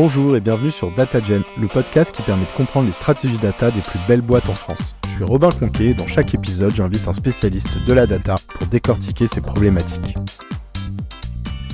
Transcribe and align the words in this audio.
Bonjour 0.00 0.36
et 0.36 0.40
bienvenue 0.40 0.70
sur 0.70 0.92
DataGen, 0.92 1.42
le 1.60 1.66
podcast 1.66 2.14
qui 2.14 2.22
permet 2.22 2.44
de 2.44 2.52
comprendre 2.52 2.86
les 2.86 2.92
stratégies 2.92 3.36
data 3.36 3.72
des 3.72 3.80
plus 3.80 3.98
belles 4.06 4.20
boîtes 4.20 4.48
en 4.48 4.54
France. 4.54 4.94
Je 5.02 5.16
suis 5.16 5.24
Robin 5.24 5.50
Conquet 5.50 5.86
et 5.86 5.94
dans 5.94 6.06
chaque 6.06 6.32
épisode, 6.36 6.72
j'invite 6.72 7.08
un 7.08 7.12
spécialiste 7.12 7.84
de 7.84 7.92
la 7.92 8.06
data 8.06 8.36
pour 8.48 8.68
décortiquer 8.68 9.26
ces 9.26 9.40
problématiques. 9.40 10.16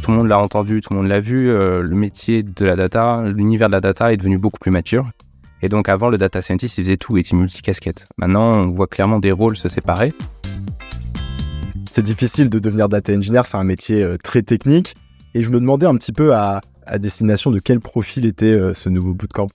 Tout 0.03 0.11
le 0.11 0.17
monde 0.17 0.29
l'a 0.29 0.39
entendu, 0.39 0.81
tout 0.81 0.95
le 0.95 1.01
monde 1.01 1.09
l'a 1.09 1.21
vu, 1.21 1.51
euh, 1.51 1.83
le 1.83 1.95
métier 1.95 2.43
de 2.43 2.65
la 2.65 2.77
data, 2.77 3.25
l'univers 3.29 3.69
de 3.69 3.75
la 3.75 3.83
data 3.83 4.11
est 4.11 4.17
devenu 4.17 4.39
beaucoup 4.39 4.59
plus 4.59 4.71
mature. 4.71 5.07
Et 5.61 5.69
donc 5.69 5.91
avant, 5.91 6.09
le 6.09 6.17
data 6.17 6.41
scientist, 6.41 6.79
il 6.79 6.85
faisait 6.85 6.97
tout, 6.97 7.19
il 7.19 7.21
était 7.21 7.37
multicasquette. 7.37 8.07
Maintenant, 8.17 8.55
on 8.55 8.71
voit 8.71 8.87
clairement 8.87 9.19
des 9.19 9.33
rôles 9.33 9.59
se 9.59 9.69
séparer. 9.69 10.15
C'est 11.91 12.05
difficile 12.05 12.49
de 12.49 12.59
devenir 12.59 12.89
data 12.89 13.13
engineer, 13.13 13.43
c'est 13.45 13.59
un 13.59 13.65
métier 13.65 14.03
euh, 14.03 14.17
très 14.17 14.41
technique. 14.41 14.95
Et 15.35 15.43
je 15.43 15.51
me 15.51 15.61
demandais 15.61 15.85
un 15.87 15.97
petit 15.97 16.13
peu 16.13 16.33
à, 16.33 16.63
à 16.87 16.99
destination 16.99 17.51
de 17.51 17.59
quel 17.59 17.81
profil 17.81 18.27
était 18.27 18.47
euh, 18.47 18.75
ce 18.75 18.89
nouveau 18.89 19.15
bootcamp? 19.15 19.49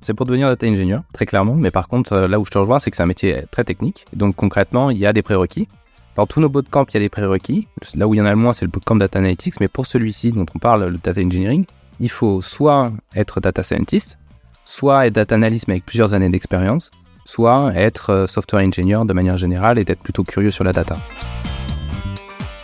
C'est 0.00 0.14
pour 0.14 0.26
devenir 0.26 0.48
data 0.48 0.66
engineer, 0.66 1.00
très 1.12 1.26
clairement. 1.26 1.54
Mais 1.54 1.70
par 1.70 1.88
contre, 1.88 2.12
euh, 2.12 2.28
là 2.28 2.38
où 2.38 2.44
je 2.44 2.50
te 2.50 2.58
rejoins, 2.58 2.78
c'est 2.78 2.90
que 2.90 2.96
c'est 2.96 3.02
un 3.02 3.06
métier 3.06 3.44
très 3.50 3.64
technique. 3.64 4.04
Donc 4.14 4.36
concrètement, 4.36 4.90
il 4.90 4.98
y 4.98 5.06
a 5.06 5.12
des 5.12 5.22
prérequis. 5.22 5.68
Dans 6.14 6.26
tous 6.26 6.40
nos 6.40 6.48
bootcamps, 6.48 6.86
il 6.90 6.94
y 6.94 6.96
a 6.96 7.00
des 7.00 7.08
prérequis. 7.08 7.68
Là 7.94 8.06
où 8.06 8.14
il 8.14 8.18
y 8.18 8.20
en 8.20 8.26
a 8.26 8.30
le 8.30 8.36
moins, 8.36 8.52
c'est 8.52 8.64
le 8.64 8.70
bootcamp 8.70 8.96
data 8.96 9.18
analytics. 9.18 9.60
Mais 9.60 9.68
pour 9.68 9.86
celui-ci 9.86 10.32
dont 10.32 10.46
on 10.54 10.58
parle, 10.58 10.86
le 10.86 10.98
data 10.98 11.20
engineering, 11.20 11.64
il 12.00 12.10
faut 12.10 12.40
soit 12.40 12.92
être 13.14 13.40
data 13.40 13.62
scientist, 13.62 14.18
soit 14.64 15.06
être 15.06 15.14
data 15.14 15.34
analyst 15.34 15.68
mais 15.68 15.74
avec 15.74 15.86
plusieurs 15.86 16.14
années 16.14 16.28
d'expérience, 16.28 16.90
soit 17.24 17.72
être 17.74 18.10
euh, 18.10 18.26
software 18.26 18.64
engineer 18.64 19.04
de 19.04 19.12
manière 19.12 19.36
générale 19.36 19.78
et 19.78 19.84
d'être 19.84 20.00
plutôt 20.00 20.24
curieux 20.24 20.50
sur 20.50 20.64
la 20.64 20.72
data. 20.72 20.98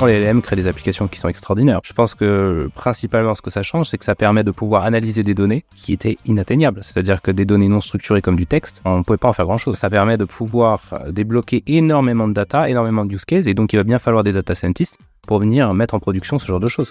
Les 0.06 0.19
LLM 0.20 0.42
créent 0.42 0.56
des 0.56 0.66
applications 0.66 1.06
qui 1.06 1.20
sont 1.20 1.29
extraordinaires. 1.29 1.80
Je 1.84 1.92
pense 1.92 2.15
que 2.15 2.69
principalement 2.74 3.34
ce 3.34 3.42
que 3.42 3.51
ça 3.51 3.62
change, 3.62 3.88
c'est 3.88 3.98
que 3.98 4.05
ça 4.05 4.15
permet 4.15 4.42
de 4.42 4.51
pouvoir 4.51 4.84
analyser 4.84 5.23
des 5.23 5.34
données 5.34 5.65
qui 5.77 5.92
étaient 5.92 6.17
inatteignables. 6.27 6.83
C'est-à-dire 6.83 7.22
que 7.22 7.31
des 7.31 7.45
données 7.45 7.69
non 7.69 7.81
structurées 7.81 8.23
comme 8.23 8.36
du 8.36 8.47
texte, 8.47 8.83
on 8.84 8.98
ne 8.98 9.03
pouvait 9.03 9.17
pas 9.17 9.28
en 9.28 9.33
faire 9.33 9.47
grand-chose. 9.47 9.77
Ça 9.77 9.91
permet 9.91 10.17
de 10.17 10.25
pouvoir 10.25 10.80
débloquer 11.11 11.62
énormément 11.67 12.27
de 12.27 12.33
data, 12.33 12.69
énormément 12.69 13.05
de 13.05 13.14
use 13.14 13.25
cases, 13.25 13.47
et 13.47 13.55
donc 13.55 13.73
il 13.73 13.77
va 13.77 13.84
bien 13.84 13.98
falloir 13.98 14.25
des 14.25 14.33
data 14.33 14.55
scientists 14.55 14.98
pour 15.27 15.39
venir 15.39 15.73
mettre 15.73 15.95
en 15.95 16.00
production 16.00 16.39
ce 16.39 16.47
genre 16.47 16.61
de 16.61 16.69
choses. 16.69 16.91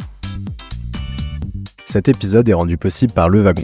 Cet 1.86 2.08
épisode 2.08 2.48
est 2.48 2.54
rendu 2.54 2.78
possible 2.78 3.12
par 3.12 3.28
Le 3.28 3.42
Wagon. 3.42 3.64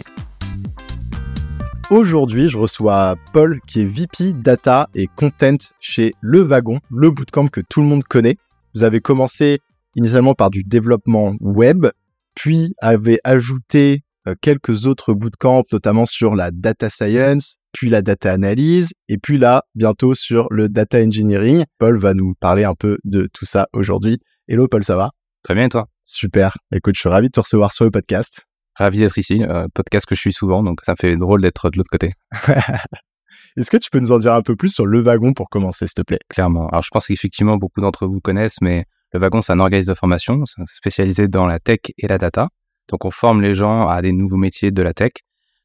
Aujourd'hui, 1.90 2.50
je 2.50 2.58
reçois 2.58 3.16
Paul 3.32 3.60
qui 3.66 3.80
est 3.80 3.86
VP 3.86 4.34
Data 4.34 4.90
et 4.94 5.06
Content 5.06 5.56
chez 5.80 6.12
Le 6.20 6.42
Wagon, 6.42 6.80
le 6.90 7.10
bootcamp 7.10 7.48
que 7.48 7.62
tout 7.62 7.80
le 7.80 7.86
monde 7.86 8.04
connaît. 8.04 8.36
Vous 8.74 8.82
avez 8.82 9.00
commencé 9.00 9.58
initialement 9.96 10.34
par 10.34 10.50
du 10.50 10.64
développement 10.64 11.34
web, 11.40 11.86
puis 12.34 12.74
avez 12.80 13.18
ajouté 13.24 14.02
euh, 14.28 14.34
quelques 14.40 14.86
autres 14.86 15.14
bootcamps, 15.14 15.64
notamment 15.72 16.06
sur 16.06 16.34
la 16.34 16.50
data 16.50 16.90
science, 16.90 17.56
puis 17.72 17.88
la 17.88 18.02
data 18.02 18.32
analyse, 18.32 18.92
et 19.08 19.18
puis 19.18 19.38
là, 19.38 19.64
bientôt 19.74 20.14
sur 20.14 20.46
le 20.50 20.68
data 20.68 20.98
engineering. 20.98 21.64
Paul 21.78 21.98
va 21.98 22.14
nous 22.14 22.34
parler 22.34 22.64
un 22.64 22.74
peu 22.74 22.98
de 23.04 23.28
tout 23.32 23.44
ça 23.44 23.68
aujourd'hui. 23.72 24.18
Hello 24.48 24.68
Paul, 24.68 24.84
ça 24.84 24.96
va? 24.96 25.10
Très 25.42 25.54
bien, 25.54 25.66
et 25.66 25.68
toi? 25.68 25.86
Super. 26.02 26.56
Écoute, 26.72 26.94
je 26.94 27.00
suis 27.00 27.08
ravi 27.08 27.28
de 27.28 27.32
te 27.32 27.40
recevoir 27.40 27.72
sur 27.72 27.84
le 27.84 27.90
podcast. 27.90 28.44
Ravi 28.74 28.98
d'être 28.98 29.18
ici, 29.18 29.42
euh, 29.42 29.66
podcast 29.74 30.06
que 30.06 30.14
je 30.14 30.20
suis 30.20 30.32
souvent, 30.32 30.62
donc 30.62 30.80
ça 30.84 30.92
me 30.92 30.96
fait 31.00 31.16
drôle 31.16 31.42
d'être 31.42 31.70
de 31.70 31.78
l'autre 31.78 31.90
côté. 31.90 32.12
Est-ce 33.56 33.70
que 33.70 33.76
tu 33.76 33.90
peux 33.90 34.00
nous 34.00 34.12
en 34.12 34.18
dire 34.18 34.34
un 34.34 34.42
peu 34.42 34.56
plus 34.56 34.70
sur 34.70 34.86
Le 34.86 35.00
Wagon 35.00 35.32
pour 35.32 35.48
commencer, 35.48 35.86
s'il 35.86 35.94
te 35.94 36.02
plaît? 36.02 36.18
Clairement. 36.28 36.68
Alors, 36.68 36.82
je 36.82 36.90
pense 36.90 37.06
qu'effectivement, 37.06 37.56
beaucoup 37.56 37.80
d'entre 37.80 38.06
vous 38.06 38.20
connaissent, 38.20 38.60
mais 38.60 38.84
Le 39.12 39.20
Wagon, 39.20 39.42
c'est 39.42 39.52
un 39.52 39.60
organisme 39.60 39.90
de 39.90 39.94
formation 39.94 40.44
spécialisé 40.66 41.28
dans 41.28 41.46
la 41.46 41.58
tech 41.58 41.80
et 41.98 42.06
la 42.06 42.18
data. 42.18 42.48
Donc, 42.88 43.04
on 43.04 43.10
forme 43.10 43.42
les 43.42 43.54
gens 43.54 43.88
à 43.88 44.00
des 44.02 44.12
nouveaux 44.12 44.36
métiers 44.36 44.70
de 44.70 44.82
la 44.82 44.94
tech 44.94 45.12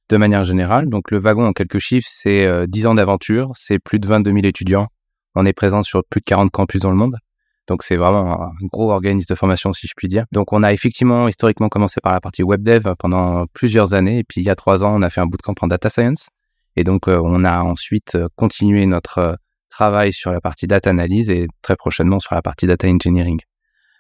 de 0.09 0.17
manière 0.17 0.43
générale. 0.43 0.89
Donc, 0.89 1.11
Le 1.11 1.19
Wagon, 1.19 1.45
en 1.45 1.53
quelques 1.53 1.79
chiffres, 1.79 2.09
c'est 2.09 2.45
euh, 2.45 2.65
10 2.67 2.87
ans 2.87 2.95
d'aventure, 2.95 3.51
c'est 3.55 3.79
plus 3.79 3.99
de 3.99 4.07
22 4.07 4.31
000 4.31 4.45
étudiants. 4.45 4.87
On 5.35 5.45
est 5.45 5.53
présent 5.53 5.83
sur 5.83 6.03
plus 6.03 6.19
de 6.19 6.25
40 6.25 6.51
campus 6.51 6.81
dans 6.81 6.91
le 6.91 6.97
monde. 6.97 7.17
Donc 7.67 7.83
c'est 7.83 7.95
vraiment 7.95 8.41
un 8.41 8.51
gros 8.71 8.91
organisme 8.91 9.27
de 9.29 9.35
formation, 9.35 9.71
si 9.73 9.87
je 9.87 9.93
puis 9.95 10.07
dire. 10.07 10.25
Donc 10.31 10.51
on 10.51 10.63
a 10.63 10.73
effectivement 10.73 11.27
historiquement 11.27 11.69
commencé 11.69 12.01
par 12.01 12.11
la 12.11 12.19
partie 12.19 12.43
web 12.43 12.61
dev 12.61 12.93
pendant 12.99 13.45
plusieurs 13.53 13.93
années, 13.93 14.19
et 14.19 14.23
puis 14.23 14.41
il 14.41 14.45
y 14.45 14.49
a 14.49 14.55
trois 14.55 14.83
ans, 14.83 14.93
on 14.95 15.01
a 15.01 15.09
fait 15.09 15.21
un 15.21 15.25
bootcamp 15.25 15.55
en 15.61 15.67
data 15.67 15.89
science. 15.89 16.27
Et 16.75 16.83
donc 16.83 17.07
euh, 17.07 17.19
on 17.23 17.43
a 17.43 17.61
ensuite 17.61 18.15
euh, 18.15 18.27
continué 18.35 18.85
notre 18.85 19.17
euh, 19.19 19.35
travail 19.69 20.13
sur 20.13 20.31
la 20.31 20.41
partie 20.41 20.67
data 20.67 20.89
analyse 20.89 21.29
et 21.29 21.47
très 21.61 21.75
prochainement 21.75 22.19
sur 22.19 22.35
la 22.35 22.41
partie 22.41 22.67
data 22.67 22.87
engineering. 22.87 23.39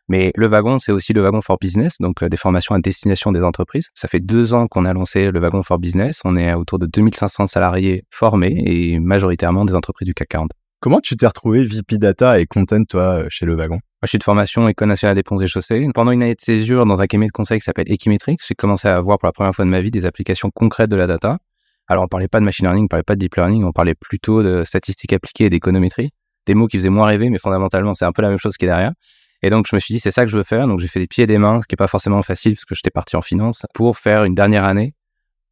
Mais 0.09 0.31
le 0.35 0.47
wagon, 0.47 0.79
c'est 0.79 0.91
aussi 0.91 1.13
le 1.13 1.21
wagon 1.21 1.41
for 1.41 1.57
business, 1.59 1.95
donc 1.99 2.23
des 2.23 2.37
formations 2.37 2.75
à 2.75 2.79
destination 2.79 3.31
des 3.31 3.41
entreprises. 3.41 3.87
Ça 3.93 4.07
fait 4.07 4.19
deux 4.19 4.53
ans 4.53 4.67
qu'on 4.67 4.85
a 4.85 4.93
lancé 4.93 5.31
le 5.31 5.39
wagon 5.39 5.63
for 5.63 5.79
business. 5.79 6.19
On 6.25 6.35
est 6.35 6.53
autour 6.53 6.77
de 6.77 6.85
2500 6.87 7.47
salariés 7.47 8.03
formés 8.09 8.61
et 8.65 8.99
majoritairement 8.99 9.63
des 9.63 9.73
entreprises 9.73 10.05
du 10.05 10.13
CAC 10.13 10.27
40. 10.27 10.51
Comment 10.83 10.99
tu 10.99 11.15
t'es 11.15 11.25
retrouvé 11.25 11.65
VP 11.65 11.97
Data 11.97 12.41
et 12.41 12.45
Content, 12.45 12.83
toi, 12.83 13.23
chez 13.29 13.45
Le 13.45 13.55
Wagon? 13.55 13.75
Moi, 13.75 13.81
je 14.01 14.09
suis 14.09 14.17
de 14.17 14.23
formation 14.25 14.67
École 14.67 14.89
nationale 14.89 15.15
des 15.15 15.23
ponts 15.23 15.39
et 15.39 15.47
chaussées. 15.47 15.87
Pendant 15.95 16.11
une 16.11 16.21
année 16.21 16.35
de 16.35 16.41
césure 16.41 16.85
dans 16.85 17.01
un 17.01 17.07
cabinet 17.07 17.27
de 17.27 17.31
conseil 17.31 17.59
qui 17.59 17.63
s'appelle 17.63 17.89
Equimetrics, 17.89 18.41
j'ai 18.45 18.53
commencé 18.53 18.89
à 18.89 18.99
voir 18.99 19.17
pour 19.17 19.27
la 19.27 19.31
première 19.31 19.55
fois 19.55 19.63
de 19.63 19.69
ma 19.69 19.79
vie 19.79 19.91
des 19.91 20.05
applications 20.05 20.51
concrètes 20.53 20.89
de 20.89 20.97
la 20.97 21.07
data. 21.07 21.37
Alors, 21.93 22.05
on 22.05 22.07
parlait 22.07 22.27
pas 22.27 22.39
de 22.39 22.45
machine 22.45 22.65
learning, 22.65 22.85
on 22.85 22.87
parlait 22.87 23.03
pas 23.03 23.13
de 23.13 23.19
deep 23.19 23.35
learning, 23.35 23.63
on 23.65 23.71
parlait 23.71 23.93
plutôt 23.93 24.41
de 24.41 24.63
statistiques 24.63 25.13
appliquées 25.13 25.45
et 25.45 25.49
d'économétrie. 25.51 26.09
Des 26.47 26.55
mots 26.55 26.65
qui 26.65 26.77
faisaient 26.77 26.89
moins 26.89 27.05
rêver, 27.05 27.29
mais 27.29 27.37
fondamentalement, 27.37 27.93
c'est 27.93 28.05
un 28.05 28.11
peu 28.11 28.23
la 28.23 28.29
même 28.29 28.39
chose 28.39 28.57
qui 28.57 28.65
est 28.65 28.67
derrière. 28.67 28.93
Et 29.43 29.51
donc, 29.51 29.67
je 29.69 29.75
me 29.75 29.79
suis 29.79 29.93
dit, 29.93 29.99
c'est 29.99 30.09
ça 30.09 30.23
que 30.23 30.31
je 30.31 30.35
veux 30.35 30.43
faire. 30.43 30.65
Donc, 30.65 30.79
j'ai 30.79 30.87
fait 30.87 30.99
des 30.99 31.05
pieds 31.05 31.25
et 31.25 31.27
des 31.27 31.37
mains, 31.37 31.61
ce 31.61 31.67
qui 31.67 31.75
est 31.75 31.77
pas 31.77 31.85
forcément 31.85 32.23
facile 32.23 32.55
parce 32.55 32.65
que 32.65 32.73
j'étais 32.73 32.89
parti 32.89 33.15
en 33.15 33.21
finance 33.21 33.67
pour 33.75 33.95
faire 33.95 34.23
une 34.23 34.33
dernière 34.33 34.63
année 34.63 34.95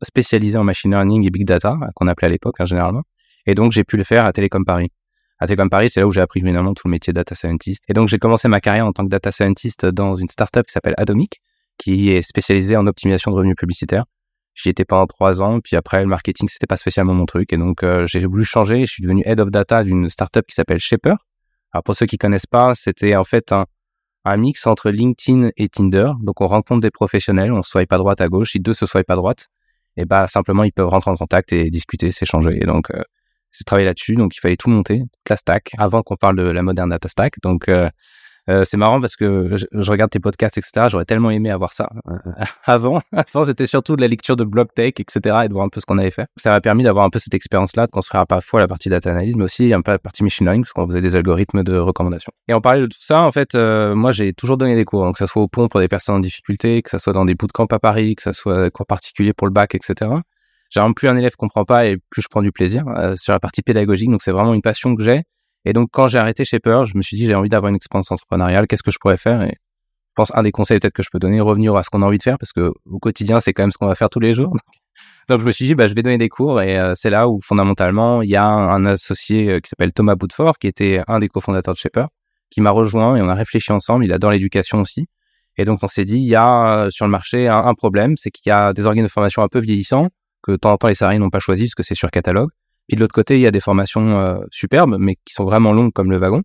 spécialisée 0.02 0.58
en 0.58 0.64
machine 0.64 0.90
learning 0.90 1.28
et 1.28 1.30
big 1.30 1.46
data, 1.46 1.78
qu'on 1.94 2.08
appelait 2.08 2.26
à 2.26 2.32
l'époque, 2.32 2.56
hein, 2.58 2.66
généralement. 2.66 3.04
Et 3.46 3.54
donc, 3.54 3.72
j'ai 3.72 3.84
pu 3.84 3.96
le 3.96 4.04
faire 4.04 4.26
à 4.26 4.34
Télécom 4.34 4.66
Paris 4.66 4.90
à 5.38 5.46
Télécom 5.46 5.70
Paris, 5.70 5.90
c'est 5.92 6.00
là 6.00 6.08
où 6.08 6.12
j'ai 6.12 6.22
appris 6.22 6.40
finalement 6.40 6.74
tout 6.76 6.88
le 6.88 6.92
métier 6.92 7.14
de 7.14 7.16
data 7.16 7.34
scientist. 7.34 7.84
Et 7.88 7.94
donc 7.94 8.08
j'ai 8.08 8.20
commencé 8.20 8.48
ma 8.48 8.62
carrière 8.62 8.86
en 8.86 8.92
tant 8.92 9.04
que 9.04 9.10
data 9.10 9.32
scientist 9.32 9.88
dans 9.88 10.16
une 10.16 10.30
startup 10.30 10.68
qui 10.68 10.72
s'appelle 10.72 10.94
Atomic, 10.98 11.42
qui 11.80 12.12
est 12.12 12.22
spécialisée 12.22 12.78
en 12.78 12.86
optimisation 12.86 13.32
de 13.32 13.38
revenus 13.38 13.56
publicitaires. 13.56 14.06
J'y 14.54 14.70
étais 14.70 14.86
pendant 14.86 15.08
trois 15.08 15.42
ans, 15.42 15.60
puis 15.62 15.76
après 15.76 16.02
le 16.02 16.08
marketing 16.08 16.50
c'était 16.50 16.68
pas 16.68 16.78
spécialement 16.78 17.14
mon 17.14 17.26
truc, 17.26 17.54
et 17.54 17.58
donc 17.58 17.84
euh, 17.84 18.06
j'ai 18.06 18.26
voulu 18.26 18.44
changer. 18.44 18.86
Je 18.86 18.92
suis 18.92 19.04
devenu 19.04 19.24
head 19.26 19.40
of 19.40 19.50
data 19.50 19.84
d'une 19.84 20.10
startup 20.10 20.46
qui 20.46 20.56
s'appelle 20.56 20.80
Shaper. 20.80 21.16
Alors 21.74 21.84
pour 21.84 21.96
ceux 21.96 22.06
qui 22.06 22.18
connaissent 22.18 22.48
pas, 22.48 22.76
c'était 22.76 23.16
en 23.16 23.24
fait 23.24 23.52
un, 23.54 23.66
un 24.26 24.38
mix 24.38 24.68
entre 24.68 24.90
LinkedIn 24.90 25.50
et 25.56 25.70
Tinder. 25.70 26.12
Donc 26.22 26.42
on 26.42 26.48
rencontre 26.48 26.82
des 26.82 26.92
professionnels, 26.92 27.54
on 27.54 27.64
swipe 27.64 27.92
à 27.94 27.98
droite 27.98 28.20
à 28.22 28.28
gauche. 28.28 28.52
Si 28.52 28.60
deux 28.60 28.74
se 28.74 28.86
swipe 28.86 29.10
à 29.10 29.16
droite, 29.16 29.48
et 29.98 30.06
bah 30.06 30.28
simplement 30.28 30.64
ils 30.64 30.74
peuvent 30.74 30.90
rentrer 30.90 31.12
en 31.12 31.16
contact 31.16 31.54
et 31.54 31.70
discuter, 31.70 32.12
s'échanger. 32.12 32.58
Et 32.62 32.66
donc 32.66 32.92
euh, 32.92 33.02
j'ai 33.52 33.64
travaillé 33.64 33.86
là-dessus, 33.86 34.16
donc 34.16 34.36
il 34.36 34.40
fallait 34.40 34.58
tout 34.58 34.70
monter, 34.70 35.00
toute 35.00 35.30
la 35.30 35.38
stack, 35.38 35.72
avant 35.78 36.04
qu'on 36.04 36.16
parle 36.16 36.38
de 36.38 36.44
la 36.44 36.62
moderne 36.62 36.90
data 36.90 37.08
stack. 37.10 37.36
Donc 37.42 37.70
euh, 37.70 37.90
euh, 38.50 38.64
c'est 38.64 38.78
marrant 38.78 39.00
parce 39.00 39.16
que 39.16 39.56
je, 39.56 39.92
regarde 39.92 40.10
tes 40.10 40.20
podcasts, 40.20 40.58
etc. 40.58 40.88
J'aurais 40.90 41.06
tellement 41.06 41.30
aimé 41.30 41.52
avoir 41.52 41.74
ça 41.74 41.90
euh, 42.10 42.44
avant. 42.66 43.02
avant, 43.14 43.46
c'était 43.46 43.66
surtout 43.66 43.96
de 43.96 44.02
la 44.02 44.08
lecture 44.08 44.36
de 44.36 44.44
blog 44.44 44.68
tech, 44.76 44.94
etc. 44.98 45.42
et 45.44 45.48
de 45.48 45.54
voir 45.54 45.66
un 45.66 45.70
peu 45.70 45.80
ce 45.80 45.86
qu'on 45.86 45.98
avait 45.98 46.12
fait. 46.12 46.26
Ça 46.38 46.50
m'a 46.50 46.62
permis 46.62 46.84
d'avoir 46.84 47.06
un 47.06 47.10
peu 47.10 47.20
cette 47.20 47.34
expérience-là, 47.34 47.86
de 47.86 47.92
construire 47.92 48.26
parfois 48.26 48.60
la 48.60 48.68
partie 48.68 48.90
data 48.90 49.12
analyse, 49.12 49.36
mais 49.36 49.44
aussi 49.44 49.74
un 49.74 49.82
peu 49.82 49.92
la 49.92 50.00
partie 50.00 50.24
machine 50.24 50.46
learning, 50.46 50.64
parce 50.64 50.74
qu'on 50.74 50.88
faisait 50.88 51.02
des 51.02 51.16
algorithmes 51.16 51.64
de 51.64 51.78
recommandation. 51.78 52.32
Et 52.48 52.54
on 52.54 52.62
parlait 52.62 52.82
de 52.82 52.88
tout 52.88 52.98
ça, 53.00 53.24
en 53.24 53.32
fait, 53.32 53.56
euh, 53.56 53.96
moi 53.96 54.12
j'ai 54.12 54.34
toujours 54.34 54.58
donné 54.58 54.76
des 54.76 54.86
cours, 54.86 55.04
donc 55.04 55.14
que 55.14 55.20
ça 55.20 55.28
soit 55.28 55.42
au 55.42 55.48
pont 55.48 55.68
pour 55.68 55.80
des 55.80 55.88
personnes 55.88 56.16
en 56.16 56.20
difficulté, 56.20 56.82
que 56.82 56.90
ça 56.90 57.00
soit 57.00 57.14
dans 57.14 57.26
des 57.26 57.36
bootcamps 57.36 57.68
à 57.72 57.80
Paris, 57.80 58.16
que 58.16 58.22
ça 58.22 58.34
soit 58.34 58.66
des 58.66 58.72
cours 58.72 58.86
particuliers 58.86 59.34
pour 59.34 59.48
le 59.48 59.54
bac, 59.54 59.76
etc 59.76 60.12
genre 60.72 60.94
plus 60.96 61.08
un 61.08 61.18
élève 61.18 61.36
comprend 61.36 61.66
pas 61.66 61.86
et 61.86 61.98
plus 62.10 62.22
je 62.22 62.28
prends 62.30 62.42
du 62.42 62.52
plaisir 62.52 62.86
euh, 62.88 63.16
sur 63.16 63.34
la 63.34 63.40
partie 63.40 63.62
pédagogique. 63.62 64.10
Donc 64.10 64.22
c'est 64.22 64.32
vraiment 64.32 64.54
une 64.54 64.62
passion 64.62 64.96
que 64.96 65.04
j'ai. 65.04 65.24
Et 65.66 65.74
donc 65.74 65.90
quand 65.92 66.08
j'ai 66.08 66.18
arrêté 66.18 66.44
chez 66.46 66.60
je 66.64 66.98
me 66.98 67.02
suis 67.02 67.18
dit 67.18 67.28
j'ai 67.28 67.36
envie 67.36 67.50
d'avoir 67.50 67.70
une 67.70 67.76
expérience 67.76 68.12
entrepreneuriale. 68.12 68.68
Qu'est-ce 68.68 68.84
que 68.84 68.92
je 68.92 68.98
pourrais 69.00 69.18
faire? 69.18 69.44
Et 69.44 69.58
je 70.12 70.14
pense 70.16 70.32
un 70.36 70.44
des 70.44 70.52
conseils 70.52 70.80
peut-être 70.80 70.94
que 70.94 71.04
je 71.04 71.10
peux 71.12 71.20
donner, 71.20 71.40
revenir 71.40 71.76
à 71.76 71.84
ce 71.84 71.90
qu'on 71.90 72.02
a 72.02 72.06
envie 72.06 72.18
de 72.18 72.24
faire 72.24 72.38
parce 72.38 72.52
que 72.52 72.72
au 72.86 73.00
quotidien 73.00 73.40
c'est 73.40 73.54
quand 73.54 73.64
même 73.64 73.72
ce 73.72 73.78
qu'on 73.78 73.88
va 73.88 73.96
faire 73.96 74.10
tous 74.10 74.20
les 74.20 74.34
jours. 74.34 74.54
Donc 75.30 75.40
je 75.42 75.46
me 75.46 75.52
suis 75.52 75.66
dit 75.66 75.76
bah 75.76 75.88
je 75.88 75.94
vais 75.94 76.02
donner 76.02 76.18
des 76.18 76.30
cours 76.30 76.62
et 76.62 76.78
euh, 76.78 76.94
c'est 76.96 77.10
là 77.10 77.30
où 77.30 77.40
fondamentalement 77.42 78.22
il 78.22 78.30
y 78.30 78.36
a 78.36 78.46
un, 78.46 78.86
associé 78.86 79.50
euh, 79.50 79.60
qui 79.60 79.70
s'appelle 79.70 79.94
Thomas 79.94 80.16
Boutfort 80.16 80.58
qui 80.58 80.68
était 80.68 81.02
un 81.08 81.20
des 81.20 81.30
cofondateurs 81.30 81.74
de 81.74 81.80
Shaper 81.80 82.08
qui 82.50 82.62
m'a 82.62 82.72
rejoint 82.72 83.16
et 83.16 83.22
on 83.22 83.30
a 83.30 83.36
réfléchi 83.36 83.72
ensemble. 83.72 84.04
Il 84.04 84.12
adore 84.12 84.32
l'éducation 84.32 84.82
aussi. 84.82 85.08
Et 85.58 85.66
donc 85.66 85.80
on 85.84 85.88
s'est 85.88 86.06
dit 86.06 86.18
il 86.18 86.28
y 86.28 86.36
a 86.36 86.88
sur 86.90 87.06
le 87.06 87.12
marché 87.12 87.48
un, 87.48 87.60
un 87.60 87.74
problème, 87.76 88.18
c'est 88.18 88.32
qu'il 88.32 88.50
y 88.50 88.54
a 88.54 88.74
des 88.74 88.86
organes 88.86 89.06
de 89.06 89.10
formation 89.10 89.44
un 89.44 89.48
peu 89.48 89.60
vieillissants 89.60 90.10
que 90.44 90.54
de 90.54 90.58
temps 90.58 90.72
en 90.72 90.78
temps 90.78 90.88
les 90.88 90.96
salariés 90.96 91.20
n'ont 91.20 91.30
pas 91.30 91.40
choisi 91.40 91.66
parce 91.66 91.76
que 91.76 91.84
c'est 91.84 91.96
sur 91.96 92.10
catalogue. 92.10 92.50
Puis 92.88 92.96
de 92.96 93.02
l'autre 93.02 93.14
côté, 93.14 93.36
il 93.36 93.42
y 93.42 93.48
a 93.48 93.52
des 93.52 93.60
formations 93.60 94.20
euh, 94.20 94.40
superbes, 94.52 94.98
mais 95.00 95.16
qui 95.26 95.34
sont 95.34 95.46
vraiment 95.46 95.74
longues 95.74 95.94
comme 95.94 96.12
le 96.12 96.18
wagon. 96.18 96.44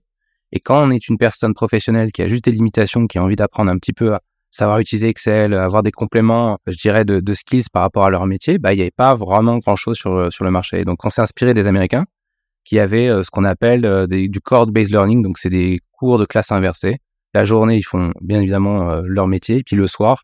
Et 0.53 0.61
quand 0.61 0.87
on 0.87 0.91
est 0.91 1.09
une 1.09 1.19
personne 1.19 1.55
professionnelle 1.55 2.13
qui 2.13 2.23
a 2.23 2.27
juste 2.27 2.45
des 2.45 2.53
limitations, 2.53 3.07
qui 3.07 3.19
a 3.19 3.23
envie 3.23 3.37
d'apprendre 3.37 3.71
un 3.71 3.79
petit 3.79 3.93
peu 3.93 4.15
à 4.15 4.21
savoir 4.51 4.79
utiliser 4.79 5.09
Excel, 5.09 5.55
avoir 5.55 5.83
des 5.83 5.91
compléments, 5.91 6.59
je 6.67 6.77
dirais, 6.77 7.05
de, 7.05 7.35
skills 7.35 7.65
par 7.73 7.83
rapport 7.83 8.05
à 8.05 8.11
leur 8.11 8.27
métier, 8.27 8.59
bah, 8.59 8.73
il 8.73 8.77
n'y 8.77 8.83
avait 8.83 8.91
pas 8.91 9.15
vraiment 9.15 9.59
grand-chose 9.59 9.97
sur, 9.97 10.33
sur 10.33 10.45
le 10.45 10.51
marché. 10.51 10.85
Donc, 10.85 11.05
on 11.05 11.11
s'est 11.11 11.21
inspiré 11.21 11.53
des 11.53 11.67
Américains 11.67 12.07
qui 12.65 12.79
avaient 12.79 13.09
euh, 13.09 13.23
ce 13.23 13.31
qu'on 13.31 13.45
appelle 13.45 13.85
euh, 13.85 14.07
du 14.07 14.41
core-based 14.41 14.91
learning. 14.91 15.23
Donc, 15.23 15.39
c'est 15.39 15.51
des 15.51 15.81
cours 15.93 16.19
de 16.19 16.25
classe 16.25 16.53
inversée. 16.53 16.99
La 17.35 17.45
journée, 17.45 17.77
ils 17.77 17.83
font 17.83 18.13
bien 18.23 18.41
évidemment 18.41 19.01
leur 19.05 19.27
métier. 19.27 19.63
Puis 19.63 19.77
le 19.77 19.87
soir, 19.87 20.23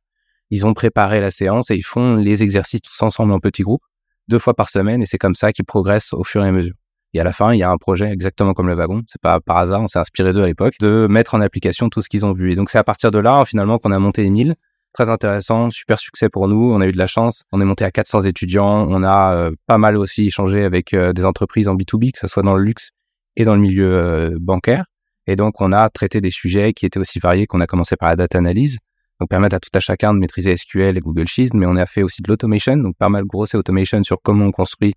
ils 0.53 0.67
ont 0.67 0.75
préparé 0.75 1.19
la 1.21 1.31
séance 1.31 1.71
et 1.71 1.77
ils 1.77 1.83
font 1.83 2.17
les 2.17 2.43
exercices 2.43 2.83
tous 2.83 3.03
ensemble 3.03 3.33
en 3.33 3.41
petits 3.41 3.63
groupes, 3.63 3.83
deux 4.29 4.39
fois 4.39 4.55
par 4.55 4.71
semaine, 4.71 5.03
et 5.03 5.07
c'est 5.07 5.19
comme 5.19 5.35
ça 5.35 5.53
qu'ils 5.53 5.65
progressent 5.65 6.13
au 6.13 6.25
fur 6.25 6.45
et 6.45 6.49
à 6.49 6.53
mesure. 6.53 6.75
Et 7.15 7.21
à 7.21 7.25
la 7.25 7.33
fin, 7.33 7.53
il 7.53 7.59
y 7.59 7.63
a 7.63 7.71
un 7.71 7.77
projet 7.77 8.11
exactement 8.11 8.55
comme 8.55 8.69
le 8.69 8.75
wagon. 8.75 9.03
C'est 9.07 9.21
pas 9.21 9.39
par 9.41 9.59
hasard, 9.59 9.83
on 9.83 9.89
s'est 9.89 9.99
inspiré 9.99 10.33
d'eux 10.33 10.43
à 10.43 10.47
l'époque, 10.47 10.75
de 10.81 11.07
mettre 11.11 11.35
en 11.35 11.41
application 11.41 11.91
tout 11.91 12.01
ce 12.01 12.09
qu'ils 12.09 12.25
ont 12.25 12.33
vu. 12.33 12.53
Et 12.53 12.55
donc 12.55 12.71
c'est 12.71 12.79
à 12.79 12.85
partir 12.85 13.11
de 13.11 13.19
là, 13.19 13.45
finalement, 13.45 13.79
qu'on 13.79 13.93
a 13.93 13.99
monté 13.99 14.25
Emile. 14.25 14.55
Très 14.93 15.09
intéressant, 15.09 15.71
super 15.71 15.99
succès 15.99 16.29
pour 16.29 16.49
nous. 16.49 16.73
On 16.73 16.81
a 16.81 16.87
eu 16.87 16.93
de 16.93 16.99
la 16.99 17.07
chance. 17.07 17.45
On 17.51 17.61
est 17.61 17.65
monté 17.65 17.85
à 17.85 17.91
400 17.91 18.23
étudiants. 18.23 18.87
On 18.89 19.03
a 19.03 19.35
euh, 19.35 19.51
pas 19.67 19.79
mal 19.79 19.97
aussi 19.97 20.27
échangé 20.27 20.65
avec 20.65 20.93
euh, 20.93 21.13
des 21.15 21.25
entreprises 21.25 21.67
en 21.69 21.77
B2B, 21.77 22.13
que 22.13 22.19
ce 22.19 22.27
soit 22.27 22.43
dans 22.43 22.55
le 22.55 22.63
luxe 22.63 22.91
et 23.37 23.45
dans 23.45 23.55
le 23.55 23.61
milieu 23.61 23.95
euh, 23.95 24.37
bancaire. 24.39 24.85
Et 25.27 25.37
donc, 25.37 25.61
on 25.61 25.73
a 25.73 25.89
traité 25.89 26.21
des 26.21 26.31
sujets 26.31 26.75
qui 26.75 26.85
étaient 26.85 26.99
aussi 26.99 27.21
variés 27.21 27.47
qu'on 27.47 27.61
a 27.61 27.67
commencé 27.67 27.97
par 27.97 28.11
la 28.11 28.17
data 28.17 28.37
analyse, 28.37 28.79
donc 29.23 29.29
permettre 29.29 29.55
à 29.55 29.61
tout 29.61 29.71
à 29.73 29.79
chacun 29.79 30.15
de 30.15 30.19
maîtriser 30.19 30.57
SQL 30.57 30.97
et 30.97 31.01
Google 31.01 31.29
Sheets, 31.29 31.51
mais 31.55 31.65
on 31.65 31.77
a 31.77 31.87
fait 31.87 32.03
aussi 32.03 32.23
de 32.23 32.29
l'automation, 32.29 32.77
donc 32.77 32.97
pas 32.97 33.09
mal 33.09 33.23
grosse 33.23 33.55
automation 33.55 34.03
sur 34.03 34.17
comment 34.21 34.47
on 34.47 34.51
construit 34.51 34.95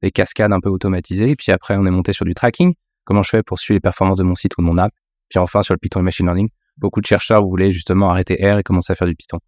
les 0.00 0.12
cascades 0.12 0.52
un 0.52 0.60
peu 0.60 0.68
automatisées. 0.68 1.30
Et 1.30 1.34
puis 1.34 1.50
après, 1.50 1.76
on 1.76 1.84
est 1.84 1.90
monté 1.90 2.12
sur 2.12 2.24
du 2.24 2.34
tracking, 2.34 2.74
comment 3.02 3.24
je 3.24 3.30
fais 3.30 3.42
pour 3.42 3.58
suivre 3.58 3.78
les 3.78 3.80
performances 3.80 4.18
de 4.18 4.22
mon 4.22 4.36
site 4.36 4.52
ou 4.58 4.62
de 4.62 4.66
mon 4.68 4.78
app. 4.78 4.92
Puis 5.28 5.40
enfin, 5.40 5.62
sur 5.62 5.74
le 5.74 5.78
Python 5.78 5.98
et 5.98 6.02
Machine 6.04 6.24
Learning, 6.24 6.50
beaucoup 6.76 7.00
de 7.00 7.06
chercheurs 7.06 7.44
voulaient 7.44 7.72
justement 7.72 8.10
arrêter 8.10 8.36
R 8.36 8.58
et 8.58 8.62
commencer 8.62 8.92
à 8.92 8.94
faire 8.94 9.08
du 9.08 9.16
Python. 9.16 9.40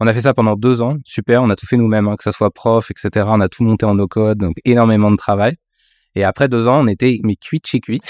On 0.00 0.06
a 0.06 0.14
fait 0.14 0.22
ça 0.22 0.32
pendant 0.32 0.56
deux 0.56 0.80
ans, 0.80 0.96
super, 1.04 1.42
on 1.42 1.50
a 1.50 1.56
tout 1.56 1.66
fait 1.66 1.76
nous-mêmes, 1.76 2.08
hein, 2.08 2.16
que 2.16 2.24
ce 2.24 2.30
soit 2.30 2.50
prof, 2.50 2.90
etc. 2.90 3.26
On 3.28 3.42
a 3.42 3.50
tout 3.50 3.62
monté 3.62 3.84
en 3.84 3.94
no-code, 3.94 4.38
donc 4.38 4.56
énormément 4.64 5.10
de 5.10 5.16
travail. 5.16 5.56
Et 6.14 6.24
après 6.24 6.48
deux 6.48 6.66
ans, 6.66 6.82
on 6.82 6.86
était 6.86 7.18
mais 7.24 7.36
cuit 7.36 7.60
chez 7.62 7.80
cuit. 7.80 8.00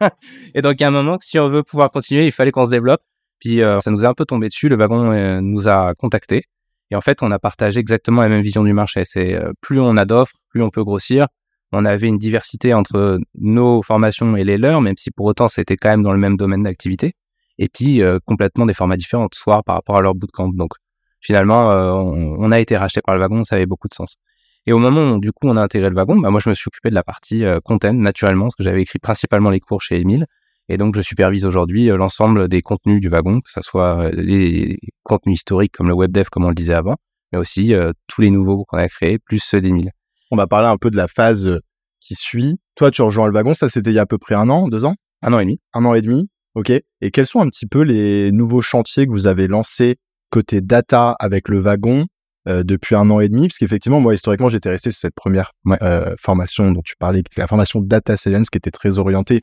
et 0.54 0.62
donc, 0.62 0.76
il 0.78 0.82
y 0.82 0.84
a 0.84 0.88
un 0.88 0.92
moment 0.92 1.18
que 1.18 1.24
si 1.24 1.36
on 1.40 1.48
veut 1.48 1.64
pouvoir 1.64 1.90
continuer, 1.90 2.26
il 2.26 2.32
fallait 2.32 2.52
qu'on 2.52 2.64
se 2.64 2.70
développe. 2.70 3.02
Puis, 3.40 3.62
euh, 3.62 3.80
ça 3.80 3.90
nous 3.90 4.04
est 4.04 4.06
un 4.06 4.14
peu 4.14 4.24
tombé 4.24 4.48
dessus. 4.48 4.68
Le 4.68 4.76
wagon 4.76 5.10
euh, 5.12 5.40
nous 5.40 5.68
a 5.68 5.94
contactés. 5.94 6.44
Et 6.90 6.96
en 6.96 7.00
fait, 7.00 7.22
on 7.22 7.30
a 7.30 7.38
partagé 7.38 7.80
exactement 7.80 8.22
la 8.22 8.28
même 8.28 8.42
vision 8.42 8.64
du 8.64 8.72
marché. 8.72 9.04
C'est 9.04 9.34
euh, 9.34 9.52
plus 9.60 9.80
on 9.80 9.96
a 9.96 10.04
d'offres, 10.04 10.36
plus 10.50 10.62
on 10.62 10.70
peut 10.70 10.84
grossir. 10.84 11.26
On 11.72 11.84
avait 11.84 12.08
une 12.08 12.18
diversité 12.18 12.74
entre 12.74 13.20
nos 13.34 13.82
formations 13.82 14.36
et 14.36 14.44
les 14.44 14.58
leurs, 14.58 14.80
même 14.80 14.96
si 14.96 15.10
pour 15.10 15.26
autant, 15.26 15.48
c'était 15.48 15.76
quand 15.76 15.90
même 15.90 16.02
dans 16.02 16.12
le 16.12 16.18
même 16.18 16.36
domaine 16.36 16.64
d'activité. 16.64 17.14
Et 17.58 17.68
puis, 17.68 18.00
complètement 18.24 18.66
des 18.66 18.72
formats 18.72 18.96
différents, 18.96 19.28
soit 19.32 19.62
par 19.62 19.76
rapport 19.76 19.98
à 19.98 20.00
leur 20.00 20.14
bootcamp. 20.14 20.48
Donc, 20.48 20.72
finalement, 21.20 21.68
on, 21.68 22.36
on, 22.40 22.50
a 22.50 22.58
été 22.58 22.76
racheté 22.76 23.02
par 23.02 23.14
le 23.14 23.20
wagon. 23.20 23.44
Ça 23.44 23.54
avait 23.54 23.66
beaucoup 23.66 23.86
de 23.86 23.94
sens. 23.94 24.16
Et 24.66 24.72
au 24.72 24.78
moment 24.78 25.12
où 25.12 25.20
du 25.20 25.32
coup 25.32 25.48
on 25.48 25.56
a 25.56 25.62
intégré 25.62 25.88
le 25.88 25.96
wagon, 25.96 26.18
bah 26.18 26.30
moi 26.30 26.40
je 26.40 26.48
me 26.48 26.54
suis 26.54 26.68
occupé 26.68 26.90
de 26.90 26.94
la 26.94 27.02
partie 27.02 27.44
euh, 27.44 27.60
content 27.60 27.92
naturellement, 27.94 28.44
parce 28.44 28.56
que 28.56 28.62
j'avais 28.62 28.82
écrit 28.82 28.98
principalement 28.98 29.50
les 29.50 29.60
cours 29.60 29.80
chez 29.80 29.98
Emile. 30.00 30.26
Et 30.70 30.78
donc 30.78 30.94
je 30.94 31.02
supervise 31.02 31.44
aujourd'hui 31.44 31.90
euh, 31.90 31.96
l'ensemble 31.96 32.48
des 32.48 32.62
contenus 32.62 33.00
du 33.00 33.08
wagon, 33.08 33.40
que 33.40 33.50
ce 33.50 33.60
soit 33.60 34.04
euh, 34.04 34.10
les 34.14 34.78
contenus 35.02 35.34
historiques 35.34 35.72
comme 35.72 35.88
le 35.88 35.94
web 35.94 36.12
dev 36.12 36.28
comme 36.30 36.44
on 36.44 36.48
le 36.48 36.54
disait 36.54 36.74
avant, 36.74 36.96
mais 37.32 37.38
aussi 37.38 37.74
tous 38.06 38.20
les 38.20 38.30
nouveaux 38.30 38.64
qu'on 38.64 38.78
a 38.78 38.88
créés, 38.88 39.18
plus 39.18 39.40
ceux 39.40 39.60
d'Emile. 39.60 39.90
On 40.30 40.36
va 40.36 40.46
parler 40.46 40.68
un 40.68 40.76
peu 40.76 40.90
de 40.90 40.96
la 40.96 41.08
phase 41.08 41.58
qui 42.00 42.14
suit. 42.14 42.58
Toi 42.76 42.90
tu 42.90 43.02
rejoins 43.02 43.26
le 43.26 43.32
wagon, 43.32 43.52
ça 43.52 43.68
c'était 43.68 43.90
il 43.90 43.94
y 43.94 43.98
a 43.98 44.02
à 44.02 44.06
peu 44.06 44.18
près 44.18 44.34
un 44.34 44.48
an, 44.48 44.68
deux 44.68 44.84
ans? 44.84 44.94
Un 45.22 45.32
an 45.32 45.40
et 45.40 45.44
demi. 45.44 45.60
Un 45.74 45.84
an 45.84 45.94
et 45.94 46.02
demi, 46.02 46.28
ok. 46.54 46.70
Et 46.70 47.10
quels 47.10 47.26
sont 47.26 47.40
un 47.40 47.48
petit 47.48 47.66
peu 47.66 47.82
les 47.82 48.32
nouveaux 48.32 48.62
chantiers 48.62 49.06
que 49.06 49.10
vous 49.12 49.26
avez 49.26 49.48
lancés 49.48 49.96
côté 50.30 50.60
data 50.60 51.16
avec 51.18 51.48
le 51.48 51.58
wagon 51.58 52.06
euh, 52.48 52.62
depuis 52.62 52.94
un 52.94 53.10
an 53.10 53.20
et 53.20 53.28
demi, 53.28 53.48
parce 53.48 53.58
qu'effectivement, 53.58 54.00
moi, 54.00 54.14
historiquement, 54.14 54.48
j'étais 54.48 54.70
resté 54.70 54.90
sur 54.90 55.00
cette 55.00 55.14
première 55.14 55.52
euh, 55.82 56.14
formation 56.18 56.70
dont 56.72 56.80
tu 56.82 56.94
parlais, 56.98 57.22
la 57.36 57.46
formation 57.46 57.80
Data 57.82 58.16
Science, 58.16 58.48
qui 58.48 58.56
était 58.56 58.70
très 58.70 58.98
orientée 58.98 59.42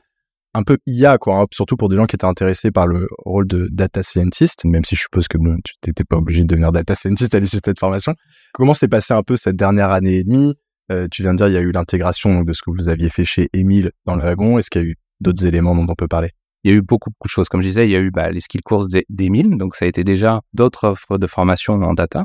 un 0.54 0.62
peu 0.62 0.78
IA, 0.86 1.18
quoi, 1.18 1.40
hein, 1.40 1.46
surtout 1.52 1.76
pour 1.76 1.88
des 1.88 1.96
gens 1.96 2.06
qui 2.06 2.16
étaient 2.16 2.24
intéressés 2.24 2.70
par 2.70 2.86
le 2.86 3.08
rôle 3.18 3.46
de 3.46 3.68
data 3.70 4.02
scientist, 4.02 4.64
même 4.64 4.84
si 4.84 4.96
je 4.96 5.02
suppose 5.02 5.28
que 5.28 5.38
tu 5.38 5.74
n'étais 5.86 6.04
pas 6.04 6.16
obligé 6.16 6.42
de 6.42 6.46
devenir 6.46 6.72
data 6.72 6.94
scientist 6.94 7.34
à 7.34 7.40
l'issue 7.40 7.58
de 7.58 7.62
cette 7.64 7.78
formation. 7.78 8.14
Comment 8.54 8.74
s'est 8.74 8.88
passé 8.88 9.14
un 9.14 9.22
peu 9.22 9.36
cette 9.36 9.56
dernière 9.56 9.90
année 9.90 10.16
et 10.16 10.24
demie? 10.24 10.54
Euh, 10.90 11.06
Tu 11.10 11.22
viens 11.22 11.32
de 11.32 11.38
dire, 11.38 11.48
il 11.48 11.54
y 11.54 11.58
a 11.58 11.60
eu 11.60 11.70
l'intégration 11.70 12.42
de 12.42 12.52
ce 12.52 12.62
que 12.62 12.70
vous 12.70 12.88
aviez 12.88 13.10
fait 13.10 13.24
chez 13.24 13.48
Emile 13.52 13.92
dans 14.06 14.16
le 14.16 14.22
wagon. 14.22 14.58
Est-ce 14.58 14.70
qu'il 14.70 14.82
y 14.82 14.84
a 14.84 14.88
eu 14.88 14.96
d'autres 15.20 15.44
éléments 15.44 15.74
dont 15.74 15.86
on 15.88 15.94
peut 15.94 16.08
parler? 16.08 16.30
Il 16.64 16.70
y 16.70 16.74
a 16.74 16.76
eu 16.76 16.82
beaucoup, 16.82 17.10
beaucoup 17.10 17.28
de 17.28 17.30
choses. 17.30 17.48
Comme 17.48 17.62
je 17.62 17.68
disais, 17.68 17.86
il 17.86 17.90
y 17.90 17.96
a 17.96 18.00
eu 18.00 18.10
bah, 18.10 18.30
les 18.30 18.40
skill 18.40 18.62
courses 18.62 18.88
d'Emile, 19.08 19.56
donc 19.58 19.76
ça 19.76 19.84
a 19.84 19.88
été 19.88 20.02
déjà 20.02 20.40
d'autres 20.54 20.84
offres 20.84 21.18
de 21.18 21.26
formation 21.26 21.74
en 21.74 21.94
data. 21.94 22.24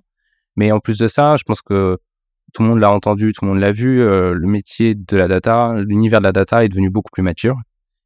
Mais 0.56 0.72
en 0.72 0.80
plus 0.80 0.98
de 0.98 1.08
ça, 1.08 1.36
je 1.36 1.44
pense 1.44 1.62
que 1.62 1.98
tout 2.54 2.62
le 2.64 2.70
monde 2.70 2.80
l'a 2.80 2.92
entendu, 2.92 3.32
tout 3.34 3.46
le 3.46 3.52
monde 3.52 3.60
l'a 3.60 3.72
vu, 3.72 4.02
euh, 4.02 4.34
le 4.34 4.48
métier 4.48 4.96
de 4.96 5.18
la 5.18 5.28
data, 5.28 5.76
l'univers 5.78 6.20
de 6.20 6.26
la 6.26 6.32
data 6.32 6.64
est 6.64 6.70
devenu 6.70 6.90
beaucoup 6.90 7.10
plus 7.12 7.24
mature. 7.24 7.58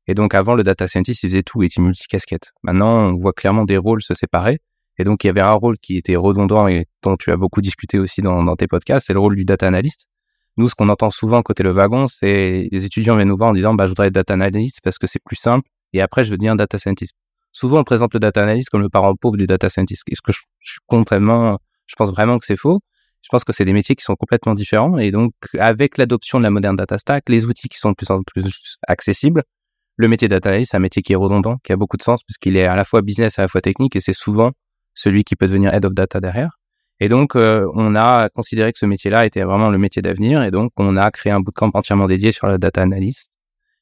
Et 0.07 0.15
donc 0.15 0.33
avant, 0.33 0.56
le 0.56 0.63
data 0.63 0.88
scientist, 0.88 1.24
il 1.24 1.30
faisait 1.30 1.44
tout, 1.44 1.62
il 1.62 1.68
était 1.68 1.81
multicasquette. 1.81 2.54
Maintenant, 2.63 3.09
on 3.09 3.18
voit 3.18 3.33
clairement 3.33 3.65
des 3.65 3.77
rôles 3.77 4.01
se 4.01 4.13
séparer. 4.13 4.59
Et 5.00 5.04
donc, 5.04 5.24
il 5.24 5.27
y 5.27 5.30
avait 5.30 5.42
un 5.42 5.51
rôle 5.51 5.77
qui 5.77 5.98
était 5.98 6.15
redondant 6.15 6.68
et 6.68 6.88
dont 7.04 7.18
tu 7.18 7.31
as 7.31 7.38
beaucoup 7.38 7.62
discuté 7.62 8.00
aussi 8.00 8.21
dans, 8.21 8.44
dans 8.44 8.56
tes 8.56 8.68
podcasts, 8.68 9.07
c'est 9.07 9.13
le 9.13 9.19
rôle 9.19 9.36
du 9.36 9.45
data 9.45 9.68
analyst. 9.68 10.07
Nous, 10.56 10.69
ce 10.69 10.75
qu'on 10.75 10.89
entend 10.89 11.12
souvent 11.12 11.44
côté 11.44 11.62
le 11.62 11.71
wagon, 11.71 12.07
c'est 12.07 12.68
les 12.71 12.86
étudiants 12.86 13.15
viennent 13.15 13.27
nous 13.27 13.38
voir 13.38 13.51
en 13.51 13.54
disant, 13.54 13.75
bah, 13.75 13.86
je 13.86 13.89
voudrais 13.89 14.07
être 14.07 14.13
data 14.13 14.33
analyst 14.33 14.80
parce 14.83 14.98
que 14.98 15.06
c'est 15.06 15.21
plus 15.24 15.36
simple 15.36 15.69
et 15.94 16.01
après, 16.01 16.24
je 16.24 16.31
veux 16.31 16.38
devenir 16.38 16.56
data 16.56 16.80
scientist. 16.80 17.13
Souvent, 17.51 17.80
on 17.80 17.83
présente 17.83 18.13
le 18.13 18.19
data 18.19 18.42
analyst 18.42 18.69
comme 18.69 18.81
le 18.81 18.89
parent 18.89 19.15
pauvre 19.15 19.38
du 19.38 19.45
data 19.45 19.69
scientist. 19.69 20.03
Est-ce 20.10 20.21
que 20.21 20.31
je, 20.31 20.39
suis 20.62 20.80
complètement 20.88 21.60
je 21.88 21.95
pense 21.95 22.10
vraiment 22.10 22.38
que 22.38 22.45
c'est 22.45 22.57
faux. 22.57 22.81
Je 23.21 23.30
pense 23.30 23.44
que 23.44 23.53
c'est 23.53 23.65
des 23.65 23.74
métiers 23.74 23.95
qui 23.95 24.03
sont 24.03 24.15
complètement 24.15 24.53
différents. 24.53 24.98
Et 24.98 25.12
donc, 25.12 25.33
avec 25.57 25.98
l'adoption 25.98 26.38
de 26.38 26.44
la 26.44 26.50
moderne 26.50 26.75
data 26.75 26.98
stack, 26.98 27.30
les 27.30 27.45
outils 27.45 27.69
qui 27.69 27.77
sont 27.77 27.92
de 27.92 27.95
plus 27.95 28.12
en 28.12 28.21
plus 28.24 28.77
accessibles, 28.88 29.44
le 29.97 30.07
métier 30.07 30.27
data 30.27 30.49
analyst, 30.49 30.71
c'est 30.71 30.77
un 30.77 30.79
métier 30.79 31.01
qui 31.01 31.13
est 31.13 31.17
redondant, 31.17 31.57
qui 31.63 31.73
a 31.73 31.75
beaucoup 31.75 31.97
de 31.97 32.03
sens, 32.03 32.23
puisqu'il 32.23 32.55
est 32.55 32.65
à 32.65 32.75
la 32.75 32.83
fois 32.85 33.01
business, 33.01 33.39
à 33.39 33.41
la 33.41 33.47
fois 33.47 33.61
technique, 33.61 33.95
et 33.95 34.01
c'est 34.01 34.13
souvent 34.13 34.51
celui 34.94 35.23
qui 35.23 35.35
peut 35.35 35.47
devenir 35.47 35.73
head 35.73 35.85
of 35.85 35.94
data 35.94 36.19
derrière. 36.19 36.59
Et 36.99 37.09
donc, 37.09 37.35
euh, 37.35 37.67
on 37.73 37.95
a 37.95 38.29
considéré 38.29 38.71
que 38.71 38.79
ce 38.79 38.85
métier-là 38.85 39.25
était 39.25 39.44
vraiment 39.44 39.69
le 39.69 39.77
métier 39.77 40.01
d'avenir, 40.01 40.44
et 40.44 40.51
donc 40.51 40.71
on 40.77 40.97
a 40.97 41.11
créé 41.11 41.31
un 41.31 41.39
bootcamp 41.39 41.71
entièrement 41.73 42.07
dédié 42.07 42.31
sur 42.31 42.47
la 42.47 42.57
data 42.57 42.81
analyst, 42.81 43.31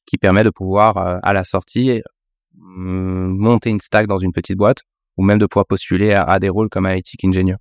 qui 0.05 0.17
permet 0.17 0.43
de 0.43 0.49
pouvoir, 0.49 0.97
euh, 0.97 1.17
à 1.21 1.33
la 1.33 1.43
sortie, 1.43 2.01
monter 2.57 3.69
une 3.69 3.81
stack 3.81 4.07
dans 4.07 4.19
une 4.19 4.31
petite 4.31 4.57
boîte, 4.57 4.83
ou 5.17 5.23
même 5.23 5.37
de 5.37 5.45
pouvoir 5.45 5.65
postuler 5.65 6.13
à, 6.13 6.39
des 6.39 6.49
rôles 6.49 6.69
comme 6.69 6.87
IT 6.89 7.07
engineer. 7.25 7.57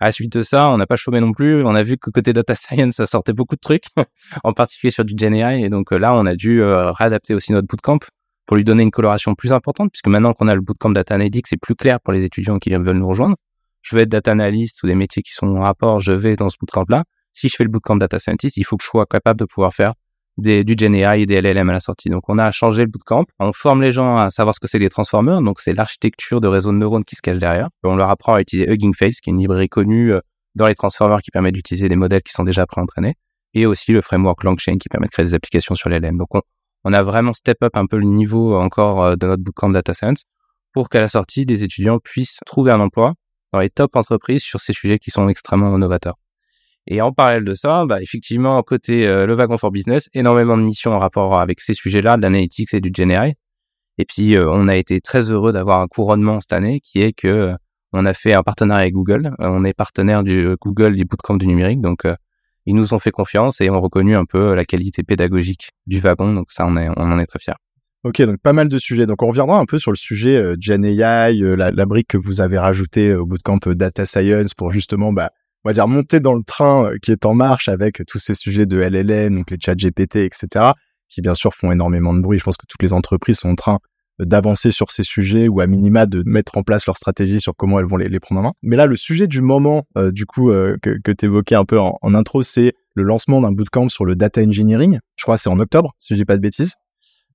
À 0.00 0.06
la 0.06 0.12
suite 0.12 0.32
de 0.32 0.42
ça, 0.42 0.70
on 0.70 0.76
n'a 0.76 0.86
pas 0.86 0.96
chômé 0.96 1.20
non 1.20 1.32
plus. 1.32 1.64
On 1.64 1.74
a 1.74 1.82
vu 1.82 1.96
que 1.96 2.10
côté 2.10 2.32
data 2.32 2.54
science, 2.54 2.96
ça 2.96 3.06
sortait 3.06 3.32
beaucoup 3.32 3.56
de 3.56 3.60
trucs, 3.60 3.86
en 4.44 4.52
particulier 4.52 4.90
sur 4.90 5.04
du 5.04 5.14
GenAI. 5.16 5.62
Et 5.62 5.70
donc 5.70 5.92
euh, 5.92 5.98
là, 5.98 6.14
on 6.14 6.24
a 6.26 6.36
dû 6.36 6.62
euh, 6.62 6.92
réadapter 6.92 7.34
aussi 7.34 7.52
notre 7.52 7.66
bootcamp 7.66 7.98
pour 8.46 8.56
lui 8.56 8.64
donner 8.64 8.82
une 8.82 8.90
coloration 8.90 9.34
plus 9.34 9.52
importante, 9.52 9.90
puisque 9.92 10.06
maintenant 10.06 10.32
qu'on 10.32 10.48
a 10.48 10.54
le 10.54 10.60
bootcamp 10.60 10.90
data 10.90 11.14
analytics, 11.14 11.48
c'est 11.48 11.60
plus 11.60 11.74
clair 11.74 12.00
pour 12.00 12.12
les 12.12 12.24
étudiants 12.24 12.58
qui 12.58 12.70
veulent 12.70 12.96
nous 12.96 13.08
rejoindre. 13.08 13.36
Je 13.82 13.96
veux 13.96 14.02
être 14.02 14.08
data 14.08 14.30
analyst 14.30 14.82
ou 14.82 14.86
des 14.86 14.94
métiers 14.94 15.22
qui 15.22 15.32
sont 15.32 15.48
en 15.48 15.60
rapport, 15.60 16.00
je 16.00 16.12
vais 16.12 16.36
dans 16.36 16.48
ce 16.48 16.56
bootcamp-là. 16.60 17.04
Si 17.32 17.48
je 17.48 17.56
fais 17.56 17.64
le 17.64 17.70
bootcamp 17.70 17.96
data 17.96 18.18
scientist, 18.18 18.56
il 18.56 18.64
faut 18.64 18.76
que 18.76 18.84
je 18.84 18.88
sois 18.88 19.06
capable 19.06 19.40
de 19.40 19.44
pouvoir 19.44 19.74
faire 19.74 19.94
des, 20.38 20.64
du 20.64 20.74
GenAI 20.76 21.22
et 21.22 21.26
des 21.26 21.40
LLM 21.40 21.68
à 21.68 21.72
la 21.72 21.80
sortie. 21.80 22.08
Donc 22.08 22.28
on 22.28 22.38
a 22.38 22.50
changé 22.50 22.82
le 22.82 22.88
bootcamp, 22.88 23.26
on 23.38 23.52
forme 23.52 23.82
les 23.82 23.90
gens 23.90 24.16
à 24.16 24.30
savoir 24.30 24.54
ce 24.54 24.60
que 24.60 24.68
c'est 24.68 24.78
les 24.78 24.88
transformers, 24.88 25.42
donc 25.42 25.60
c'est 25.60 25.74
l'architecture 25.74 26.40
de 26.40 26.48
réseaux 26.48 26.72
de 26.72 26.78
neurones 26.78 27.04
qui 27.04 27.16
se 27.16 27.22
cache 27.22 27.38
derrière. 27.38 27.68
On 27.82 27.96
leur 27.96 28.08
apprend 28.08 28.34
à 28.34 28.40
utiliser 28.40 28.70
Hugging 28.70 28.94
Face, 28.94 29.20
qui 29.20 29.30
est 29.30 29.32
une 29.32 29.40
librairie 29.40 29.68
connue 29.68 30.12
euh, 30.12 30.20
dans 30.54 30.66
les 30.66 30.74
transformers 30.74 31.20
qui 31.20 31.30
permet 31.30 31.52
d'utiliser 31.52 31.88
des 31.88 31.96
modèles 31.96 32.22
qui 32.22 32.32
sont 32.32 32.44
déjà 32.44 32.66
pré-entraînés, 32.66 33.14
et 33.54 33.66
aussi 33.66 33.92
le 33.92 34.00
framework 34.00 34.42
LangChain 34.44 34.78
qui 34.78 34.88
permet 34.88 35.06
de 35.06 35.12
créer 35.12 35.26
des 35.26 35.34
applications 35.34 35.74
sur 35.74 35.88
les 35.88 35.98
LLM. 35.98 36.16
Donc 36.16 36.34
on, 36.34 36.40
on 36.84 36.92
a 36.92 37.02
vraiment 37.02 37.32
step 37.32 37.62
up 37.62 37.76
un 37.76 37.86
peu 37.86 37.98
le 37.98 38.06
niveau 38.06 38.56
encore 38.56 39.02
euh, 39.02 39.16
de 39.16 39.26
notre 39.26 39.42
bootcamp 39.42 39.70
data 39.70 39.92
science 39.92 40.22
pour 40.72 40.88
qu'à 40.88 41.00
la 41.00 41.08
sortie, 41.08 41.46
des 41.46 41.64
étudiants 41.64 41.98
puissent 41.98 42.38
trouver 42.46 42.70
un 42.70 42.80
emploi 42.80 43.14
dans 43.52 43.58
les 43.58 43.70
top 43.70 43.96
entreprises 43.96 44.42
sur 44.42 44.60
ces 44.60 44.72
sujets 44.72 44.98
qui 44.98 45.10
sont 45.10 45.28
extrêmement 45.28 45.76
novateurs. 45.78 46.16
Et 46.90 47.02
en 47.02 47.12
parallèle 47.12 47.44
de 47.44 47.52
ça, 47.52 47.84
bah, 47.84 48.00
effectivement, 48.00 48.60
côté 48.62 49.06
euh, 49.06 49.26
le 49.26 49.34
wagon 49.34 49.58
for 49.58 49.70
business, 49.70 50.08
énormément 50.14 50.56
de 50.56 50.62
missions 50.62 50.92
en 50.92 50.98
rapport 50.98 51.38
avec 51.38 51.60
ces 51.60 51.74
sujets-là, 51.74 52.16
de 52.16 52.22
l'analytics 52.22 52.72
et 52.72 52.80
du 52.80 52.90
GenAI. 52.92 53.34
Et 53.98 54.06
puis, 54.06 54.34
euh, 54.34 54.50
on 54.50 54.68
a 54.68 54.76
été 54.76 55.02
très 55.02 55.30
heureux 55.30 55.52
d'avoir 55.52 55.80
un 55.80 55.86
couronnement 55.86 56.40
cette 56.40 56.54
année, 56.54 56.80
qui 56.80 57.02
est 57.02 57.12
que 57.12 57.28
euh, 57.28 57.54
on 57.92 58.06
a 58.06 58.14
fait 58.14 58.32
un 58.32 58.42
partenariat 58.42 58.82
avec 58.82 58.94
Google. 58.94 59.32
on 59.38 59.64
est 59.64 59.74
partenaire 59.74 60.22
du 60.22 60.56
Google 60.62 60.94
du 60.94 61.04
bootcamp 61.04 61.36
du 61.36 61.46
numérique, 61.46 61.80
donc 61.80 62.02
ils 62.66 62.74
nous 62.74 62.92
ont 62.92 62.98
fait 62.98 63.10
confiance 63.10 63.62
et 63.62 63.70
ont 63.70 63.80
reconnu 63.80 64.14
un 64.14 64.26
peu 64.26 64.54
la 64.54 64.66
qualité 64.66 65.02
pédagogique 65.02 65.70
du 65.86 65.98
wagon. 65.98 66.34
Donc 66.34 66.52
ça, 66.52 66.66
on, 66.66 66.76
est, 66.76 66.88
on 66.96 67.10
en 67.10 67.18
est 67.18 67.24
très 67.24 67.38
fiers. 67.38 67.54
Ok, 68.04 68.20
donc 68.22 68.40
pas 68.42 68.52
mal 68.52 68.68
de 68.68 68.78
sujets. 68.78 69.06
Donc 69.06 69.22
on 69.22 69.28
reviendra 69.28 69.58
un 69.58 69.64
peu 69.64 69.78
sur 69.78 69.90
le 69.90 69.96
sujet 69.96 70.36
euh, 70.36 70.54
GenAI, 70.60 71.38
la, 71.56 71.70
la, 71.70 71.86
brique 71.86 72.08
que 72.08 72.18
vous 72.18 72.42
avez 72.42 72.58
rajoutée 72.58 73.14
au 73.14 73.24
bootcamp 73.24 73.58
Data 73.68 74.04
Science 74.04 74.52
pour 74.52 74.70
justement 74.70 75.14
bah, 75.14 75.30
on 75.64 75.68
va 75.68 75.72
dire, 75.72 75.88
monter 75.88 76.20
dans 76.20 76.34
le 76.34 76.42
train 76.42 76.86
euh, 76.86 76.96
qui 77.02 77.10
est 77.10 77.26
en 77.26 77.34
marche 77.34 77.68
avec 77.68 78.02
tous 78.06 78.18
ces 78.18 78.34
sujets 78.34 78.66
de 78.66 78.78
LLN, 78.78 79.34
donc 79.34 79.50
les 79.50 79.58
chats 79.60 79.74
GPT, 79.74 80.16
etc., 80.16 80.72
qui 81.08 81.20
bien 81.20 81.34
sûr 81.34 81.54
font 81.54 81.72
énormément 81.72 82.14
de 82.14 82.20
bruit. 82.20 82.38
Je 82.38 82.44
pense 82.44 82.56
que 82.56 82.66
toutes 82.66 82.82
les 82.82 82.92
entreprises 82.92 83.38
sont 83.38 83.50
en 83.50 83.54
train 83.54 83.78
d'avancer 84.18 84.70
sur 84.70 84.90
ces 84.90 85.04
sujets 85.04 85.48
ou 85.48 85.60
à 85.60 85.66
minima 85.66 86.06
de 86.06 86.22
mettre 86.26 86.58
en 86.58 86.62
place 86.62 86.86
leur 86.86 86.96
stratégie 86.96 87.40
sur 87.40 87.54
comment 87.56 87.78
elles 87.78 87.86
vont 87.86 87.96
les, 87.96 88.20
prendre 88.20 88.40
en 88.40 88.44
main. 88.44 88.52
Mais 88.62 88.76
là, 88.76 88.86
le 88.86 88.96
sujet 88.96 89.26
du 89.26 89.40
moment, 89.40 89.84
euh, 89.96 90.10
du 90.10 90.26
coup, 90.26 90.50
euh, 90.50 90.76
que, 90.82 90.98
que 91.02 91.12
tu 91.12 91.26
évoquais 91.26 91.54
un 91.54 91.64
peu 91.64 91.78
en, 91.78 92.14
intro, 92.14 92.42
c'est 92.42 92.72
le 92.94 93.02
lancement 93.04 93.40
d'un 93.40 93.52
bootcamp 93.52 93.88
sur 93.88 94.04
le 94.04 94.16
data 94.16 94.42
engineering. 94.42 94.98
Je 95.16 95.22
crois 95.22 95.36
que 95.36 95.42
c'est 95.42 95.48
en 95.48 95.60
octobre, 95.60 95.94
si 95.98 96.14
je 96.14 96.18
dis 96.18 96.24
pas 96.24 96.36
de 96.36 96.42
bêtises. 96.42 96.74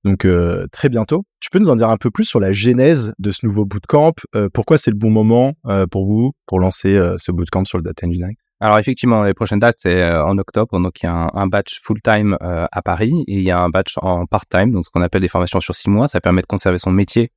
Donc 0.04 0.24
euh, 0.24 0.66
très 0.70 0.88
bientôt. 0.88 1.24
Tu 1.40 1.50
peux 1.50 1.58
nous 1.58 1.70
en 1.70 1.76
dire 1.76 1.88
un 1.88 1.96
peu 1.96 2.10
plus 2.10 2.24
sur 2.24 2.40
la 2.40 2.52
genèse 2.52 3.12
de 3.18 3.30
ce 3.30 3.46
nouveau 3.46 3.64
bootcamp? 3.64 4.12
Euh, 4.34 4.48
Pourquoi 4.52 4.78
c'est 4.78 4.90
le 4.90 4.96
bon 4.96 5.10
moment 5.10 5.54
euh, 5.66 5.86
pour 5.86 6.06
vous 6.06 6.32
pour 6.46 6.60
lancer 6.60 7.00
ce 7.18 7.32
bootcamp 7.32 7.64
sur 7.64 7.78
le 7.78 7.84
data 7.84 8.06
engineering? 8.06 8.36
Alors 8.60 8.78
effectivement, 8.78 9.24
les 9.24 9.34
prochaines 9.34 9.58
dates, 9.58 9.76
c'est 9.78 10.04
en 10.04 10.38
octobre. 10.38 10.80
Donc 10.80 11.02
il 11.02 11.06
y 11.06 11.08
a 11.08 11.30
un, 11.34 11.46
batch 11.46 11.80
full-time 11.82 12.36
à 12.40 12.82
Paris 12.82 13.24
et 13.26 13.38
il 13.38 13.42
y 13.42 13.50
a 13.50 13.58
un 13.58 13.68
batch 13.68 13.94
en 13.96 14.26
part-time, 14.26 14.72
donc 14.72 14.86
ce 14.86 14.90
qu'on 14.90 15.02
appelle 15.02 15.22
des 15.22 15.28
formations 15.28 15.60
sur 15.60 15.74
six 15.74 15.90
mois. 15.90 16.08
Ça 16.08 16.20
permet 16.20 16.40
de 16.40 16.46
conserver 16.46 16.78
son 16.78 16.90
métier 16.90 17.30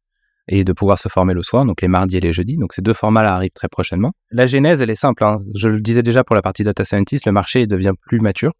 et 0.47 0.63
de 0.63 0.71
pouvoir 0.73 0.97
se 0.97 1.09
former 1.09 1.33
le 1.33 1.41
soir, 1.41 1.65
donc 1.65 1.81
les 1.81 1.87
mardis 1.87 2.17
et 2.17 2.21
les 2.21 2.33
jeudis. 2.33 2.57
Donc 2.57 2.73
ces 2.73 2.81
deux 2.81 2.93
formats-là 2.93 3.33
arrivent 3.33 3.51
très 3.53 3.67
prochainement. 3.67 4.13
La 4.31 4.45
genèse, 4.45 4.81
elle 4.81 4.89
est 4.89 4.95
simple. 4.95 5.23
Hein. 5.23 5.39
Je 5.55 5.69
le 5.69 5.81
disais 5.81 6.03
déjà 6.03 6.23
pour 6.23 6.35
la 6.35 6.41
partie 6.41 6.63
data 6.63 6.85
scientist, 6.85 7.25
le 7.25 7.31
marché 7.31 7.67
devient 7.67 7.93
plus 7.99 8.19
mature. 8.19 8.53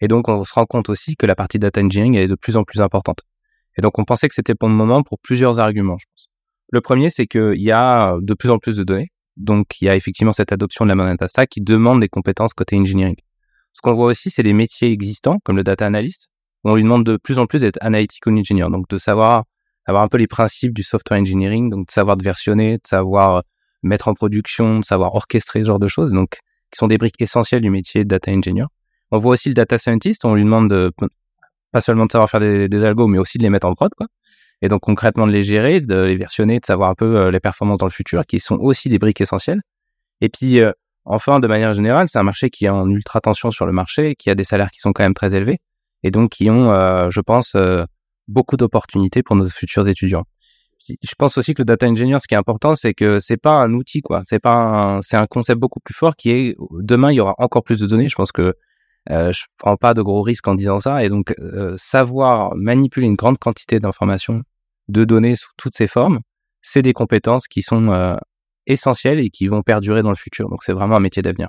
Et 0.00 0.08
donc 0.08 0.28
on 0.28 0.44
se 0.44 0.52
rend 0.52 0.66
compte 0.66 0.88
aussi 0.88 1.16
que 1.16 1.26
la 1.26 1.34
partie 1.34 1.58
data 1.58 1.80
engineering 1.80 2.16
est 2.16 2.28
de 2.28 2.34
plus 2.34 2.56
en 2.56 2.64
plus 2.64 2.80
importante. 2.80 3.20
Et 3.78 3.80
donc 3.80 3.98
on 3.98 4.04
pensait 4.04 4.28
que 4.28 4.34
c'était 4.34 4.54
pour 4.54 4.68
le 4.68 4.74
moment 4.74 5.02
pour 5.02 5.18
plusieurs 5.18 5.60
arguments, 5.60 5.96
je 5.98 6.06
pense. 6.06 6.26
Le 6.70 6.80
premier, 6.82 7.08
c'est 7.08 7.26
qu'il 7.26 7.62
y 7.62 7.70
a 7.70 8.18
de 8.20 8.34
plus 8.34 8.50
en 8.50 8.58
plus 8.58 8.76
de 8.76 8.84
données. 8.84 9.08
Donc 9.36 9.80
il 9.80 9.86
y 9.86 9.88
a 9.88 9.96
effectivement 9.96 10.32
cette 10.32 10.52
adoption 10.52 10.84
de 10.84 10.92
la 10.92 11.28
stack 11.28 11.48
qui 11.48 11.60
demande 11.60 12.00
des 12.00 12.08
compétences 12.08 12.52
côté 12.52 12.76
engineering. 12.76 13.16
Ce 13.72 13.80
qu'on 13.80 13.94
voit 13.94 14.06
aussi, 14.06 14.30
c'est 14.30 14.42
des 14.42 14.52
métiers 14.52 14.90
existants, 14.90 15.38
comme 15.44 15.56
le 15.56 15.62
data 15.62 15.86
analyst, 15.86 16.26
où 16.64 16.70
on 16.70 16.74
lui 16.74 16.82
demande 16.82 17.04
de 17.04 17.16
plus 17.16 17.38
en 17.38 17.46
plus 17.46 17.60
d'être 17.60 17.78
analytique 17.80 18.26
ou 18.26 18.30
engineer. 18.30 18.68
Donc 18.70 18.88
de 18.88 18.98
savoir 18.98 19.44
avoir 19.86 20.02
un 20.02 20.08
peu 20.08 20.18
les 20.18 20.26
principes 20.26 20.74
du 20.74 20.82
software 20.82 21.20
engineering, 21.20 21.70
donc 21.70 21.86
de 21.86 21.92
savoir 21.92 22.16
de 22.16 22.24
versionner, 22.24 22.74
de 22.74 22.86
savoir 22.86 23.44
mettre 23.82 24.08
en 24.08 24.14
production, 24.14 24.80
de 24.80 24.84
savoir 24.84 25.14
orchestrer 25.14 25.60
ce 25.60 25.66
genre 25.66 25.78
de 25.78 25.86
choses, 25.86 26.12
donc 26.12 26.40
qui 26.70 26.78
sont 26.78 26.88
des 26.88 26.98
briques 26.98 27.20
essentielles 27.20 27.62
du 27.62 27.70
métier 27.70 28.04
de 28.04 28.08
data 28.08 28.30
engineer. 28.30 28.66
On 29.10 29.18
voit 29.18 29.32
aussi 29.32 29.48
le 29.48 29.54
data 29.54 29.78
scientist, 29.78 30.24
on 30.24 30.34
lui 30.34 30.44
demande 30.44 30.68
de, 30.68 30.92
pas 31.72 31.80
seulement 31.80 32.06
de 32.06 32.12
savoir 32.12 32.30
faire 32.30 32.40
des, 32.40 32.84
algos, 32.84 33.06
mais 33.06 33.18
aussi 33.18 33.38
de 33.38 33.42
les 33.42 33.50
mettre 33.50 33.66
en 33.66 33.74
prod, 33.74 33.92
quoi. 33.96 34.06
Et 34.60 34.68
donc 34.68 34.80
concrètement 34.80 35.26
de 35.26 35.32
les 35.32 35.42
gérer, 35.44 35.80
de 35.80 36.02
les 36.02 36.16
versionner, 36.16 36.58
de 36.58 36.66
savoir 36.66 36.90
un 36.90 36.94
peu 36.94 37.16
euh, 37.16 37.30
les 37.30 37.38
performances 37.40 37.78
dans 37.78 37.86
le 37.86 37.92
futur, 37.92 38.26
qui 38.26 38.40
sont 38.40 38.56
aussi 38.56 38.88
des 38.88 38.98
briques 38.98 39.20
essentielles. 39.20 39.60
Et 40.20 40.28
puis 40.28 40.60
euh, 40.60 40.72
enfin, 41.04 41.38
de 41.38 41.46
manière 41.46 41.74
générale, 41.74 42.08
c'est 42.08 42.18
un 42.18 42.24
marché 42.24 42.50
qui 42.50 42.64
est 42.64 42.68
en 42.68 42.88
ultra 42.88 43.20
tension 43.20 43.50
sur 43.50 43.66
le 43.66 43.72
marché, 43.72 44.16
qui 44.16 44.30
a 44.30 44.34
des 44.34 44.44
salaires 44.44 44.70
qui 44.70 44.80
sont 44.80 44.92
quand 44.92 45.04
même 45.04 45.14
très 45.14 45.34
élevés, 45.34 45.58
et 46.02 46.10
donc 46.10 46.30
qui 46.30 46.50
ont, 46.50 46.72
euh, 46.72 47.08
je 47.10 47.20
pense, 47.20 47.56
beaucoup 48.26 48.56
d'opportunités 48.56 49.22
pour 49.22 49.36
nos 49.36 49.46
futurs 49.46 49.86
étudiants. 49.88 50.24
Je 50.88 51.14
pense 51.18 51.36
aussi 51.38 51.54
que 51.54 51.62
le 51.62 51.66
data 51.66 51.86
engineer, 51.86 52.18
ce 52.18 52.26
qui 52.26 52.34
est 52.34 52.38
important, 52.38 52.74
c'est 52.74 52.94
que 52.94 53.20
c'est 53.20 53.36
pas 53.36 53.52
un 53.52 53.74
outil, 53.74 54.00
quoi. 54.00 54.22
C'est 54.24 54.38
pas 54.38 55.00
c'est 55.02 55.16
un 55.16 55.26
concept 55.26 55.60
beaucoup 55.60 55.80
plus 55.80 55.94
fort 55.94 56.16
qui 56.16 56.30
est 56.30 56.56
demain, 56.80 57.12
il 57.12 57.16
y 57.16 57.20
aura 57.20 57.34
encore 57.38 57.62
plus 57.62 57.78
de 57.78 57.86
données. 57.86 58.08
Je 58.08 58.14
pense 58.16 58.32
que 58.32 58.54
euh, 59.10 59.32
je 59.32 59.44
prends 59.58 59.76
pas 59.76 59.94
de 59.94 60.02
gros 60.02 60.22
risques 60.22 60.48
en 60.48 60.54
disant 60.54 60.80
ça. 60.80 61.04
Et 61.04 61.08
donc, 61.08 61.34
euh, 61.38 61.74
savoir 61.76 62.54
manipuler 62.56 63.06
une 63.06 63.16
grande 63.16 63.38
quantité 63.38 63.80
d'informations, 63.80 64.42
de 64.88 65.04
données 65.04 65.36
sous 65.36 65.50
toutes 65.56 65.74
ces 65.74 65.86
formes, 65.86 66.20
c'est 66.62 66.82
des 66.82 66.92
compétences 66.92 67.48
qui 67.48 67.62
sont 67.62 67.88
euh, 67.90 68.16
essentielles 68.66 69.20
et 69.20 69.30
qui 69.30 69.48
vont 69.48 69.62
perdurer 69.62 70.02
dans 70.02 70.10
le 70.10 70.16
futur. 70.16 70.48
Donc, 70.48 70.62
c'est 70.62 70.72
vraiment 70.72 70.96
un 70.96 71.00
métier 71.00 71.22
d'avenir. 71.22 71.48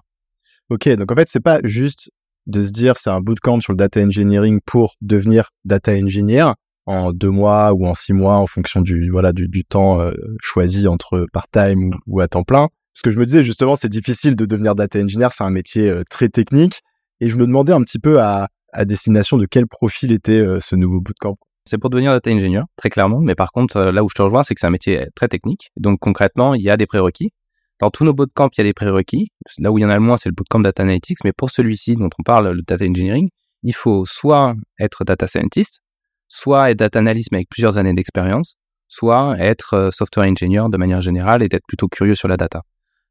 Ok, 0.69 0.87
donc 0.89 1.11
en 1.11 1.15
fait, 1.15 1.27
c'est 1.29 1.43
pas 1.43 1.59
juste 1.63 2.11
de 2.45 2.63
se 2.63 2.71
dire 2.71 2.97
c'est 2.97 3.09
un 3.09 3.21
bootcamp 3.21 3.59
sur 3.59 3.73
le 3.73 3.77
data 3.77 4.01
engineering 4.01 4.59
pour 4.65 4.95
devenir 5.01 5.49
data 5.65 5.93
engineer 5.93 6.53
en 6.85 7.11
deux 7.11 7.29
mois 7.29 7.73
ou 7.73 7.85
en 7.85 7.93
six 7.93 8.13
mois 8.13 8.37
en 8.37 8.47
fonction 8.47 8.81
du 8.81 9.09
voilà 9.09 9.31
du, 9.31 9.47
du 9.47 9.63
temps 9.63 10.01
euh, 10.01 10.11
choisi 10.41 10.87
entre 10.87 11.27
part-time 11.33 11.91
ou, 12.07 12.19
à 12.19 12.27
temps 12.27 12.43
plein. 12.43 12.69
Ce 12.93 13.03
que 13.03 13.11
je 13.11 13.19
me 13.19 13.25
disais 13.25 13.43
justement, 13.43 13.75
c'est 13.75 13.89
difficile 13.89 14.35
de 14.35 14.45
devenir 14.45 14.75
data 14.75 14.99
engineer, 14.99 15.29
c'est 15.31 15.43
un 15.43 15.51
métier 15.51 15.89
euh, 15.89 16.03
très 16.09 16.29
technique. 16.29 16.81
Et 17.21 17.29
je 17.29 17.35
me 17.35 17.45
demandais 17.45 17.73
un 17.73 17.81
petit 17.81 17.99
peu 17.99 18.21
à, 18.21 18.47
destination 18.85 19.37
de 19.37 19.45
quel 19.45 19.65
profil 19.67 20.11
était 20.11 20.39
euh, 20.39 20.59
ce 20.59 20.75
nouveau 20.75 21.01
bootcamp. 21.01 21.37
C'est 21.65 21.77
pour 21.77 21.89
devenir 21.89 22.11
data 22.11 22.31
engineer, 22.31 22.63
très 22.75 22.89
clairement. 22.89 23.19
Mais 23.19 23.35
par 23.35 23.51
contre, 23.51 23.79
là 23.79 24.03
où 24.03 24.09
je 24.09 24.15
te 24.15 24.21
rejoins, 24.21 24.43
c'est 24.43 24.53
que 24.53 24.61
c'est 24.61 24.67
un 24.67 24.71
métier 24.71 25.07
très 25.15 25.27
technique. 25.27 25.71
Donc 25.77 25.99
concrètement, 25.99 26.53
il 26.53 26.61
y 26.61 26.69
a 26.69 26.77
des 26.77 26.85
prérequis. 26.85 27.31
Dans 27.79 27.89
tous 27.89 28.03
nos 28.03 28.13
bootcamps, 28.13 28.49
il 28.53 28.57
y 28.59 28.61
a 28.61 28.63
des 28.63 28.73
prérequis. 28.73 29.31
Là 29.57 29.71
où 29.71 29.77
il 29.77 29.81
y 29.81 29.85
en 29.85 29.89
a 29.89 29.95
le 29.95 30.01
moins, 30.01 30.17
c'est 30.17 30.29
le 30.29 30.33
bootcamp 30.35 30.59
data 30.59 30.83
analytics. 30.83 31.19
Mais 31.23 31.31
pour 31.31 31.49
celui-ci 31.49 31.95
dont 31.95 32.09
on 32.17 32.23
parle, 32.23 32.49
le 32.51 32.61
data 32.61 32.85
engineering, 32.85 33.29
il 33.63 33.73
faut 33.73 34.05
soit 34.05 34.55
être 34.79 35.03
data 35.03 35.27
scientist, 35.27 35.79
soit 36.27 36.71
être 36.71 36.79
data 36.79 36.99
analyst 36.99 37.33
avec 37.33 37.49
plusieurs 37.49 37.77
années 37.77 37.93
d'expérience, 37.93 38.55
soit 38.87 39.37
être 39.39 39.73
euh, 39.75 39.91
software 39.91 40.27
engineer 40.27 40.69
de 40.69 40.77
manière 40.77 41.01
générale 41.01 41.43
et 41.43 41.49
d'être 41.49 41.65
plutôt 41.67 41.87
curieux 41.87 42.15
sur 42.15 42.27
la 42.27 42.37
data. 42.37 42.63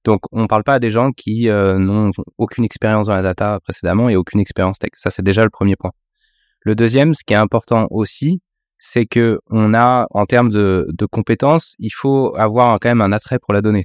Donc, 0.09 0.23
on 0.33 0.41
ne 0.41 0.47
parle 0.47 0.65
pas 0.65 0.73
à 0.73 0.79
des 0.79 0.91
gens 0.91 1.13
qui 1.13 1.51
euh, 1.51 1.77
n'ont 1.77 2.13
aucune 2.39 2.65
expérience 2.65 3.09
dans 3.09 3.15
la 3.15 3.21
data 3.21 3.61
précédemment 3.63 4.09
et 4.09 4.17
aucune 4.17 4.41
expérience 4.41 4.79
tech. 4.79 4.93
Ça, 4.95 5.11
c'est 5.11 5.21
déjà 5.21 5.45
le 5.45 5.51
premier 5.51 5.77
point. 5.77 5.91
Le 6.63 6.75
deuxième, 6.75 7.13
ce 7.13 7.23
qui 7.27 7.35
est 7.35 7.37
important 7.37 7.87
aussi, 7.91 8.41
c'est 8.79 9.05
que 9.05 9.39
on 9.51 9.75
a, 9.75 10.07
en 10.13 10.25
termes 10.25 10.49
de, 10.49 10.87
de 10.89 11.05
compétences, 11.05 11.75
il 11.79 11.91
faut 11.91 12.35
avoir 12.37 12.79
quand 12.81 12.89
même 12.89 13.03
un 13.03 13.13
attrait 13.13 13.39
pour 13.39 13.53
la 13.53 13.61
donnée 13.61 13.85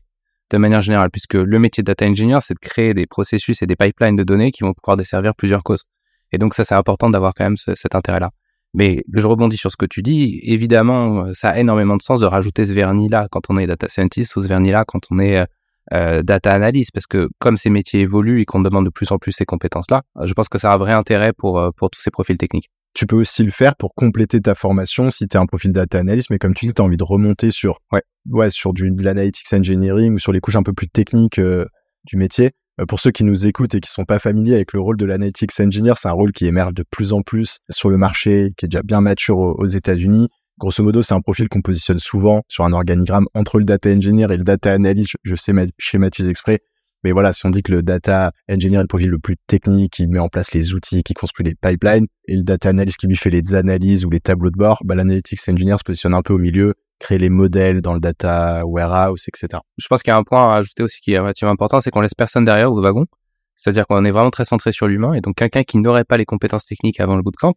de 0.50 0.58
manière 0.58 0.80
générale, 0.80 1.10
puisque 1.12 1.34
le 1.34 1.60
métier 1.60 1.84
de 1.84 1.88
data 1.88 2.06
engineer, 2.06 2.38
c'est 2.40 2.54
de 2.54 2.60
créer 2.60 2.94
des 2.94 3.06
processus 3.06 3.62
et 3.62 3.66
des 3.66 3.76
pipelines 3.76 4.16
de 4.16 4.24
données 4.24 4.52
qui 4.52 4.64
vont 4.64 4.72
pouvoir 4.72 4.96
desservir 4.96 5.36
plusieurs 5.36 5.62
causes. 5.62 5.84
Et 6.32 6.38
donc 6.38 6.54
ça, 6.54 6.64
c'est 6.64 6.76
important 6.76 7.10
d'avoir 7.10 7.34
quand 7.34 7.44
même 7.44 7.58
cet 7.58 7.96
intérêt-là. 7.96 8.30
Mais 8.74 9.04
je 9.14 9.28
rebondis 9.28 9.58
sur 9.58 9.72
ce 9.72 9.78
que 9.78 9.86
tu 9.86 10.02
dis. 10.02 10.40
Évidemment, 10.44 11.34
ça 11.34 11.50
a 11.50 11.60
énormément 11.60 11.98
de 11.98 12.02
sens 12.02 12.22
de 12.22 12.26
rajouter 12.26 12.66
ce 12.66 12.72
vernis-là 12.72 13.28
quand 13.30 13.50
on 13.50 13.58
est 13.58 13.68
data 13.68 13.90
scientist 13.90 14.38
ou 14.38 14.42
ce 14.42 14.48
vernis-là 14.48 14.86
quand 14.88 15.02
on 15.12 15.20
est 15.20 15.46
euh, 15.92 16.24
data 16.24 16.52
analyst, 16.52 16.92
parce 16.94 17.08
que 17.08 17.30
comme 17.40 17.58
ces 17.58 17.70
métiers 17.70 18.02
évoluent 18.02 18.42
et 18.42 18.46
qu'on 18.46 18.62
demande 18.62 18.86
de 18.86 18.90
plus 18.90 19.12
en 19.12 19.18
plus 19.18 19.32
ces 19.32 19.46
compétences-là, 19.46 20.04
je 20.24 20.34
pense 20.34 20.50
que 20.50 20.58
ça 20.58 20.72
a 20.72 20.76
un 20.76 20.78
vrai 20.78 20.94
intérêt 20.94 21.34
pour, 21.34 21.60
euh, 21.60 21.72
pour 21.76 21.90
tous 21.90 22.02
ces 22.02 22.12
profils 22.12 22.38
techniques. 22.38 22.70
Tu 22.94 23.08
peux 23.08 23.16
aussi 23.16 23.44
le 23.44 23.52
faire 23.52 23.76
pour 23.76 23.96
compléter 23.96 24.40
ta 24.40 24.54
formation 24.54 25.10
si 25.10 25.28
tu 25.28 25.36
es 25.36 25.40
un 25.40 25.48
profil 25.48 25.72
data 25.72 26.00
analyst, 26.00 26.30
mais 26.30 26.38
comme 26.38 26.54
tu 26.54 26.68
dis, 26.68 26.74
tu 26.74 26.82
as 26.82 26.86
envie 26.86 26.98
de 26.98 27.04
remonter 27.04 27.50
sur, 27.50 27.80
ouais. 27.92 28.04
Ouais, 28.30 28.50
sur 28.50 28.72
du, 28.72 28.92
de 28.92 29.04
l'analytics 29.04 29.52
engineering 29.52 30.14
ou 30.14 30.20
sur 30.20 30.32
les 30.32 30.40
couches 30.40 30.56
un 30.56 30.64
peu 30.64 30.74
plus 30.74 30.88
techniques 30.88 31.40
euh, 31.40 31.66
du 32.06 32.18
métier. 32.18 32.52
Euh, 32.80 32.86
pour 32.86 33.00
ceux 33.00 33.12
qui 33.12 33.24
nous 33.24 33.46
écoutent 33.46 33.76
et 33.76 33.80
qui 33.80 33.90
sont 33.90 34.06
pas 34.06 34.20
familiers 34.20 34.56
avec 34.56 34.74
le 34.74 34.80
rôle 34.80 34.98
de 34.98 35.06
l'analytics 35.06 35.52
engineer, 35.60 35.94
c'est 35.98 36.08
un 36.08 36.14
rôle 36.14 36.32
qui 36.32 36.46
émerge 36.46 36.74
de 36.74 36.84
plus 36.90 37.14
en 37.14 37.22
plus 37.22 37.60
sur 37.70 37.90
le 37.90 37.98
marché, 37.98 38.52
qui 38.58 38.66
est 38.66 38.70
déjà 38.70 38.84
bien 38.84 39.02
mature 39.02 39.38
aux, 39.38 39.68
États-Unis. 39.68 40.30
Grosso 40.60 40.84
modo, 40.84 41.02
c'est 41.02 41.14
un 41.14 41.22
profil 41.22 41.50
qu'on 41.50 41.62
positionne 41.62 42.00
souvent 42.00 42.42
sur 42.48 42.64
un 42.64 42.74
organigramme 42.74 43.26
entre 43.34 43.58
le 43.58 43.66
data 43.66 43.90
engineer 43.90 44.32
et 44.32 44.38
le 44.38 44.44
data 44.44 44.72
analyst. 44.72 45.16
Je, 45.24 45.36
sais 45.36 45.54
schématise 45.78 46.28
exprès. 46.28 46.60
Mais 47.04 47.12
voilà, 47.12 47.34
si 47.34 47.46
on 47.46 47.50
dit 47.50 47.64
que 47.64 47.72
le 47.72 47.84
data 47.84 48.32
engineer 48.50 48.78
est 48.78 48.84
le 48.84 48.88
profil 48.88 49.10
le 49.10 49.20
plus 49.20 49.36
technique, 49.48 49.94
qui 49.94 50.08
met 50.08 50.20
en 50.20 50.30
place 50.30 50.54
les 50.54 50.74
outils, 50.74 51.04
qui 51.04 51.14
construit 51.14 51.46
les 51.46 51.56
pipelines, 51.56 52.06
et 52.28 52.36
le 52.36 52.44
data 52.44 52.70
analyst 52.70 52.98
qui 52.98 53.08
lui 53.08 53.18
fait 53.18 53.30
les 53.30 53.56
analyses 53.56 54.06
ou 54.06 54.10
les 54.10 54.22
tableaux 54.22 54.52
de 54.52 54.58
bord, 54.58 54.82
bah, 54.86 54.96
l'analytics 54.96 55.40
engineer 55.50 55.78
se 55.80 55.84
positionne 55.84 56.14
un 56.14 56.22
peu 56.22 56.34
au 56.34 56.38
milieu, 56.38 56.76
créer 57.00 57.18
les 57.18 57.30
modèles 57.30 57.82
dans 57.82 57.94
le 57.94 58.00
data 58.00 58.66
warehouse, 58.66 59.26
etc. 59.28 59.62
Je 59.78 59.88
pense 59.88 60.02
qu'il 60.02 60.12
y 60.12 60.16
a 60.16 60.18
un 60.18 60.24
point 60.24 60.54
à 60.54 60.58
ajouter 60.58 60.84
aussi 60.84 61.02
qui 61.02 61.12
est 61.12 61.20
relativement 61.20 61.52
important, 61.52 61.82
c'est 61.82 61.90
qu'on 61.92 62.02
laisse 62.02 62.14
personne 62.14 62.46
derrière 62.46 62.72
au 62.72 62.82
wagon. 62.82 63.06
C'est-à-dire 63.56 63.86
qu'on 63.86 64.04
est 64.06 64.12
vraiment 64.12 64.32
très 64.32 64.46
centré 64.46 64.72
sur 64.72 64.88
l'humain. 64.88 65.14
Et 65.14 65.22
donc, 65.22 65.36
quelqu'un 65.36 65.64
qui 65.64 65.78
n'aurait 65.78 66.06
pas 66.06 66.18
les 66.18 66.26
compétences 66.26 66.66
techniques 66.66 67.00
avant 67.00 67.16
le 67.16 67.22
bootcamp, 67.22 67.54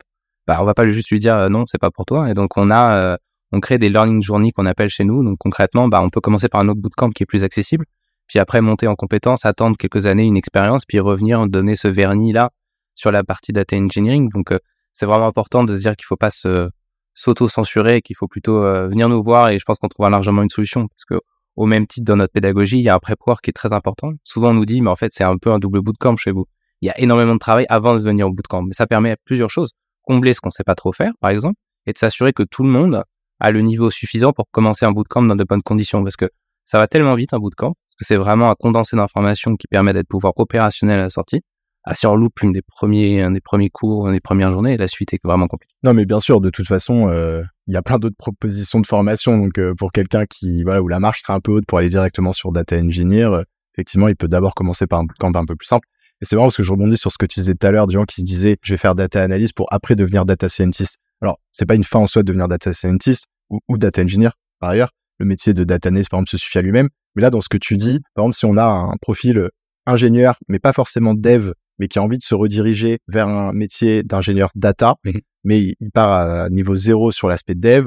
bah, 0.47 0.59
on 0.61 0.65
va 0.65 0.75
pas 0.75 0.87
juste 0.89 1.11
lui 1.11 1.19
dire 1.19 1.35
euh, 1.35 1.49
non, 1.49 1.65
c'est 1.67 1.81
pas 1.81 1.91
pour 1.91 2.05
toi. 2.05 2.31
Et 2.31 2.35
donc, 2.35 2.57
on 2.57 2.71
a, 2.71 2.97
euh, 2.97 3.17
on 3.53 3.61
crée 3.61 3.79
des 3.79 3.89
learning 3.89 4.23
journeys 4.23 4.53
qu'on 4.53 4.67
appelle 4.67 4.89
chez 4.89 5.05
nous. 5.05 5.25
Donc, 5.25 5.39
concrètement, 5.39 5.89
bah, 5.89 6.01
on 6.03 6.11
peut 6.11 6.21
commencer 6.21 6.49
par 6.49 6.61
un 6.61 6.69
autre 6.69 6.81
bootcamp 6.81 7.11
qui 7.11 7.23
est 7.23 7.27
plus 7.27 7.45
accessible. 7.45 7.87
Puis 8.27 8.39
après, 8.39 8.61
monter 8.61 8.87
en 8.89 8.97
compétences, 8.97 9.45
attendre 9.45 9.77
quelques 9.77 10.07
années, 10.07 10.25
une 10.25 10.37
expérience, 10.37 10.85
puis 10.85 10.99
revenir 11.01 11.47
donner 11.49 11.77
ce 11.77 11.89
vernis 11.89 12.33
là 12.33 12.51
sur 12.95 13.13
la 13.13 13.25
partie 13.25 13.53
data 13.53 13.77
engineering. 13.77 14.31
Donc, 14.35 14.53
euh, 14.53 14.59
c'est 14.93 15.07
vraiment 15.07 15.27
important 15.27 15.65
de 15.65 15.77
se 15.77 15.81
dire 15.81 15.97
qu'il 15.97 16.07
faut 16.07 16.17
pas 16.17 16.31
se, 16.31 16.71
s'auto-censurer 17.17 18.03
qu'il 18.03 18.15
faut 18.15 18.29
plutôt 18.29 18.63
euh, 18.63 18.87
venir 18.87 19.09
nous 19.09 19.23
voir 19.23 19.49
et 19.49 19.59
je 19.59 19.65
pense 19.65 19.79
qu'on 19.79 19.89
trouvera 19.89 20.11
largement 20.11 20.43
une 20.43 20.51
solution 20.51 20.87
parce 20.87 21.05
que 21.05 21.19
au 21.57 21.65
même 21.65 21.87
titre 21.87 22.05
dans 22.05 22.17
notre 22.17 22.35
pédagogie, 22.35 22.79
il 22.79 22.85
y 22.85 22.91
a 22.91 22.95
un 22.95 23.15
work 23.27 23.43
qui 23.43 23.51
est 23.51 23.55
très 23.55 23.73
important. 23.73 24.13
Souvent 24.23 24.51
on 24.51 24.55
nous 24.55 24.67
dit 24.67 24.83
mais 24.83 24.91
en 24.91 24.97
fait 24.97 25.13
c'est 25.13 25.25
un 25.25 25.39
peu 25.39 25.51
un 25.51 25.59
double 25.59 25.81
bootcamp 25.81 26.17
chez 26.19 26.31
vous. 26.31 26.47
Il 26.83 26.87
y 26.87 26.91
a 26.91 27.01
énormément 27.01 27.33
de 27.33 27.39
travail 27.39 27.65
avant 27.71 27.95
de 27.95 28.01
venir 28.01 28.27
au 28.29 28.33
bootcamp, 28.33 28.63
mais 28.63 28.75
ça 28.75 28.87
permet 28.87 29.17
plusieurs 29.25 29.49
choses, 29.49 29.71
combler 30.07 30.33
ce 30.33 30.41
qu'on 30.41 30.51
sait 30.51 30.65
pas 30.65 30.75
trop 30.75 30.93
faire 30.93 31.13
par 31.21 31.31
exemple 31.31 31.57
et 31.87 31.93
de 31.93 31.99
s'assurer 31.99 32.33
que 32.33 32.43
tout 32.43 32.63
le 32.63 32.71
monde 32.71 33.03
a 33.41 33.51
le 33.51 33.61
niveau 33.61 33.91
suffisant 33.91 34.33
pour 34.33 34.47
commencer 34.51 34.87
un 34.87 34.93
bootcamp 34.93 35.23
dans 35.23 35.37
de 35.37 35.45
bonnes 35.45 35.63
conditions 35.63 36.03
parce 36.03 36.17
que 36.17 36.31
ça 36.65 36.79
va 36.79 36.87
tellement 36.89 37.15
vite 37.15 37.35
un 37.35 37.39
bootcamp 37.39 37.75
parce 37.75 37.95
que 37.99 38.05
c'est 38.05 38.17
vraiment 38.17 38.51
un 38.51 38.55
condensé 38.55 38.97
d'informations 38.97 39.57
qui 39.57 39.67
permet 39.69 39.93
d'être 39.93 40.09
pouvoir 40.09 40.33
opérationnel 40.37 40.99
à 40.99 41.03
la 41.03 41.11
sortie 41.11 41.43
ah, 41.89 41.95
si 41.95 42.05
on 42.09 42.17
loupe 42.17 42.43
une 42.43 42.51
des 42.51 42.63
premiers, 42.63 43.23
un 43.23 43.31
des 43.31 43.41
premiers 43.41 43.71
cours, 43.71 44.09
une 44.09 44.15
des 44.15 44.21
premières 44.21 44.51
journées, 44.51 44.77
la 44.77 44.89
suite 44.89 45.15
est 45.15 45.21
vraiment 45.23 45.47
compliquée. 45.47 45.73
Non, 45.85 45.95
mais 45.95 46.05
bien 46.05 46.19
sûr, 46.19 46.41
de 46.41 46.51
toute 46.51 46.67
façon, 46.67 47.09
euh, 47.09 47.45
il 47.69 47.75
y 47.75 47.77
a 47.77 47.83
plein 47.83 48.01
d'autres 48.01 48.17
propositions 48.19 48.81
de 48.81 48.87
formation. 48.89 49.39
Donc, 49.39 49.57
euh, 49.59 49.73
pour 49.73 49.93
quelqu'un 49.93 50.27
qui, 50.27 50.65
voilà, 50.65 50.83
où 50.83 50.89
la 50.89 50.99
marche 50.99 51.23
sera 51.23 51.35
un 51.35 51.41
peu 51.41 51.53
haute 51.53 51.65
pour 51.65 51.79
aller 51.79 51.89
directement 51.89 52.33
sur 52.33 52.51
data 52.51 52.77
engineer, 52.77 53.27
euh, 53.27 53.45
effectivement, 53.75 54.09
il 54.09 54.17
peut 54.17 54.27
d'abord 54.27 54.57
commencer 54.57 54.89
par 54.89 54.99
un 54.99 55.07
camp 55.21 55.33
un 55.37 55.45
peu 55.45 55.55
plus 55.55 55.67
simple. 55.67 55.87
Et 56.23 56.25
c'est 56.25 56.37
marrant 56.37 56.47
parce 56.47 56.57
que 56.57 56.63
je 56.63 56.71
rebondis 56.71 56.97
sur 56.97 57.13
ce 57.13 57.19
que 57.19 57.27
tu 57.27 57.41
disais 57.41 57.55
tout 57.55 57.67
à 57.67 57.71
l'heure, 57.71 57.87
des 57.87 57.95
gens 57.95 58.05
qui 58.05 58.21
se 58.23 58.27
disaient, 58.27 58.57
je 58.63 58.73
vais 58.73 58.79
faire 58.79 58.95
data 58.95 59.23
analyst 59.23 59.55
pour 59.55 59.67
après 59.71 59.97
devenir 59.97 60.25
data 60.25 60.49
scientist. 60.49 60.97
Alors, 61.21 61.39
c'est 61.53 61.67
pas 61.67 61.75
une 61.75 61.85
fin 61.85 61.99
en 61.99 62.07
soi 62.07 62.23
de 62.23 62.29
devenir 62.29 62.49
data 62.49 62.73
scientist 62.73 63.27
ou, 63.51 63.61
ou 63.69 63.79
data 63.79 64.03
engineer, 64.03 64.31
par 64.61 64.71
ailleurs. 64.71 64.91
Le 65.19 65.27
métier 65.27 65.55
de 65.55 65.65
data 65.65 65.89
analyst, 65.89 66.11
par 66.11 66.19
exemple, 66.19 66.31
se 66.31 66.39
suffit 66.39 66.59
à 66.59 66.63
lui-même. 66.63 66.89
Mais 67.15 67.23
là, 67.23 67.31
dans 67.31 67.41
ce 67.41 67.49
que 67.49 67.57
tu 67.59 67.77
dis, 67.77 68.01
par 68.15 68.25
exemple, 68.25 68.37
si 68.37 68.45
on 68.45 68.57
a 68.57 68.65
un 68.65 68.95
profil 69.01 69.49
ingénieur, 69.87 70.37
mais 70.49 70.59
pas 70.59 70.73
forcément 70.73 71.15
dev 71.15 71.53
mais 71.79 71.89
qui 71.89 71.99
a 71.99 72.03
envie 72.03 72.19
de 72.19 72.23
se 72.23 72.35
rediriger 72.35 72.99
vers 73.07 73.29
un 73.29 73.53
métier 73.53 74.03
d'ingénieur 74.03 74.51
data, 74.55 74.97
Mhm. 75.05 75.21
mais 75.45 75.61
il 75.61 75.75
il 75.81 75.91
part 75.91 76.11
à 76.13 76.49
niveau 76.49 76.75
zéro 76.77 77.11
sur 77.11 77.29
l'aspect 77.29 77.55
dev. 77.55 77.87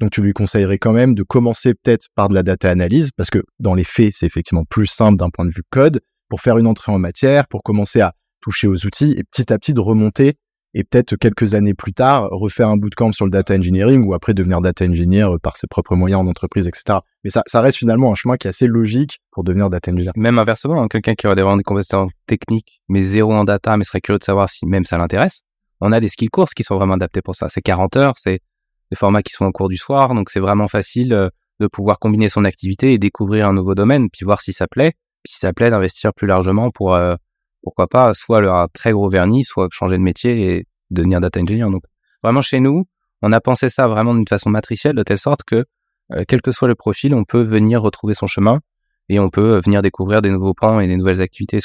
Donc, 0.00 0.10
tu 0.10 0.20
lui 0.22 0.32
conseillerais 0.32 0.78
quand 0.78 0.92
même 0.92 1.14
de 1.14 1.22
commencer 1.22 1.74
peut-être 1.74 2.06
par 2.14 2.28
de 2.28 2.34
la 2.34 2.42
data 2.42 2.70
analyse, 2.70 3.10
parce 3.16 3.30
que 3.30 3.42
dans 3.60 3.74
les 3.74 3.84
faits, 3.84 4.12
c'est 4.14 4.26
effectivement 4.26 4.64
plus 4.64 4.86
simple 4.86 5.16
d'un 5.18 5.30
point 5.30 5.44
de 5.46 5.50
vue 5.54 5.62
code, 5.70 6.00
pour 6.28 6.40
faire 6.40 6.58
une 6.58 6.66
entrée 6.66 6.92
en 6.92 6.98
matière, 6.98 7.46
pour 7.48 7.62
commencer 7.62 8.00
à 8.00 8.14
toucher 8.40 8.66
aux 8.66 8.86
outils, 8.86 9.14
et 9.16 9.24
petit 9.24 9.52
à 9.52 9.58
petit 9.58 9.74
de 9.74 9.80
remonter, 9.80 10.36
et 10.74 10.84
peut-être 10.84 11.16
quelques 11.16 11.54
années 11.54 11.72
plus 11.72 11.94
tard, 11.94 12.28
refaire 12.30 12.68
un 12.68 12.76
bootcamp 12.76 13.12
sur 13.12 13.24
le 13.24 13.30
data 13.30 13.54
engineering, 13.54 14.04
ou 14.06 14.14
après 14.14 14.34
devenir 14.34 14.60
data 14.60 14.84
engineer 14.84 15.22
euh, 15.22 15.38
par 15.38 15.56
ses 15.56 15.66
propres 15.66 15.96
moyens 15.96 16.20
en 16.20 16.26
entreprise, 16.26 16.66
etc. 16.66 16.98
Mais 17.24 17.30
ça, 17.30 17.60
reste 17.60 17.78
finalement 17.78 18.12
un 18.12 18.14
chemin 18.14 18.36
qui 18.36 18.46
est 18.46 18.50
assez 18.50 18.66
logique 18.66 19.20
pour 19.30 19.42
devenir 19.42 19.70
data 19.70 19.90
engineer. 19.90 20.12
Même 20.16 20.38
inversement, 20.38 20.82
hein, 20.82 20.88
quelqu'un 20.88 21.14
qui 21.14 21.26
aurait 21.26 21.36
des 21.36 21.62
compétences 21.64 22.10
techniques, 22.26 22.82
mais 22.88 23.00
zéro 23.00 23.32
en 23.32 23.44
data, 23.44 23.76
mais 23.76 23.84
serait 23.84 24.00
curieux 24.00 24.18
de 24.18 24.24
savoir 24.24 24.50
si 24.50 24.66
même 24.66 24.84
ça 24.84 24.98
l'intéresse. 24.98 25.40
On 25.80 25.92
a 25.92 26.00
des 26.00 26.08
skill 26.08 26.30
courses 26.30 26.54
qui 26.54 26.62
sont 26.62 26.76
vraiment 26.76 26.94
adaptés 26.94 27.22
pour 27.22 27.34
ça. 27.34 27.48
C'est 27.48 27.62
40 27.62 27.96
heures, 27.96 28.14
c'est 28.18 28.40
des 28.90 28.96
formats 28.96 29.22
qui 29.22 29.32
sont 29.32 29.44
en 29.44 29.52
cours 29.52 29.68
du 29.68 29.76
soir, 29.76 30.14
donc 30.14 30.30
c'est 30.30 30.40
vraiment 30.40 30.68
facile 30.68 31.12
euh, 31.12 31.28
de 31.58 31.66
pouvoir 31.66 31.98
combiner 31.98 32.28
son 32.28 32.44
activité 32.44 32.92
et 32.92 32.98
découvrir 32.98 33.48
un 33.48 33.52
nouveau 33.52 33.74
domaine, 33.74 34.08
puis 34.10 34.24
voir 34.24 34.40
si 34.40 34.52
ça 34.52 34.66
plaît, 34.66 34.92
si 35.26 35.38
ça 35.38 35.52
plaît 35.52 35.70
d'investir 35.70 36.12
plus 36.14 36.26
largement 36.26 36.70
pour, 36.70 36.94
euh, 36.94 37.16
pourquoi 37.62 37.88
pas, 37.88 38.14
soit 38.14 38.40
le, 38.40 38.50
un 38.50 38.68
très 38.72 38.92
gros 38.92 39.08
vernis, 39.08 39.44
soit 39.44 39.68
changer 39.72 39.96
de 39.96 40.02
métier 40.02 40.56
et 40.56 40.66
devenir 40.90 41.20
data 41.20 41.40
engineer. 41.40 41.70
Donc 41.70 41.82
vraiment 42.22 42.42
chez 42.42 42.60
nous, 42.60 42.84
on 43.22 43.32
a 43.32 43.40
pensé 43.40 43.68
ça 43.68 43.88
vraiment 43.88 44.14
d'une 44.14 44.28
façon 44.28 44.50
matricielle, 44.50 44.94
de 44.94 45.02
telle 45.02 45.18
sorte 45.18 45.42
que, 45.44 45.64
euh, 46.12 46.24
quel 46.28 46.42
que 46.42 46.52
soit 46.52 46.68
le 46.68 46.74
profil, 46.74 47.14
on 47.14 47.24
peut 47.24 47.42
venir 47.42 47.82
retrouver 47.82 48.14
son 48.14 48.26
chemin 48.26 48.60
et 49.08 49.18
on 49.18 49.30
peut 49.30 49.56
euh, 49.56 49.60
venir 49.60 49.82
découvrir 49.82 50.22
des 50.22 50.30
nouveaux 50.30 50.54
pans 50.54 50.80
et 50.80 50.86
des 50.86 50.96
nouvelles 50.96 51.20
activités. 51.20 51.58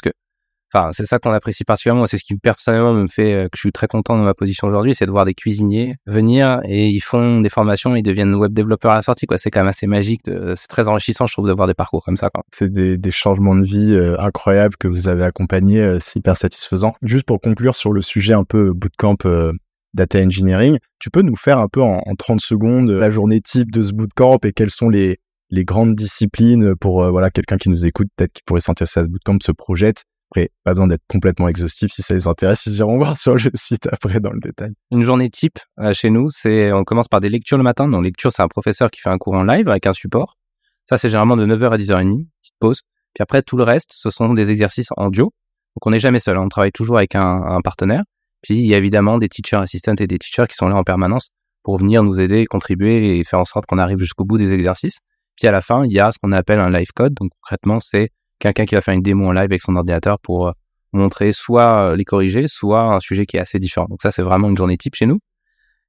Enfin, 0.73 0.89
c'est 0.93 1.05
ça 1.05 1.19
qu'on 1.19 1.31
apprécie 1.31 1.63
particulièrement. 1.63 2.05
C'est 2.05 2.17
ce 2.17 2.23
qui 2.23 2.35
personnellement 2.35 2.93
me 2.93 3.07
fait 3.07 3.33
euh, 3.33 3.43
que 3.45 3.55
je 3.55 3.59
suis 3.61 3.71
très 3.71 3.87
content 3.87 4.17
de 4.17 4.23
ma 4.23 4.33
position 4.33 4.67
aujourd'hui, 4.67 4.95
c'est 4.95 5.05
de 5.05 5.11
voir 5.11 5.25
des 5.25 5.33
cuisiniers 5.33 5.95
venir 6.05 6.61
et 6.65 6.87
ils 6.89 6.99
font 7.01 7.41
des 7.41 7.49
formations, 7.49 7.95
ils 7.95 8.03
deviennent 8.03 8.35
web 8.35 8.53
développeurs 8.53 8.91
à 8.91 8.95
la 8.95 9.01
sortie. 9.01 9.25
Quoi, 9.25 9.37
c'est 9.37 9.51
quand 9.51 9.59
même 9.61 9.67
assez 9.67 9.87
magique. 9.87 10.25
de- 10.25 10.53
C'est 10.55 10.67
très 10.67 10.87
enrichissant, 10.87 11.27
je 11.27 11.33
trouve, 11.33 11.47
de 11.47 11.53
voir 11.53 11.67
des 11.67 11.73
parcours 11.73 12.03
comme 12.03 12.17
ça. 12.17 12.29
C'est 12.53 12.71
des, 12.71 12.97
des 12.97 13.11
changements 13.11 13.55
de 13.55 13.63
vie 13.65 13.93
euh, 13.93 14.19
incroyables 14.19 14.75
que 14.77 14.87
vous 14.87 15.07
avez 15.07 15.23
accompagnés, 15.23 15.81
euh, 15.81 15.97
c'est 16.01 16.19
hyper 16.19 16.37
satisfaisant. 16.37 16.93
Juste 17.01 17.25
pour 17.25 17.39
conclure 17.41 17.75
sur 17.75 17.91
le 17.93 18.01
sujet 18.01 18.33
un 18.33 18.43
peu 18.43 18.71
bootcamp 18.73 19.17
euh, 19.25 19.51
data 19.93 20.19
engineering, 20.19 20.77
tu 20.99 21.09
peux 21.09 21.21
nous 21.21 21.35
faire 21.35 21.59
un 21.59 21.67
peu 21.67 21.81
en, 21.81 22.01
en 22.05 22.15
30 22.15 22.39
secondes 22.39 22.89
la 22.89 23.09
journée 23.09 23.41
type 23.41 23.71
de 23.71 23.83
ce 23.83 23.91
bootcamp 23.91 24.37
et 24.45 24.53
quelles 24.53 24.69
sont 24.71 24.89
les, 24.89 25.19
les 25.49 25.65
grandes 25.65 25.95
disciplines 25.95 26.75
pour 26.77 27.03
euh, 27.03 27.11
voilà 27.11 27.29
quelqu'un 27.29 27.57
qui 27.57 27.69
nous 27.69 27.85
écoute, 27.85 28.07
peut-être 28.15 28.31
qui 28.31 28.41
pourrait 28.45 28.61
s'intéresser 28.61 29.01
à 29.01 29.03
ce 29.03 29.09
bootcamp, 29.09 29.37
se 29.41 29.51
projette. 29.51 30.05
Après, 30.31 30.49
pas 30.63 30.71
besoin 30.73 30.87
d'être 30.87 31.03
complètement 31.09 31.49
exhaustif. 31.49 31.91
Si 31.91 32.01
ça 32.01 32.13
les 32.13 32.27
intéresse, 32.27 32.65
ils 32.65 32.77
iront 32.77 32.97
voir 32.99 33.17
sur 33.17 33.35
le 33.35 33.51
site 33.53 33.87
après 33.91 34.19
dans 34.21 34.31
le 34.31 34.39
détail. 34.39 34.73
Une 34.89 35.03
journée 35.03 35.29
type 35.29 35.59
euh, 35.79 35.91
chez 35.93 36.09
nous, 36.09 36.29
c'est 36.29 36.71
on 36.71 36.85
commence 36.85 37.09
par 37.09 37.19
des 37.19 37.29
lectures 37.29 37.57
le 37.57 37.63
matin. 37.63 37.87
Donc 37.87 38.03
lecture, 38.03 38.31
c'est 38.31 38.41
un 38.41 38.47
professeur 38.47 38.89
qui 38.89 39.01
fait 39.01 39.09
un 39.09 39.17
cours 39.17 39.33
en 39.33 39.43
live 39.43 39.67
avec 39.67 39.85
un 39.87 39.93
support. 39.93 40.37
Ça, 40.85 40.97
c'est 40.97 41.09
généralement 41.09 41.37
de 41.37 41.45
9h 41.45 41.71
à 41.71 41.77
10h30, 41.77 42.27
petite 42.41 42.55
pause. 42.59 42.81
Puis 43.13 43.21
après, 43.21 43.41
tout 43.41 43.57
le 43.57 43.63
reste, 43.63 43.91
ce 43.93 44.09
sont 44.09 44.33
des 44.33 44.49
exercices 44.49 44.89
en 44.95 45.09
duo. 45.09 45.33
Donc 45.75 45.85
on 45.85 45.91
n'est 45.91 45.99
jamais 45.99 46.19
seul, 46.19 46.37
hein. 46.37 46.43
on 46.43 46.49
travaille 46.49 46.71
toujours 46.71 46.97
avec 46.97 47.15
un, 47.15 47.59
partenaire. 47.63 48.03
Puis 48.41 48.55
il 48.55 48.65
y 48.65 48.73
a 48.73 48.77
évidemment 48.77 49.17
des 49.17 49.29
teacher 49.29 49.57
assistants 49.57 49.95
et 49.99 50.07
des 50.07 50.17
teachers 50.17 50.47
qui 50.47 50.55
sont 50.55 50.67
là 50.67 50.75
en 50.75 50.83
permanence 50.83 51.29
pour 51.63 51.77
venir 51.77 52.03
nous 52.03 52.19
aider, 52.19 52.45
contribuer 52.45 53.19
et 53.19 53.23
faire 53.23 53.39
en 53.39 53.45
sorte 53.45 53.65
qu'on 53.65 53.77
arrive 53.77 53.99
jusqu'au 53.99 54.25
bout 54.25 54.37
des 54.37 54.51
exercices. 54.51 54.99
Puis 55.37 55.47
à 55.47 55.51
la 55.51 55.61
fin, 55.61 55.85
il 55.85 55.91
y 55.91 55.99
a 55.99 56.11
ce 56.11 56.17
qu'on 56.19 56.31
appelle 56.31 56.59
un 56.59 56.69
live 56.69 56.91
code. 56.95 57.13
Donc 57.13 57.31
concrètement, 57.39 57.79
c'est 57.79 58.09
quelqu'un 58.41 58.65
qui 58.65 58.75
va 58.75 58.81
faire 58.81 58.93
une 58.93 59.01
démo 59.01 59.27
en 59.27 59.31
live 59.31 59.45
avec 59.45 59.61
son 59.61 59.75
ordinateur 59.75 60.19
pour 60.19 60.47
euh, 60.47 60.51
montrer 60.93 61.31
soit 61.31 61.91
euh, 61.91 61.95
les 61.95 62.05
corriger, 62.05 62.47
soit 62.47 62.81
un 62.81 62.99
sujet 62.99 63.25
qui 63.25 63.37
est 63.37 63.39
assez 63.39 63.59
différent. 63.59 63.87
Donc 63.89 64.01
ça, 64.01 64.11
c'est 64.11 64.23
vraiment 64.23 64.49
une 64.49 64.57
journée 64.57 64.77
type 64.77 64.95
chez 64.95 65.05
nous. 65.05 65.19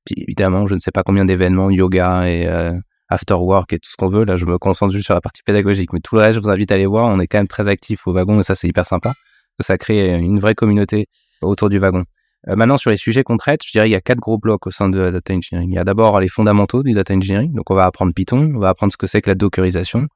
Puis 0.05 0.15
évidemment, 0.19 0.67
je 0.67 0.75
ne 0.75 0.81
sais 0.81 0.91
pas 0.91 1.03
combien 1.03 1.25
d'événements, 1.25 1.71
yoga 1.71 2.29
et 2.29 2.47
euh, 2.47 2.73
after 3.09 3.35
work 3.35 3.73
et 3.73 3.79
tout 3.79 3.91
ce 3.91 3.97
qu'on 3.97 4.09
veut. 4.09 4.25
Là, 4.25 4.37
je 4.37 4.45
me 4.45 4.59
concentre 4.59 4.93
juste 4.93 5.07
sur 5.07 5.15
la 5.15 5.21
partie 5.21 5.43
pédagogique. 5.43 5.93
Mais 5.93 6.01
tout 6.01 6.17
le 6.17 6.23
reste, 6.23 6.37
je 6.37 6.41
vous 6.41 6.51
invite 6.51 6.71
à 6.73 6.75
aller 6.75 6.87
voir. 6.87 7.07
On 7.07 7.21
est 7.21 7.27
quand 7.27 7.39
même 7.39 7.49
très 7.49 7.69
actifs 7.69 8.07
au 8.07 8.13
wagon 8.13 8.41
et 8.41 8.43
ça, 8.43 8.55
c'est 8.55 8.69
hyper 8.69 8.87
sympa. 8.87 9.15
Ça 9.61 9.79
crée 9.79 10.19
une 10.19 10.41
vraie 10.41 10.55
communauté 10.55 11.07
autour 11.41 11.69
du 11.69 11.79
wagon. 11.79 12.05
Euh, 12.49 12.57
maintenant, 12.57 12.77
sur 12.77 12.91
les 12.91 12.97
sujets 12.97 13.23
qu'on 13.23 13.37
traite, 13.37 13.61
je 13.65 13.71
dirais 13.71 13.89
il 13.89 13.93
y 13.93 13.97
a 13.97 14.01
quatre 14.01 14.19
gros 14.19 14.39
blocs 14.39 14.67
au 14.67 14.71
sein 14.71 14.89
de 14.89 14.99
la 14.99 15.11
data 15.13 15.33
engineering. 15.35 15.71
Il 15.71 15.75
y 15.75 15.79
a 15.79 15.85
d'abord 15.85 16.19
les 16.19 16.29
fondamentaux 16.29 16.83
du 16.83 16.93
data 16.93 17.15
engineering. 17.15 17.53
Donc, 17.53 17.71
on 17.71 17.75
va 17.75 17.85
apprendre 17.85 18.13
Python, 18.13 18.51
on 18.55 18.59
va 18.59 18.71
apprendre 18.71 18.93
ce 18.93 18.97
que 18.97 19.07
c'est 19.07 19.21
que 19.21 19.31
la 19.31 19.37
dockerisation. 19.37 20.09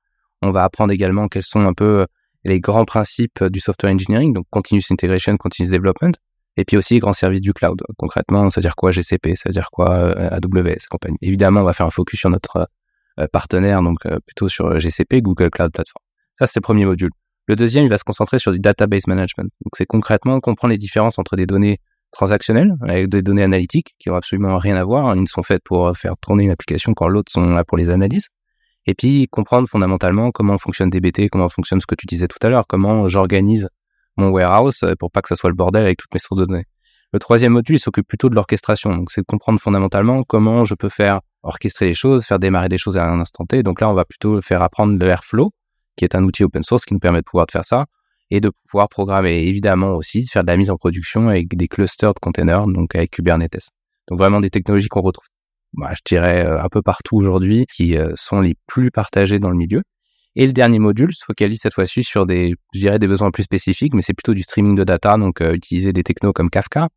On 0.43 0.51
va 0.51 0.65
apprendre 0.65 0.93
également 0.93 1.29
quels 1.29 1.43
sont 1.43 1.61
un 1.61 1.73
peu 1.73 2.07
les 2.47 2.61
grands 2.61 2.85
principes 2.85 3.43
du 3.45 3.61
software 3.61 3.93
engineering, 3.93 4.33
donc 4.33 4.47
continuous 4.51 4.85
integration, 4.91 5.37
continuous 5.37 5.71
development, 5.71 6.13
et 6.57 6.65
puis 6.65 6.77
aussi 6.77 6.95
les 6.95 7.01
grands 7.01 7.13
services 7.13 7.41
du 7.41 7.53
cloud. 7.53 7.83
Concrètement, 7.99 8.49
ça 8.51 8.61
veut 8.61 8.63
dire 8.63 8.77
quoi 8.77 8.91
GCP, 8.91 9.35
ça 9.35 9.49
veut 9.49 9.53
dire 9.53 9.69
quoi 9.71 9.91
euh, 9.91 10.31
AWS 10.31 10.87
compagnie. 10.89 11.19
Évidemment, 11.23 11.61
on 11.61 11.65
va 11.65 11.73
faire 11.73 11.87
un 11.87 11.91
focus 11.91 12.21
sur 12.21 12.31
notre 12.31 12.69
euh, 13.19 13.27
partenaire, 13.33 13.83
donc 13.83 14.07
euh, 14.07 14.19
plutôt 14.25 14.49
sur 14.49 14.79
GCP, 14.79 15.23
Google 15.23 15.51
Cloud 15.51 15.73
Platform. 15.73 16.03
Ça, 16.39 16.47
c'est 16.47 16.59
le 16.59 16.63
premier 16.63 16.87
module. 16.87 17.11
Le 17.49 17.57
deuxième, 17.57 17.85
il 17.85 17.91
va 17.91 17.99
se 17.99 18.05
concentrer 18.05 18.39
sur 18.39 18.53
du 18.53 18.59
database 18.59 19.07
management. 19.07 19.51
Donc, 19.65 19.77
c'est 19.77 19.87
concrètement 19.87 20.41
comprendre 20.41 20.73
les 20.73 20.79
différences 20.79 21.19
entre 21.19 21.37
des 21.37 21.47
données 21.47 21.81
transactionnelles 22.13 22.75
avec 22.83 23.09
des 23.09 23.23
données 23.23 23.43
analytiques 23.43 23.95
qui 23.99 24.11
ont 24.11 24.15
absolument 24.17 24.57
rien 24.59 24.77
à 24.77 24.85
voir. 24.85 25.13
Une 25.15 25.27
sont 25.27 25.43
faites 25.43 25.63
pour 25.65 25.97
faire 25.97 26.15
tourner 26.21 26.45
une 26.45 26.51
application 26.51 26.95
quand 26.95 27.09
l'autre 27.09 27.31
sont 27.31 27.47
là 27.55 27.65
pour 27.65 27.77
les 27.77 27.91
analyses. 27.91 28.29
Et 28.87 28.95
puis 28.95 29.27
comprendre 29.29 29.69
fondamentalement 29.69 30.31
comment 30.31 30.59
fonctionne 30.59 30.91
DBT, 30.91 31.29
comment 31.31 31.49
fonctionne 31.49 31.81
ce 31.81 31.87
que 31.87 31.95
tu 31.97 32.07
disais 32.07 32.29
tout 32.29 32.39
à 32.43 32.49
l'heure, 32.49 32.67
comment 32.67 33.09
j'organise 33.09 33.69
mon 34.17 34.31
warehouse 34.31 34.85
pour 34.99 35.11
pas 35.11 35.23
que 35.23 35.29
ça 35.29 35.37
soit 35.37 35.51
le 35.51 35.57
bordel 35.57 35.85
avec 35.85 35.99
toutes 35.99 36.13
mes 36.15 36.21
sources 36.21 36.41
de 36.41 36.47
données. 36.47 36.67
Le 37.13 37.19
troisième 37.19 37.53
module, 37.53 37.77
il 37.77 37.81
s'occupe 37.81 38.07
plutôt 38.07 38.29
de 38.29 38.35
l'orchestration. 38.35 38.95
Donc, 38.95 39.11
c'est 39.11 39.21
de 39.21 39.27
comprendre 39.27 39.61
fondamentalement 39.61 40.23
comment 40.23 40.65
je 40.65 40.75
peux 40.75 40.89
faire 40.89 41.21
orchestrer 41.43 41.87
les 41.87 41.95
choses, 41.95 42.25
faire 42.25 42.39
démarrer 42.39 42.69
des 42.69 42.79
choses 42.79 42.97
à 42.97 43.05
un 43.05 43.21
instant 43.21 43.45
T. 43.47 43.63
Donc 43.63 43.81
là, 43.81 43.89
on 43.89 43.95
va 43.95 44.05
plutôt 44.05 44.41
faire 44.43 44.63
apprendre 44.63 44.99
le 44.99 45.07
Airflow, 45.07 45.53
qui 45.97 46.05
est 46.05 46.15
un 46.15 46.25
outil 46.25 46.45
open 46.45 46.63
source 46.63 46.85
qui 46.85 46.95
nous 46.95 47.01
permet 47.01 47.21
de 47.21 47.25
pouvoir 47.25 47.47
faire 47.51 47.65
ça 47.65 47.87
et 48.31 48.41
de 48.41 48.51
pouvoir 48.51 48.89
programmer 48.89 49.47
évidemment 49.47 49.93
aussi, 49.95 50.27
faire 50.27 50.43
de 50.43 50.49
la 50.49 50.57
mise 50.57 50.71
en 50.71 50.77
production 50.77 51.29
avec 51.29 51.57
des 51.57 51.69
clusters 51.69 52.13
de 52.13 52.19
containers, 52.19 52.67
donc 52.67 52.95
avec 52.95 53.13
Kubernetes. 53.13 53.71
Donc 54.09 54.19
vraiment 54.19 54.41
des 54.41 54.51
technologies 54.51 54.89
qu'on 54.89 55.01
retrouve, 55.01 55.29
bah, 55.77 55.93
je 55.97 56.03
dirais, 56.05 56.45
euh, 56.47 56.63
un 56.63 56.69
peu 56.69 56.83
partout 56.83 57.17
aujourd'hui, 57.17 57.67
qui 57.67 57.97
euh, 57.97 58.13
sont 58.17 58.41
les 58.41 58.55
plus 58.67 58.91
partagées 58.91 59.39
dans 59.39 59.51
le 59.51 59.57
milieu. 59.57 59.83
Et 60.39 60.47
le 60.47 60.53
dernier 60.53 60.79
module 60.79 61.15
se 61.15 61.25
focalise 61.25 61.61
cette 61.63 61.73
fois-ci 61.73 62.05
sur 62.05 62.27
des, 62.27 62.55
je 62.75 62.79
dirais, 62.79 62.99
des 62.99 63.09
besoins 63.09 63.31
plus 63.31 63.45
spécifiques, 63.45 63.95
mais 63.95 64.03
c'est 64.03 64.13
plutôt 64.13 64.35
du 64.35 64.43
streaming 64.43 64.77
de 64.77 64.85
data, 64.85 65.17
donc 65.17 65.41
euh, 65.41 65.55
utiliser 65.55 65.95
des 65.95 66.03
technos 66.03 66.35
comme 66.35 66.51
Kafka 66.51 66.89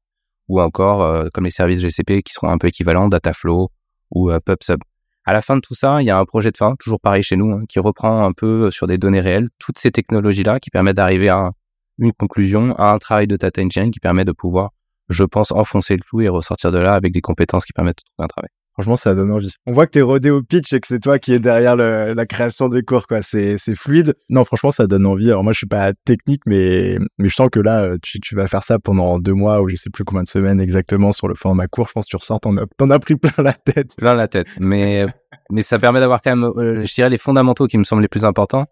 ou 0.49 0.59
encore 0.59 1.01
euh, 1.03 1.29
comme 1.33 1.45
les 1.45 1.51
services 1.51 1.79
GCP 1.79 2.21
qui 2.21 2.33
seront 2.33 2.49
un 2.49 2.57
peu 2.57 2.67
équivalents, 2.67 3.07
Dataflow 3.07 3.71
ou 4.11 4.29
euh, 4.29 4.39
PubSub. 4.41 4.81
À 5.25 5.31
la 5.31 5.41
fin 5.41 5.55
de 5.55 5.61
tout 5.61 5.73
ça, 5.73 6.01
il 6.01 6.05
y 6.05 6.09
a 6.09 6.17
un 6.17 6.25
projet 6.25 6.51
de 6.51 6.57
fin, 6.57 6.75
toujours 6.75 6.99
pareil 6.99 7.23
chez 7.23 7.37
nous, 7.37 7.53
hein, 7.53 7.63
qui 7.69 7.79
reprend 7.79 8.25
un 8.25 8.33
peu 8.33 8.71
sur 8.71 8.87
des 8.87 8.97
données 8.97 9.21
réelles 9.21 9.47
toutes 9.57 9.79
ces 9.79 9.91
technologies-là 9.91 10.59
qui 10.59 10.69
permettent 10.69 10.97
d'arriver 10.97 11.29
à 11.29 11.51
une 11.97 12.11
conclusion, 12.11 12.75
à 12.75 12.91
un 12.91 12.97
travail 12.97 13.27
de 13.27 13.37
data 13.37 13.61
engineering 13.61 13.91
qui 13.93 14.01
permet 14.01 14.25
de 14.25 14.33
pouvoir, 14.33 14.71
je 15.07 15.23
pense, 15.23 15.53
enfoncer 15.53 15.95
le 15.95 16.01
clou 16.01 16.21
et 16.21 16.27
ressortir 16.27 16.73
de 16.73 16.79
là 16.79 16.93
avec 16.93 17.13
des 17.13 17.21
compétences 17.21 17.63
qui 17.63 17.71
permettent 17.71 17.99
de 17.99 18.03
trouver 18.03 18.25
un 18.25 18.27
travail. 18.27 18.49
Franchement, 18.73 18.95
ça 18.95 19.13
donne 19.13 19.31
envie. 19.31 19.51
On 19.65 19.73
voit 19.73 19.87
que 19.87 19.91
t'es 19.91 20.01
rodé 20.01 20.29
au 20.29 20.41
pitch 20.41 20.71
et 20.71 20.79
que 20.79 20.87
c'est 20.87 20.99
toi 20.99 21.19
qui 21.19 21.33
es 21.33 21.39
derrière 21.39 21.75
le, 21.75 22.13
la 22.13 22.25
création 22.25 22.69
des 22.69 22.81
cours, 22.81 23.07
quoi. 23.07 23.21
C'est, 23.21 23.57
fluide. 23.75 24.15
Non, 24.29 24.45
franchement, 24.45 24.71
ça 24.71 24.87
donne 24.87 25.05
envie. 25.05 25.29
Alors 25.29 25.43
moi, 25.43 25.51
je 25.51 25.57
suis 25.57 25.67
pas 25.67 25.91
technique, 26.05 26.43
mais, 26.45 26.97
mais 27.17 27.27
je 27.27 27.35
sens 27.35 27.49
que 27.51 27.59
là, 27.59 27.81
euh, 27.83 27.97
tu, 28.01 28.21
tu 28.21 28.35
vas 28.35 28.47
faire 28.47 28.63
ça 28.63 28.79
pendant 28.79 29.19
deux 29.19 29.33
mois 29.33 29.61
ou 29.61 29.67
je 29.67 29.75
sais 29.75 29.89
plus 29.89 30.05
combien 30.05 30.23
de 30.23 30.29
semaines 30.29 30.61
exactement 30.61 31.11
sur 31.11 31.27
le 31.27 31.35
format 31.35 31.67
court. 31.67 31.87
Je 31.87 31.93
pense 31.93 32.05
que 32.05 32.11
tu 32.11 32.15
ressors, 32.15 32.39
t'en 32.39 32.55
as, 32.55 32.65
t'en 32.77 32.89
as 32.89 32.99
pris 32.99 33.17
plein 33.17 33.43
la 33.43 33.51
tête. 33.51 33.95
Plein 33.97 34.13
la 34.13 34.29
tête. 34.29 34.47
Mais, 34.59 35.05
mais 35.51 35.61
ça 35.61 35.77
permet 35.77 35.99
d'avoir 35.99 36.21
quand 36.21 36.35
même, 36.35 36.49
euh, 36.55 36.85
je 36.85 36.93
dirais, 36.93 37.09
les 37.09 37.17
fondamentaux 37.17 37.67
qui 37.67 37.77
me 37.77 37.83
semblent 37.83 38.01
les 38.01 38.07
plus 38.07 38.23
importants, 38.23 38.65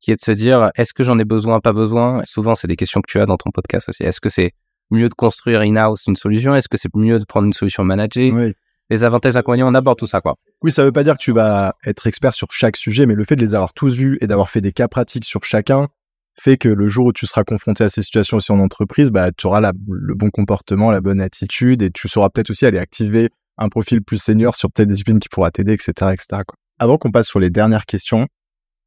qui 0.00 0.12
est 0.12 0.16
de 0.16 0.20
se 0.20 0.30
dire, 0.30 0.70
est-ce 0.76 0.94
que 0.94 1.02
j'en 1.02 1.18
ai 1.18 1.24
besoin, 1.24 1.58
pas 1.58 1.72
besoin? 1.72 2.22
Souvent, 2.24 2.54
c'est 2.54 2.68
des 2.68 2.76
questions 2.76 3.00
que 3.00 3.10
tu 3.10 3.18
as 3.18 3.26
dans 3.26 3.36
ton 3.36 3.50
podcast 3.50 3.88
aussi. 3.88 4.04
Est-ce 4.04 4.20
que 4.20 4.28
c'est 4.28 4.52
mieux 4.92 5.08
de 5.08 5.14
construire 5.14 5.62
in-house 5.62 6.06
une 6.06 6.14
solution? 6.16 6.54
Est-ce 6.54 6.68
que 6.68 6.76
c'est 6.76 6.94
mieux 6.94 7.18
de 7.18 7.24
prendre 7.24 7.46
une 7.46 7.52
solution 7.52 7.82
managée? 7.82 8.30
Oui. 8.30 8.52
Les 8.90 9.04
avantages, 9.04 9.36
inconvénients, 9.36 9.68
on 9.70 9.74
aborde 9.74 9.98
tout 9.98 10.06
ça, 10.06 10.20
quoi. 10.20 10.36
Oui, 10.62 10.72
ça 10.72 10.84
veut 10.84 10.92
pas 10.92 11.04
dire 11.04 11.14
que 11.14 11.22
tu 11.22 11.32
vas 11.32 11.74
être 11.84 12.06
expert 12.06 12.34
sur 12.34 12.48
chaque 12.50 12.76
sujet, 12.76 13.06
mais 13.06 13.14
le 13.14 13.24
fait 13.24 13.36
de 13.36 13.42
les 13.42 13.54
avoir 13.54 13.72
tous 13.74 13.94
vus 13.94 14.18
et 14.20 14.26
d'avoir 14.26 14.48
fait 14.48 14.60
des 14.60 14.72
cas 14.72 14.88
pratiques 14.88 15.24
sur 15.24 15.44
chacun 15.44 15.88
fait 16.40 16.56
que 16.56 16.68
le 16.68 16.88
jour 16.88 17.06
où 17.06 17.12
tu 17.12 17.26
seras 17.26 17.44
confronté 17.44 17.84
à 17.84 17.88
ces 17.88 18.02
situations 18.02 18.36
aussi 18.36 18.52
en 18.52 18.60
entreprise, 18.60 19.10
bah, 19.10 19.32
tu 19.32 19.46
auras 19.46 19.72
le 19.88 20.14
bon 20.14 20.30
comportement, 20.30 20.90
la 20.90 21.00
bonne 21.00 21.20
attitude 21.20 21.82
et 21.82 21.90
tu 21.90 22.08
sauras 22.08 22.30
peut-être 22.30 22.50
aussi 22.50 22.64
aller 22.64 22.78
activer 22.78 23.30
un 23.58 23.68
profil 23.68 24.02
plus 24.02 24.22
senior 24.22 24.54
sur 24.54 24.70
telle 24.70 24.86
discipline 24.86 25.18
qui 25.18 25.28
pourra 25.28 25.50
t'aider, 25.50 25.72
etc., 25.72 25.90
etc. 26.12 26.42
quoi. 26.46 26.54
Avant 26.78 26.96
qu'on 26.96 27.10
passe 27.10 27.26
sur 27.26 27.40
les 27.40 27.50
dernières 27.50 27.86
questions, 27.86 28.28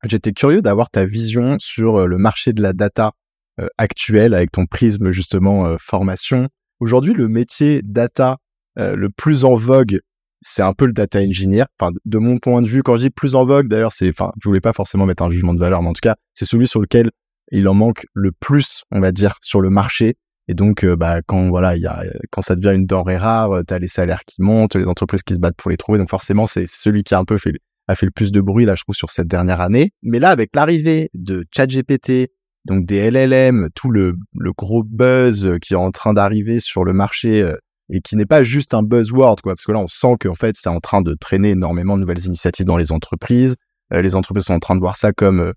j'étais 0.04 0.32
curieux 0.32 0.62
d'avoir 0.62 0.90
ta 0.90 1.06
vision 1.06 1.58
sur 1.60 1.98
euh, 1.98 2.06
le 2.06 2.18
marché 2.18 2.54
de 2.54 2.62
la 2.62 2.72
data 2.72 3.12
euh, 3.60 3.68
actuel 3.78 4.34
avec 4.34 4.52
ton 4.52 4.66
prisme 4.66 5.12
justement 5.12 5.66
euh, 5.66 5.76
formation. 5.78 6.48
Aujourd'hui, 6.80 7.14
le 7.14 7.28
métier 7.28 7.82
data 7.84 8.38
euh, 8.80 8.96
le 8.96 9.10
plus 9.10 9.46
en 9.46 9.56
vogue, 9.56 10.00
c'est 10.42 10.62
un 10.62 10.74
peu 10.74 10.86
le 10.86 10.94
data 10.94 11.20
engineer. 11.20 11.66
Enfin, 11.80 11.92
de 12.06 12.18
mon 12.18 12.38
point 12.38 12.62
de 12.62 12.68
vue, 12.68 12.84
quand 12.84 12.98
je 12.98 13.04
dis 13.04 13.10
plus 13.10 13.36
en 13.36 13.44
vogue, 13.44 13.68
d'ailleurs, 13.68 13.92
c'est, 13.92 14.10
enfin, 14.10 14.32
je 14.42 14.48
voulais 14.50 14.62
pas 14.62 14.74
forcément 14.74 15.06
mettre 15.06 15.24
un 15.24 15.30
jugement 15.30 15.54
de 15.54 15.60
valeur, 15.60 15.82
mais 15.82 15.90
en 15.90 15.94
tout 15.94 16.02
cas, 16.02 16.16
c'est 16.34 16.46
celui 16.46 16.68
sur 16.68 16.82
lequel 16.82 17.12
il 17.52 17.68
en 17.68 17.74
manque 17.74 18.06
le 18.14 18.32
plus, 18.32 18.84
on 18.92 19.02
va 19.02 19.12
dire, 19.12 19.36
sur 19.42 19.62
le 19.62 19.70
marché. 19.70 20.16
Et 20.48 20.54
donc, 20.54 20.86
bah, 20.86 21.22
quand 21.26 21.50
voilà, 21.50 21.76
il 21.76 21.84
y 21.84 21.88
a, 21.88 22.04
quand 22.32 22.42
ça 22.42 22.56
devient 22.56 22.76
une 22.76 22.86
denrée 22.86 23.18
rare, 23.18 23.62
tu 23.68 23.74
as 23.74 23.80
les 23.80 23.88
salaires 23.88 24.24
qui 24.26 24.42
montent, 24.42 24.76
les 24.76 24.88
entreprises 24.88 25.22
qui 25.22 25.36
se 25.36 25.40
battent 25.40 25.56
pour 25.58 25.70
les 25.70 25.78
trouver. 25.78 26.00
Donc 26.00 26.10
forcément, 26.10 26.48
c'est 26.48 26.66
celui 26.68 27.04
qui 27.04 27.14
a 27.14 27.20
un 27.20 27.26
peu 27.26 27.38
fait 27.38 27.54
a 27.88 27.96
fait 27.96 28.06
le 28.06 28.12
plus 28.12 28.32
de 28.32 28.42
bruit 28.42 28.66
là, 28.66 28.76
je 28.76 28.84
trouve, 28.84 28.96
sur 28.96 29.12
cette 29.12 29.28
dernière 29.28 29.62
année. 29.62 29.92
Mais 30.02 30.20
là, 30.20 30.30
avec 30.30 30.56
l'arrivée 30.56 31.10
de 31.14 31.46
ChatGPT, 31.56 32.32
donc 32.66 32.86
des 32.86 33.10
LLM, 33.10 33.70
tout 33.76 33.90
le, 33.90 34.16
le 34.38 34.54
gros 34.54 34.84
buzz 34.84 35.58
qui 35.62 35.74
est 35.74 35.78
en 35.78 35.92
train 35.92 36.14
d'arriver 36.14 36.60
sur 36.60 36.84
le 36.84 36.94
marché 36.94 37.44
et 37.90 38.02
qui 38.02 38.16
n'est 38.16 38.26
pas 38.26 38.44
juste 38.44 38.74
un 38.74 38.84
buzzword, 38.84 39.42
quoi, 39.42 39.56
parce 39.56 39.66
que 39.66 39.72
là, 39.72 39.80
on 39.80 39.88
sent 39.88 40.16
qu'en 40.20 40.36
fait, 40.36 40.56
c'est 40.58 40.70
en 40.70 40.80
train 40.80 41.02
de 41.02 41.14
traîner 41.14 41.52
énormément 41.52 41.96
de 41.96 42.02
nouvelles 42.02 42.26
initiatives 42.26 42.66
dans 42.66 42.78
les 42.78 42.92
entreprises. 42.92 43.56
les 43.92 44.16
entreprises 44.16 44.46
sont 44.46 44.54
en 44.54 44.60
train 44.60 44.76
de 44.76 44.80
voir 44.80 44.96
ça 44.96 45.12
comme 45.12 45.54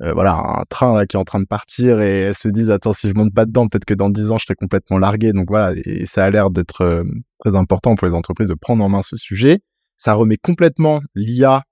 euh, 0.00 0.12
voilà, 0.12 0.34
un 0.34 0.64
train 0.68 0.96
là, 0.96 1.06
qui 1.06 1.16
est 1.16 1.20
en 1.20 1.24
train 1.24 1.40
de 1.40 1.46
partir 1.46 2.00
et 2.00 2.20
elles 2.20 2.34
se 2.34 2.48
disent 2.48 2.70
attends 2.70 2.92
si 2.92 3.08
je 3.08 3.14
monte 3.14 3.34
pas 3.34 3.46
dedans 3.46 3.66
peut-être 3.66 3.84
que 3.84 3.94
dans 3.94 4.10
dix 4.10 4.30
ans 4.30 4.38
je 4.38 4.44
serai 4.44 4.54
complètement 4.54 4.98
largué. 4.98 5.32
Donc 5.32 5.48
voilà 5.48 5.76
et 5.84 6.06
ça 6.06 6.24
a 6.24 6.30
l'air 6.30 6.50
d'être 6.50 6.82
euh, 6.82 7.04
très 7.40 7.56
important 7.56 7.96
pour 7.96 8.06
les 8.06 8.14
entreprises 8.14 8.48
de 8.48 8.54
prendre 8.54 8.84
en 8.84 8.88
main 8.88 9.02
ce 9.02 9.16
sujet. 9.16 9.60
Ça 9.96 10.14
remet 10.14 10.36
complètement 10.36 11.00
l'IA 11.16 11.64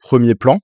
premier 0.00 0.34
plan. 0.34 0.60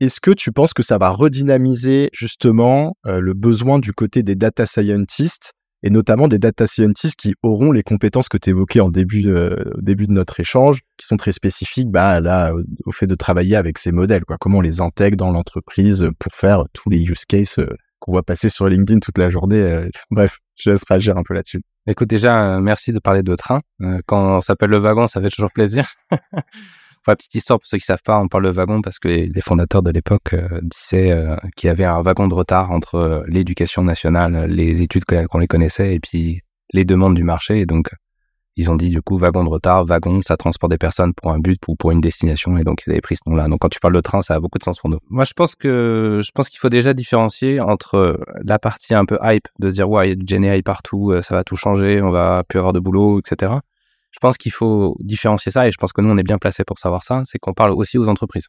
Est-ce 0.00 0.20
que 0.20 0.30
tu 0.30 0.50
penses 0.50 0.72
que 0.72 0.82
ça 0.82 0.96
va 0.96 1.10
redynamiser 1.10 2.08
justement 2.14 2.96
euh, 3.06 3.20
le 3.20 3.34
besoin 3.34 3.78
du 3.78 3.92
côté 3.92 4.22
des 4.22 4.34
data 4.34 4.64
scientists 4.64 5.52
et 5.84 5.90
notamment 5.90 6.28
des 6.28 6.38
data 6.38 6.66
scientists 6.66 7.14
qui 7.14 7.34
auront 7.42 7.70
les 7.70 7.82
compétences 7.82 8.30
que 8.30 8.38
tu 8.38 8.50
évoquais 8.50 8.80
en 8.80 8.88
début 8.88 9.20
de, 9.20 9.70
au 9.76 9.82
début 9.82 10.06
de 10.06 10.12
notre 10.12 10.40
échange, 10.40 10.80
qui 10.96 11.06
sont 11.06 11.18
très 11.18 11.32
spécifiques 11.32 11.90
bah, 11.90 12.20
là, 12.20 12.52
au, 12.86 12.90
fait 12.90 13.06
de 13.06 13.14
travailler 13.14 13.54
avec 13.54 13.76
ces 13.76 13.92
modèles, 13.92 14.24
quoi. 14.24 14.38
comment 14.40 14.58
on 14.58 14.62
les 14.62 14.80
intègre 14.80 15.18
dans 15.18 15.30
l'entreprise 15.30 16.08
pour 16.18 16.32
faire 16.32 16.64
tous 16.72 16.88
les 16.88 17.02
use 17.02 17.26
cases 17.26 17.58
euh, 17.58 17.68
qu'on 18.00 18.12
voit 18.12 18.22
passer 18.22 18.48
sur 18.48 18.66
LinkedIn 18.66 19.00
toute 19.00 19.18
la 19.18 19.28
journée. 19.28 19.60
Euh. 19.60 19.88
bref, 20.10 20.38
je 20.56 20.70
laisse 20.70 20.84
réagir 20.88 21.18
un 21.18 21.22
peu 21.22 21.34
là-dessus. 21.34 21.60
Écoute, 21.86 22.08
déjà, 22.08 22.54
euh, 22.54 22.60
merci 22.60 22.94
de 22.94 22.98
parler 22.98 23.22
de 23.22 23.34
train. 23.34 23.60
quand 24.06 24.38
on 24.38 24.40
s'appelle 24.40 24.70
le 24.70 24.78
wagon, 24.78 25.06
ça 25.06 25.20
fait 25.20 25.28
toujours 25.28 25.52
plaisir. 25.52 25.86
Pour 27.04 27.10
la 27.10 27.16
petite 27.16 27.34
histoire, 27.34 27.58
pour 27.58 27.66
ceux 27.66 27.76
qui 27.76 27.84
savent 27.84 28.02
pas, 28.02 28.18
on 28.18 28.28
parle 28.28 28.44
de 28.44 28.50
wagon 28.50 28.80
parce 28.80 28.98
que 28.98 29.08
les, 29.08 29.40
fondateurs 29.42 29.82
de 29.82 29.90
l'époque 29.90 30.32
euh, 30.32 30.58
disaient 30.62 31.10
euh, 31.10 31.36
qu'il 31.54 31.66
y 31.66 31.70
avait 31.70 31.84
un 31.84 32.00
wagon 32.00 32.28
de 32.28 32.34
retard 32.34 32.70
entre 32.70 32.94
euh, 32.94 33.22
l'éducation 33.26 33.82
nationale, 33.82 34.46
les 34.50 34.80
études 34.80 35.04
qu'on 35.04 35.38
les 35.38 35.46
connaissait 35.46 35.94
et 35.94 36.00
puis 36.00 36.40
les 36.72 36.86
demandes 36.86 37.14
du 37.14 37.22
marché. 37.22 37.60
Et 37.60 37.66
donc, 37.66 37.90
ils 38.56 38.70
ont 38.70 38.76
dit 38.76 38.88
du 38.88 39.02
coup 39.02 39.18
wagon 39.18 39.44
de 39.44 39.50
retard, 39.50 39.84
wagon, 39.84 40.22
ça 40.22 40.38
transporte 40.38 40.70
des 40.70 40.78
personnes 40.78 41.12
pour 41.12 41.30
un 41.30 41.40
but 41.40 41.60
ou 41.68 41.76
pour 41.76 41.90
une 41.90 42.00
destination. 42.00 42.56
Et 42.56 42.64
donc, 42.64 42.84
ils 42.86 42.90
avaient 42.90 43.02
pris 43.02 43.16
ce 43.16 43.28
nom-là. 43.28 43.48
Donc, 43.48 43.58
quand 43.60 43.68
tu 43.68 43.80
parles 43.80 43.96
de 43.96 44.00
train, 44.00 44.22
ça 44.22 44.36
a 44.36 44.40
beaucoup 44.40 44.56
de 44.56 44.64
sens 44.64 44.78
pour 44.78 44.88
nous. 44.88 44.98
Moi, 45.10 45.24
je 45.24 45.34
pense 45.34 45.54
que 45.54 46.22
je 46.24 46.30
pense 46.34 46.48
qu'il 46.48 46.58
faut 46.58 46.70
déjà 46.70 46.94
différencier 46.94 47.60
entre 47.60 48.18
la 48.42 48.58
partie 48.58 48.94
un 48.94 49.04
peu 49.04 49.18
hype 49.22 49.48
de 49.58 49.68
se 49.68 49.74
dire 49.74 49.90
ouais, 49.90 50.06
il 50.06 50.08
y 50.08 50.12
a 50.12 50.16
du 50.16 50.24
GNI 50.24 50.62
partout, 50.62 51.12
ça 51.20 51.34
va 51.34 51.44
tout 51.44 51.56
changer, 51.56 52.00
on 52.00 52.10
va 52.10 52.44
plus 52.48 52.58
avoir 52.58 52.72
de 52.72 52.80
boulot, 52.80 53.20
etc 53.20 53.56
je 54.14 54.20
pense 54.20 54.38
qu'il 54.38 54.52
faut 54.52 54.96
différencier 55.00 55.50
ça 55.50 55.66
et 55.66 55.72
je 55.72 55.76
pense 55.76 55.92
que 55.92 56.00
nous, 56.00 56.08
on 56.08 56.16
est 56.16 56.22
bien 56.22 56.38
placé 56.38 56.62
pour 56.62 56.78
savoir 56.78 57.02
ça, 57.02 57.22
c'est 57.26 57.40
qu'on 57.40 57.52
parle 57.52 57.72
aussi 57.72 57.98
aux 57.98 58.08
entreprises. 58.08 58.46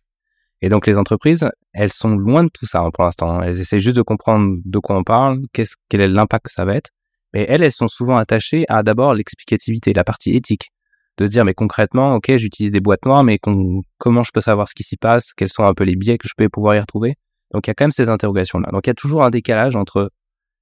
Et 0.62 0.70
donc 0.70 0.86
les 0.86 0.96
entreprises, 0.96 1.50
elles 1.74 1.92
sont 1.92 2.16
loin 2.16 2.44
de 2.44 2.50
tout 2.50 2.68
ça 2.68 2.82
hein, 2.82 2.92
pour 2.94 3.04
l'instant. 3.04 3.32
Hein. 3.32 3.42
Elles 3.42 3.60
essaient 3.60 3.80
juste 3.80 3.96
de 3.96 4.04
comprendre 4.04 4.58
de 4.64 4.80
quoi 4.80 4.96
on 4.96 5.04
parle, 5.04 5.42
qu'est-ce, 5.54 5.76
quel 5.90 6.02
est 6.02 6.08
l'impact 6.08 6.46
que 6.46 6.52
ça 6.52 6.66
va 6.66 6.76
être. 6.76 6.92
Mais 7.34 7.48
elles, 7.50 7.64
elles 7.64 7.72
sont 7.72 7.88
souvent 7.88 8.16
attachées 8.16 8.66
à 8.70 8.84
d'abord 8.84 9.16
l'explicativité, 9.16 9.92
la 9.94 10.04
partie 10.04 10.36
éthique. 10.36 10.70
De 11.18 11.26
se 11.26 11.32
dire, 11.32 11.46
mais 11.46 11.54
concrètement, 11.54 12.14
ok, 12.14 12.36
j'utilise 12.36 12.72
des 12.72 12.80
boîtes 12.82 13.06
noires, 13.06 13.24
mais 13.24 13.40
comment 13.40 14.24
je 14.24 14.32
peux 14.34 14.42
savoir 14.42 14.70
ce 14.70 14.76
qui 14.76 14.84
s'y 14.84 14.98
passe, 14.98 15.34
quels 15.34 15.50
sont 15.50 15.64
un 15.64 15.74
peu 15.74 15.86
les 15.86 15.96
biais 15.96 16.18
que 16.18 16.28
je 16.28 16.34
peux 16.38 16.48
pouvoir 16.48 16.76
y 16.76 16.80
retrouver? 16.80 17.16
Donc 17.54 17.66
il 17.66 17.70
y 17.70 17.72
a 17.72 17.74
quand 17.74 17.86
même 17.86 17.92
ces 17.92 18.10
interrogations-là. 18.10 18.70
Donc 18.72 18.86
il 18.86 18.90
y 18.90 18.92
a 18.92 18.96
toujours 18.96 19.24
un 19.24 19.30
décalage 19.32 19.76
entre 19.76 20.12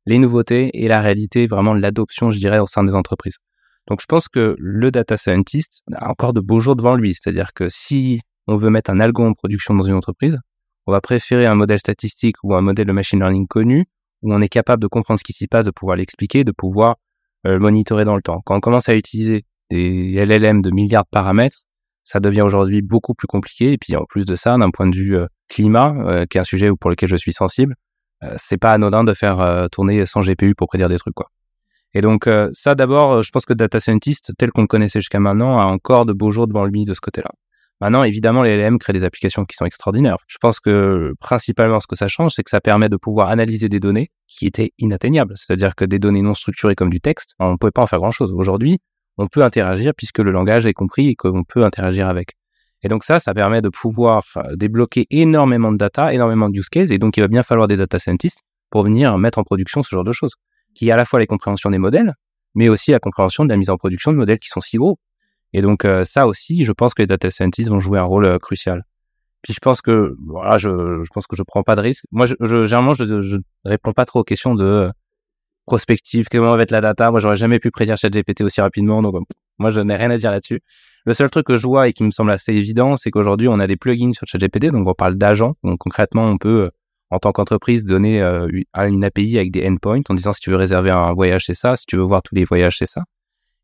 les 0.05 0.17
nouveautés 0.17 0.69
et 0.73 0.87
la 0.87 1.01
réalité, 1.01 1.47
vraiment 1.47 1.73
l'adoption, 1.73 2.29
je 2.29 2.37
dirais, 2.37 2.59
au 2.59 2.67
sein 2.67 2.83
des 2.83 2.95
entreprises. 2.95 3.37
Donc 3.87 4.01
je 4.01 4.05
pense 4.05 4.27
que 4.27 4.55
le 4.57 4.91
data 4.91 5.17
scientist 5.17 5.81
a 5.93 6.09
encore 6.09 6.33
de 6.33 6.39
beaux 6.39 6.59
jours 6.59 6.75
devant 6.75 6.95
lui. 6.95 7.13
C'est-à-dire 7.13 7.53
que 7.53 7.67
si 7.69 8.21
on 8.47 8.57
veut 8.57 8.69
mettre 8.69 8.91
un 8.91 8.99
algo 8.99 9.25
en 9.25 9.33
production 9.33 9.73
dans 9.73 9.83
une 9.83 9.95
entreprise, 9.95 10.39
on 10.85 10.91
va 10.91 11.01
préférer 11.01 11.45
un 11.45 11.55
modèle 11.55 11.79
statistique 11.79 12.35
ou 12.43 12.55
un 12.55 12.61
modèle 12.61 12.87
de 12.87 12.91
machine 12.91 13.19
learning 13.19 13.47
connu 13.47 13.85
où 14.21 14.33
on 14.33 14.41
est 14.41 14.49
capable 14.49 14.81
de 14.81 14.87
comprendre 14.87 15.19
ce 15.19 15.23
qui 15.23 15.33
s'y 15.33 15.47
passe, 15.47 15.65
de 15.65 15.71
pouvoir 15.71 15.97
l'expliquer, 15.97 16.43
de 16.43 16.51
pouvoir 16.51 16.95
euh, 17.45 17.53
le 17.53 17.59
monitorer 17.59 18.05
dans 18.05 18.15
le 18.15 18.21
temps. 18.21 18.41
Quand 18.45 18.55
on 18.55 18.61
commence 18.61 18.87
à 18.87 18.95
utiliser 18.95 19.45
des 19.69 20.13
LLM 20.25 20.61
de 20.61 20.71
milliards 20.71 21.03
de 21.03 21.09
paramètres, 21.11 21.63
ça 22.03 22.19
devient 22.19 22.41
aujourd'hui 22.41 22.81
beaucoup 22.81 23.13
plus 23.13 23.27
compliqué. 23.27 23.73
Et 23.73 23.77
puis 23.77 23.95
en 23.95 24.05
plus 24.05 24.25
de 24.25 24.35
ça, 24.35 24.57
d'un 24.57 24.71
point 24.71 24.87
de 24.87 24.95
vue 24.95 25.17
euh, 25.17 25.25
climat, 25.49 25.93
euh, 26.05 26.25
qui 26.25 26.37
est 26.37 26.41
un 26.41 26.45
sujet 26.45 26.69
pour 26.79 26.89
lequel 26.89 27.09
je 27.09 27.17
suis 27.17 27.33
sensible, 27.33 27.75
c'est 28.37 28.57
pas 28.57 28.71
anodin 28.71 29.03
de 29.03 29.13
faire 29.13 29.67
tourner 29.69 30.05
sans 30.05 30.21
GPU 30.21 30.55
pour 30.55 30.67
prédire 30.67 30.87
des 30.87 30.97
trucs 30.97 31.13
quoi. 31.13 31.27
Et 31.93 32.01
donc 32.01 32.27
euh, 32.27 32.49
ça 32.53 32.75
d'abord, 32.75 33.11
euh, 33.11 33.21
je 33.21 33.29
pense 33.31 33.45
que 33.45 33.53
data 33.53 33.79
scientist 33.79 34.31
tel 34.37 34.51
qu'on 34.51 34.61
le 34.61 34.67
connaissait 34.67 34.99
jusqu'à 34.99 35.19
maintenant 35.19 35.59
a 35.59 35.65
encore 35.65 36.05
de 36.05 36.13
beaux 36.13 36.31
jours 36.31 36.47
devant 36.47 36.65
lui 36.65 36.85
de 36.85 36.93
ce 36.93 37.01
côté-là. 37.01 37.29
Maintenant, 37.81 38.03
évidemment, 38.03 38.43
les 38.43 38.55
LLM 38.55 38.79
créent 38.79 38.93
des 38.93 39.03
applications 39.03 39.43
qui 39.43 39.57
sont 39.57 39.65
extraordinaires. 39.65 40.17
Je 40.27 40.37
pense 40.37 40.61
que 40.61 41.13
principalement 41.19 41.81
ce 41.81 41.87
que 41.87 41.97
ça 41.97 42.07
change, 42.07 42.31
c'est 42.33 42.43
que 42.43 42.49
ça 42.49 42.61
permet 42.61 42.87
de 42.87 42.95
pouvoir 42.95 43.29
analyser 43.29 43.67
des 43.67 43.81
données 43.81 44.09
qui 44.27 44.47
étaient 44.47 44.71
inatteignables. 44.77 45.33
C'est-à-dire 45.35 45.75
que 45.75 45.83
des 45.83 45.99
données 45.99 46.21
non 46.21 46.33
structurées 46.33 46.75
comme 46.75 46.89
du 46.89 47.01
texte, 47.01 47.33
on 47.39 47.51
ne 47.51 47.57
pouvait 47.57 47.71
pas 47.71 47.81
en 47.81 47.87
faire 47.87 47.99
grand-chose. 47.99 48.31
Aujourd'hui, 48.31 48.79
on 49.17 49.27
peut 49.27 49.43
interagir 49.43 49.93
puisque 49.97 50.19
le 50.19 50.31
langage 50.31 50.65
est 50.65 50.73
compris 50.73 51.09
et 51.09 51.15
qu'on 51.15 51.43
peut 51.43 51.65
interagir 51.65 52.07
avec. 52.07 52.37
Et 52.83 52.87
donc 52.87 53.03
ça, 53.03 53.19
ça 53.19 53.33
permet 53.33 53.61
de 53.61 53.69
pouvoir 53.69 54.23
débloquer 54.55 55.05
énormément 55.09 55.71
de 55.71 55.77
data, 55.77 56.13
énormément 56.13 56.49
de 56.49 56.57
use 56.57 56.69
cases, 56.69 56.91
et 56.91 56.99
donc 56.99 57.17
il 57.17 57.21
va 57.21 57.27
bien 57.27 57.43
falloir 57.43 57.67
des 57.67 57.77
data 57.77 57.99
scientists 57.99 58.41
pour 58.69 58.83
venir 58.83 59.17
mettre 59.17 59.39
en 59.39 59.43
production 59.43 59.83
ce 59.83 59.89
genre 59.89 60.03
de 60.03 60.11
choses 60.11 60.35
qui 60.73 60.89
est 60.89 60.91
à 60.91 60.97
la 60.97 61.05
fois 61.05 61.19
les 61.19 61.27
compréhensions 61.27 61.69
des 61.69 61.77
modèles, 61.77 62.13
mais 62.55 62.69
aussi 62.69 62.91
la 62.91 62.99
compréhension 62.99 63.43
de 63.45 63.49
la 63.49 63.57
mise 63.57 63.69
en 63.69 63.77
production 63.77 64.11
de 64.11 64.17
modèles 64.17 64.39
qui 64.39 64.49
sont 64.49 64.61
si 64.61 64.77
gros. 64.77 64.99
Et 65.53 65.61
donc 65.61 65.85
euh, 65.85 66.03
ça 66.03 66.27
aussi, 66.27 66.63
je 66.65 66.71
pense 66.71 66.93
que 66.93 67.01
les 67.01 67.07
data 67.07 67.29
scientists 67.29 67.69
vont 67.69 67.79
jouer 67.79 67.99
un 67.99 68.03
rôle 68.03 68.25
euh, 68.25 68.39
crucial. 68.39 68.83
Puis 69.43 69.53
je 69.53 69.59
pense 69.59 69.81
que 69.81 70.15
voilà, 70.25 70.57
je, 70.57 70.69
je, 70.69 71.09
pense 71.13 71.27
que 71.27 71.35
je 71.35 71.43
prends 71.43 71.63
pas 71.63 71.75
de 71.75 71.81
risque. 71.81 72.05
Moi, 72.11 72.25
je, 72.25 72.33
je 72.39 72.63
généralement, 72.63 72.93
je, 72.93 73.21
je 73.21 73.37
réponds 73.65 73.91
pas 73.91 74.05
trop 74.05 74.21
aux 74.21 74.23
questions 74.23 74.55
de 74.55 74.65
euh, 74.65 74.91
prospective, 75.65 76.27
comment 76.31 76.55
va 76.55 76.63
être 76.63 76.71
la 76.71 76.81
data. 76.81 77.11
Moi, 77.11 77.19
j'aurais 77.19 77.35
jamais 77.35 77.59
pu 77.59 77.69
prédire 77.69 77.97
ChatGPT 77.97 78.41
aussi 78.41 78.61
rapidement, 78.61 79.01
donc 79.01 79.15
moi, 79.59 79.69
je 79.69 79.81
n'ai 79.81 79.95
rien 79.95 80.09
à 80.11 80.17
dire 80.17 80.31
là-dessus. 80.31 80.61
Le 81.05 81.13
seul 81.13 81.29
truc 81.29 81.45
que 81.45 81.57
je 81.57 81.67
vois 81.67 81.89
et 81.89 81.93
qui 81.93 82.03
me 82.03 82.11
semble 82.11 82.31
assez 82.31 82.53
évident, 82.53 82.95
c'est 82.95 83.11
qu'aujourd'hui, 83.11 83.49
on 83.49 83.59
a 83.59 83.67
des 83.67 83.75
plugins 83.75 84.13
sur 84.13 84.25
ChatGPT, 84.27 84.71
donc 84.71 84.87
on 84.87 84.93
parle 84.93 85.15
d'agents. 85.15 85.55
Donc 85.63 85.79
concrètement, 85.79 86.23
on 86.25 86.37
peut 86.37 86.71
en 87.13 87.19
tant 87.19 87.31
qu'entreprise, 87.31 87.85
donner 87.85 88.21
euh, 88.21 88.47
une 88.75 89.03
API 89.03 89.37
avec 89.37 89.51
des 89.51 89.67
endpoints 89.67 90.01
en 90.09 90.13
disant 90.15 90.33
si 90.33 90.41
tu 90.41 90.49
veux 90.49 90.55
réserver 90.55 90.89
un 90.89 91.13
voyage, 91.13 91.45
c'est 91.45 91.53
ça, 91.53 91.75
si 91.75 91.85
tu 91.85 91.95
veux 91.95 92.03
voir 92.03 92.23
tous 92.23 92.33
les 92.33 92.43
voyages, 92.43 92.77
c'est 92.79 92.87
ça. 92.87 93.03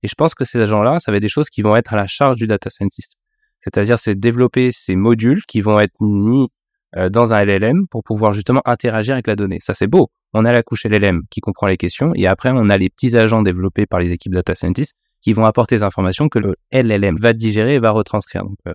Et 0.04 0.08
je 0.08 0.14
pense 0.16 0.36
que 0.36 0.46
ces 0.46 0.60
agents-là, 0.60 1.00
ça 1.00 1.12
va 1.12 1.18
être 1.18 1.24
des 1.24 1.30
choses 1.30 1.50
qui 1.50 1.64
vont 1.64 1.76
être 1.76 1.94
à 1.94 1.98
la 1.98 2.06
charge 2.06 2.36
du 2.36 2.46
data 2.46 2.70
scientist. 2.70 3.18
C'est-à-dire, 3.62 3.98
c'est 3.98 4.16
développer 4.16 4.72
ces 4.72 4.96
modules 4.96 5.42
qui 5.48 5.62
vont 5.62 5.80
être 5.80 5.96
mis 6.00 6.48
euh, 6.96 7.10
dans 7.10 7.34
un 7.34 7.44
LLM 7.44 7.88
pour 7.88 8.04
pouvoir 8.04 8.34
justement 8.34 8.62
interagir 8.66 9.14
avec 9.14 9.26
la 9.26 9.36
donnée. 9.36 9.58
Ça, 9.62 9.74
c'est 9.74 9.88
beau. 9.88 10.12
On 10.34 10.46
a 10.46 10.54
la 10.54 10.62
couche 10.62 10.86
LLM 10.86 11.24
qui 11.32 11.42
comprend 11.42 11.66
les 11.66 11.78
questions 11.78 12.14
et 12.16 12.28
après, 12.28 12.52
on 12.54 12.70
a 12.70 12.78
les 12.78 12.90
petits 12.90 13.18
agents 13.18 13.42
développés 13.42 13.88
par 13.88 14.00
les 14.00 14.12
équipes 14.12 14.34
data 14.34 14.54
scientists 14.54 14.94
qui 15.22 15.34
vont 15.34 15.44
apporter 15.44 15.78
des 15.78 15.84
informations 15.84 16.30
que 16.30 16.40
le 16.40 16.56
LLM 16.72 17.18
va 17.20 17.34
digérer 17.34 17.76
et 17.76 17.80
va 17.80 17.90
retranscrire. 17.92 18.44
Euh, 18.68 18.74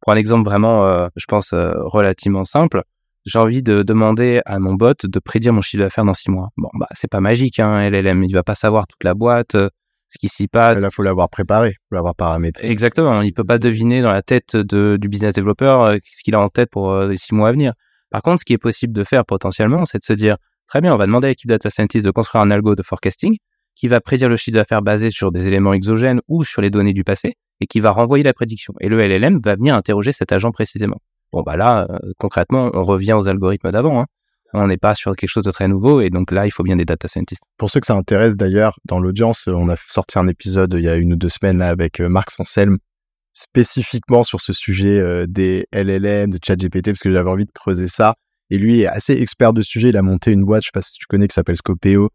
pour 0.00 0.12
un 0.12 0.16
exemple 0.16 0.44
vraiment, 0.44 1.08
je 1.16 1.24
pense, 1.26 1.54
relativement 1.54 2.44
simple, 2.44 2.82
j'ai 3.24 3.38
envie 3.38 3.62
de 3.62 3.82
demander 3.82 4.40
à 4.44 4.58
mon 4.58 4.74
bot 4.74 4.94
de 5.02 5.18
prédire 5.18 5.52
mon 5.52 5.62
chiffre 5.62 5.82
d'affaires 5.82 6.04
dans 6.04 6.14
six 6.14 6.30
mois. 6.30 6.50
Bon, 6.56 6.68
bah, 6.74 6.86
c'est 6.94 7.10
pas 7.10 7.20
magique, 7.20 7.58
hein, 7.58 7.88
LLM. 7.88 8.22
Il 8.24 8.32
va 8.32 8.42
pas 8.42 8.54
savoir 8.54 8.86
toute 8.86 9.02
la 9.02 9.14
boite, 9.14 9.54
euh, 9.54 9.68
ce 10.08 10.18
qui 10.18 10.28
s'y 10.28 10.46
passe. 10.46 10.80
Là, 10.80 10.90
faut 10.90 11.02
l'avoir 11.02 11.30
préparé, 11.30 11.76
faut 11.88 11.94
l'avoir 11.94 12.14
paramétré. 12.14 12.68
Exactement. 12.68 13.22
Il 13.22 13.32
peut 13.32 13.44
pas 13.44 13.58
deviner 13.58 14.02
dans 14.02 14.12
la 14.12 14.22
tête 14.22 14.56
de, 14.56 14.98
du 15.00 15.08
business 15.08 15.32
développeur 15.32 15.82
euh, 15.82 15.96
ce 16.04 16.22
qu'il 16.22 16.34
a 16.34 16.40
en 16.40 16.50
tête 16.50 16.70
pour 16.70 16.92
euh, 16.92 17.08
les 17.08 17.16
six 17.16 17.34
mois 17.34 17.48
à 17.48 17.52
venir. 17.52 17.72
Par 18.10 18.22
contre, 18.22 18.40
ce 18.40 18.44
qui 18.44 18.52
est 18.52 18.58
possible 18.58 18.92
de 18.92 19.04
faire 19.04 19.24
potentiellement, 19.24 19.84
c'est 19.86 19.98
de 19.98 20.04
se 20.04 20.12
dire, 20.12 20.36
très 20.66 20.80
bien, 20.80 20.94
on 20.94 20.98
va 20.98 21.06
demander 21.06 21.28
à 21.28 21.30
l'équipe 21.30 21.48
data 21.48 21.70
scientist 21.70 22.04
de 22.04 22.10
construire 22.10 22.42
un 22.42 22.50
algo 22.50 22.76
de 22.76 22.82
forecasting 22.82 23.36
qui 23.74 23.88
va 23.88 24.00
prédire 24.00 24.28
le 24.28 24.36
chiffre 24.36 24.54
d'affaires 24.54 24.82
basé 24.82 25.10
sur 25.10 25.32
des 25.32 25.48
éléments 25.48 25.72
exogènes 25.72 26.20
ou 26.28 26.44
sur 26.44 26.62
les 26.62 26.70
données 26.70 26.92
du 26.92 27.02
passé 27.02 27.34
et 27.60 27.66
qui 27.66 27.80
va 27.80 27.90
renvoyer 27.90 28.22
la 28.22 28.32
prédiction. 28.32 28.74
Et 28.80 28.88
le 28.88 29.00
LLM 29.04 29.40
va 29.42 29.56
venir 29.56 29.74
interroger 29.74 30.12
cet 30.12 30.30
agent 30.30 30.52
précisément. 30.52 31.00
Bon, 31.34 31.42
bah 31.42 31.56
là, 31.56 31.88
euh, 31.90 32.12
concrètement, 32.16 32.70
on 32.74 32.84
revient 32.84 33.14
aux 33.14 33.26
algorithmes 33.26 33.72
d'avant. 33.72 34.00
Hein. 34.00 34.06
On 34.52 34.68
n'est 34.68 34.76
pas 34.76 34.94
sur 34.94 35.16
quelque 35.16 35.28
chose 35.28 35.42
de 35.42 35.50
très 35.50 35.66
nouveau 35.66 36.00
et 36.00 36.08
donc 36.08 36.30
là, 36.30 36.46
il 36.46 36.52
faut 36.52 36.62
bien 36.62 36.76
des 36.76 36.84
data 36.84 37.08
scientists. 37.08 37.42
Pour 37.58 37.72
ceux 37.72 37.80
que 37.80 37.86
ça 37.86 37.96
intéresse 37.96 38.36
d'ailleurs, 38.36 38.78
dans 38.84 39.00
l'audience, 39.00 39.48
on 39.48 39.68
a 39.68 39.74
sorti 39.76 40.16
un 40.16 40.28
épisode 40.28 40.74
il 40.78 40.84
y 40.84 40.88
a 40.88 40.94
une 40.94 41.14
ou 41.14 41.16
deux 41.16 41.28
semaines 41.28 41.58
là 41.58 41.70
avec 41.70 41.98
euh, 41.98 42.08
Marc 42.08 42.30
Sanselme 42.30 42.78
spécifiquement 43.32 44.22
sur 44.22 44.40
ce 44.40 44.52
sujet 44.52 45.00
euh, 45.00 45.26
des 45.28 45.66
LLM, 45.72 46.30
de 46.30 46.38
ChatGPT, 46.40 46.90
parce 46.90 47.00
que 47.00 47.10
j'avais 47.12 47.30
envie 47.30 47.46
de 47.46 47.52
creuser 47.52 47.88
ça. 47.88 48.14
Et 48.50 48.58
lui 48.58 48.82
est 48.82 48.86
assez 48.86 49.14
expert 49.20 49.52
de 49.52 49.60
sujet. 49.60 49.88
Il 49.88 49.96
a 49.96 50.02
monté 50.02 50.30
une 50.30 50.44
boîte, 50.44 50.62
je 50.62 50.66
sais 50.66 50.72
pas 50.72 50.82
si 50.82 50.92
tu 50.92 51.06
connais, 51.06 51.26
qui 51.26 51.34
s'appelle 51.34 51.56
Scopeo, 51.56 52.10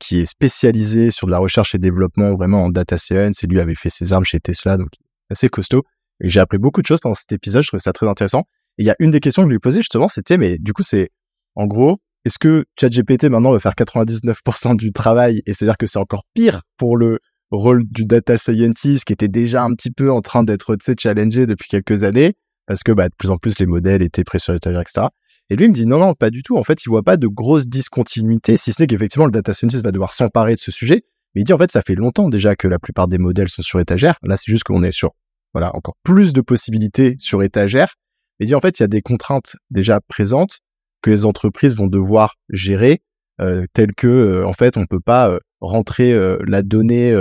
qui 0.00 0.18
est 0.18 0.26
spécialisée 0.26 1.12
sur 1.12 1.28
de 1.28 1.30
la 1.30 1.38
recherche 1.38 1.76
et 1.76 1.78
développement 1.78 2.34
vraiment 2.34 2.64
en 2.64 2.70
data 2.70 2.98
science. 2.98 3.44
Et 3.44 3.46
lui 3.46 3.60
avait 3.60 3.76
fait 3.76 3.90
ses 3.90 4.12
armes 4.12 4.24
chez 4.24 4.40
Tesla, 4.40 4.78
donc 4.78 4.88
assez 5.30 5.48
costaud. 5.48 5.84
J'ai 6.20 6.40
appris 6.40 6.58
beaucoup 6.58 6.82
de 6.82 6.86
choses 6.86 7.00
pendant 7.00 7.14
cet 7.14 7.32
épisode. 7.32 7.62
Je 7.62 7.68
trouvais 7.68 7.82
ça 7.82 7.92
très 7.92 8.08
intéressant. 8.08 8.44
Et 8.78 8.82
il 8.82 8.86
y 8.86 8.90
a 8.90 8.96
une 8.98 9.10
des 9.10 9.20
questions 9.20 9.42
que 9.42 9.48
je 9.48 9.52
lui 9.52 9.58
posais 9.58 9.80
justement, 9.80 10.08
c'était, 10.08 10.38
mais 10.38 10.58
du 10.58 10.72
coup, 10.72 10.82
c'est 10.82 11.10
en 11.54 11.66
gros, 11.66 11.98
est-ce 12.24 12.38
que 12.38 12.64
ChatGPT 12.78 13.24
maintenant 13.24 13.52
va 13.52 13.60
faire 13.60 13.72
99% 13.72 14.76
du 14.76 14.92
travail 14.92 15.42
et 15.46 15.54
c'est-à-dire 15.54 15.76
que 15.76 15.86
c'est 15.86 15.98
encore 15.98 16.24
pire 16.34 16.62
pour 16.76 16.96
le 16.96 17.18
rôle 17.50 17.84
du 17.88 18.04
data 18.04 18.36
scientist 18.36 19.04
qui 19.04 19.12
était 19.12 19.28
déjà 19.28 19.62
un 19.62 19.74
petit 19.74 19.90
peu 19.90 20.10
en 20.12 20.20
train 20.20 20.44
d'être 20.44 20.76
challengé 20.98 21.46
depuis 21.46 21.68
quelques 21.68 22.02
années 22.02 22.34
parce 22.66 22.82
que 22.82 22.92
bah, 22.92 23.08
de 23.08 23.14
plus 23.16 23.30
en 23.30 23.38
plus 23.38 23.58
les 23.58 23.66
modèles 23.66 24.02
étaient 24.02 24.24
pris 24.24 24.38
sur 24.38 24.52
l'étagère, 24.52 24.82
etc. 24.82 25.06
Et 25.50 25.56
lui 25.56 25.64
il 25.64 25.70
me 25.70 25.74
dit 25.74 25.86
non, 25.86 25.98
non, 25.98 26.14
pas 26.14 26.30
du 26.30 26.42
tout. 26.42 26.56
En 26.58 26.62
fait, 26.62 26.84
il 26.84 26.88
voit 26.90 27.02
pas 27.02 27.16
de 27.16 27.26
grosse 27.26 27.66
discontinuité, 27.66 28.56
si 28.56 28.72
ce 28.72 28.82
n'est 28.82 28.86
qu'effectivement 28.86 29.26
le 29.26 29.32
data 29.32 29.54
scientist 29.54 29.82
va 29.82 29.90
devoir 29.90 30.12
s'emparer 30.12 30.54
de 30.54 30.60
ce 30.60 30.70
sujet. 30.70 31.04
Mais 31.34 31.42
il 31.42 31.44
dit 31.44 31.52
en 31.52 31.58
fait, 31.58 31.72
ça 31.72 31.82
fait 31.82 31.94
longtemps 31.94 32.28
déjà 32.28 32.54
que 32.56 32.68
la 32.68 32.78
plupart 32.78 33.08
des 33.08 33.18
modèles 33.18 33.48
sont 33.48 33.62
sur 33.62 33.80
étagère. 33.80 34.18
Là, 34.22 34.36
c'est 34.36 34.50
juste 34.50 34.64
qu'on 34.64 34.82
est 34.82 34.92
sur 34.92 35.12
voilà 35.54 35.74
encore 35.74 35.96
plus 36.02 36.32
de 36.32 36.40
possibilités 36.40 37.16
sur 37.18 37.42
étagère. 37.42 37.94
Il 38.40 38.46
dit 38.46 38.54
en 38.54 38.60
fait, 38.60 38.78
il 38.78 38.82
y 38.82 38.84
a 38.84 38.88
des 38.88 39.02
contraintes 39.02 39.56
déjà 39.70 40.00
présentes 40.00 40.60
que 41.02 41.10
les 41.10 41.24
entreprises 41.24 41.74
vont 41.74 41.86
devoir 41.86 42.34
gérer, 42.50 43.02
euh, 43.40 43.64
telles 43.72 43.94
que 43.94 44.06
euh, 44.06 44.46
en 44.46 44.52
fait, 44.52 44.76
on 44.76 44.86
peut 44.86 45.00
pas 45.00 45.30
euh, 45.30 45.38
rentrer 45.60 46.12
euh, 46.12 46.38
la 46.46 46.62
donnée 46.62 47.14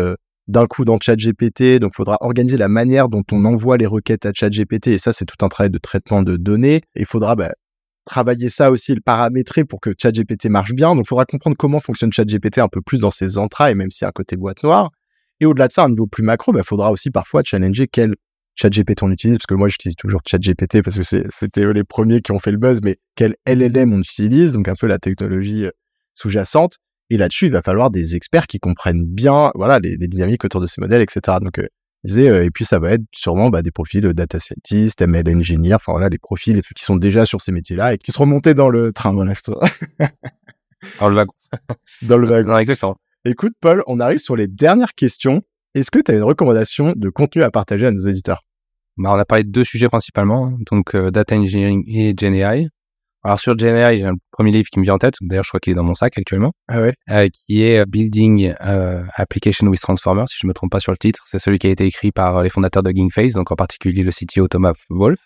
d'un 0.48 0.68
coup 0.68 0.86
dans 0.86 0.98
ChatGPT, 1.00 1.80
donc 1.80 1.92
il 1.94 1.98
faudra 1.98 2.18
organiser 2.22 2.58
la 2.58 2.70
manière 2.70 3.10
dont 3.10 3.24
on 3.32 3.44
envoie 3.46 3.78
les 3.78 3.86
requêtes 3.86 4.26
à 4.26 4.32
ChatGPT, 4.34 4.88
et 4.88 4.98
ça 4.98 5.12
c'est 5.12 5.26
tout 5.26 5.44
un 5.46 5.50
travail 5.50 5.72
de 5.72 5.78
traitement 5.78 6.22
de 6.24 6.38
données. 6.38 6.82
Il 6.96 7.06
faudra 7.06 7.36
bah, 7.36 7.52
travailler 8.06 8.50
ça 8.50 8.72
aussi, 8.72 8.96
le 8.96 9.02
paramétrer 9.02 9.66
pour 9.66 9.82
que 9.82 9.94
ChatGPT 9.98 10.46
marche 10.46 10.74
bien. 10.74 10.96
Donc 10.96 11.06
il 11.06 11.10
faudra 11.10 11.26
comprendre 11.26 11.58
comment 11.58 11.80
fonctionne 11.80 12.14
ChatGPT 12.14 12.60
un 12.60 12.70
peu 12.70 12.82
plus 12.82 13.00
dans 13.00 13.12
ses 13.12 13.38
entrailles, 13.38 13.76
même 13.76 13.92
s'il 13.92 14.04
y 14.04 14.06
a 14.06 14.10
un 14.10 14.14
côté 14.14 14.38
boîte 14.38 14.64
noire. 14.64 14.92
Et 15.40 15.46
au-delà 15.46 15.68
de 15.68 15.74
ça, 15.74 15.84
un 15.84 15.90
niveau 15.90 16.08
plus 16.08 16.24
macro, 16.24 16.52
il 16.52 16.56
bah, 16.56 16.64
faudra 16.64 16.92
aussi 16.92 17.12
parfois 17.12 17.42
challenger 17.44 17.88
quel 17.88 18.16
ChatGPT 18.56 19.04
on 19.04 19.12
utilise, 19.12 19.38
parce 19.38 19.46
que 19.46 19.54
moi 19.54 19.68
j'utilise 19.68 19.96
toujours 19.96 20.22
ChatGPT 20.26 20.82
parce 20.82 20.98
que 20.98 21.24
c'était 21.30 21.74
les 21.74 21.84
premiers 21.84 22.22
qui 22.22 22.32
ont 22.32 22.40
fait 22.40 22.52
le 22.52 22.58
buzz, 22.58 22.82
mais 22.84 22.98
quel 23.16 23.36
LLM 23.48 23.94
on 23.94 24.00
utilise, 24.00 24.54
donc 24.54 24.68
un 24.68 24.74
peu 24.74 24.88
la 24.88 24.98
technologie 24.98 25.66
euh, 25.66 25.72
sous-jacente. 26.16 26.78
Et 27.10 27.18
là-dessus, 27.18 27.46
il 27.46 27.52
va 27.52 27.62
falloir 27.62 27.90
des 27.90 28.16
experts 28.16 28.48
qui 28.48 28.60
comprennent 28.60 29.06
bien, 29.06 29.52
voilà, 29.56 29.80
les, 29.80 29.96
dynamiques 29.98 30.44
autour 30.44 30.60
de 30.60 30.68
ces 30.68 30.82
modèles, 30.82 31.02
etc. 31.02 31.38
Donc, 31.42 31.60
euh, 31.60 31.68
euh, 32.08 32.44
et 32.44 32.50
puis 32.50 32.66
ça 32.66 32.80
va 32.80 32.94
être 32.94 33.04
sûrement 33.14 33.50
bah, 33.50 33.62
des 33.62 33.72
profils 33.72 34.02
de 34.02 34.12
data 34.12 34.40
scientist, 34.40 35.02
ML 35.02 35.36
engineer, 35.36 35.76
enfin 35.76 35.94
voilà, 35.94 36.10
les 36.10 36.18
profils 36.18 36.62
qui 36.76 36.84
sont 36.84 36.98
déjà 36.98 37.26
sur 37.26 37.42
ces 37.42 37.52
métiers-là 37.52 37.94
et 37.94 37.98
qui 37.98 38.12
seront 38.12 38.26
montés 38.26 38.54
dans 38.56 38.70
le 38.70 38.92
train. 38.92 39.14
Voilà, 39.14 39.34
dans 41.00 41.10
le 41.10 41.16
wagon. 41.16 41.34
dans 42.02 42.18
le 42.18 42.28
wagon. 42.28 42.56
Écoute, 43.30 43.56
Paul, 43.60 43.84
on 43.88 44.00
arrive 44.00 44.20
sur 44.20 44.38
les 44.38 44.48
dernières 44.48 44.94
questions. 44.94 45.42
Est-ce 45.76 45.92
que 45.92 46.00
tu 46.00 46.12
as 46.12 46.16
une 46.16 46.24
recommandation 46.24 46.94
de 46.96 47.10
contenu 47.10 47.44
à 47.44 47.52
partager 47.52 47.86
à 47.86 47.92
nos 47.92 48.08
auditeurs? 48.08 48.46
Bah, 48.96 49.12
On 49.14 49.20
a 49.20 49.26
parlé 49.26 49.44
de 49.44 49.50
deux 49.50 49.66
sujets 49.66 49.90
principalement, 49.90 50.58
donc 50.72 50.96
euh, 50.96 51.12
data 51.12 51.36
engineering 51.36 51.84
et 51.88 52.14
GenAI. 52.18 52.70
Alors 53.26 53.38
sur 53.38 53.60
GenAI, 53.60 53.98
j'ai 53.98 54.06
un 54.06 54.14
premier 54.32 54.52
livre 54.52 54.70
qui 54.72 54.80
me 54.80 54.86
vient 54.86 54.94
en 54.94 54.98
tête, 54.98 55.16
d'ailleurs 55.20 55.44
je 55.44 55.50
crois 55.50 55.60
qu'il 55.60 55.72
est 55.72 55.76
dans 55.76 55.84
mon 55.84 55.94
sac 55.94 56.18
actuellement, 56.18 56.54
ah 56.70 56.82
ouais? 56.82 56.94
euh, 57.10 57.28
qui 57.28 57.64
est 57.64 57.80
euh, 57.80 57.86
Building 57.86 58.54
uh, 58.62 59.10
Application 59.16 59.68
with 59.68 59.82
Transformers, 59.82 60.30
si 60.30 60.38
je 60.42 60.48
me 60.48 60.54
trompe 60.54 60.72
pas 60.72 60.80
sur 60.80 60.94
le 60.94 60.98
titre. 60.98 61.26
C'est 61.28 61.40
celui 61.40 61.60
qui 61.60 61.68
a 61.68 61.72
été 61.72 61.86
écrit 61.86 62.14
par 62.14 62.38
euh, 62.38 62.44
les 62.44 62.50
fondateurs 62.50 62.82
de 62.82 62.92
Gingface, 62.92 63.34
donc 63.34 63.52
en 63.52 63.58
particulier 63.58 64.04
le 64.04 64.12
CTO 64.12 64.48
Thomas 64.48 64.72
Wolf, 64.90 65.20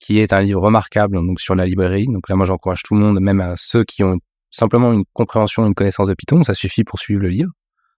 qui 0.00 0.18
est 0.18 0.32
un 0.32 0.40
livre 0.40 0.60
remarquable 0.60 1.14
donc 1.14 1.38
sur 1.38 1.54
la 1.54 1.64
librairie. 1.64 2.06
Donc 2.06 2.28
là, 2.28 2.34
moi 2.34 2.44
j'encourage 2.44 2.82
tout 2.82 2.94
le 2.96 3.00
monde, 3.00 3.20
même 3.20 3.40
à 3.40 3.54
ceux 3.56 3.84
qui 3.84 4.02
ont 4.02 4.18
simplement 4.50 4.92
une 4.92 5.04
compréhension, 5.12 5.66
une 5.66 5.74
connaissance 5.74 6.08
de 6.08 6.14
Python, 6.14 6.42
ça 6.42 6.54
suffit 6.54 6.84
pour 6.84 6.98
suivre 6.98 7.20
le 7.20 7.28
livre, 7.28 7.50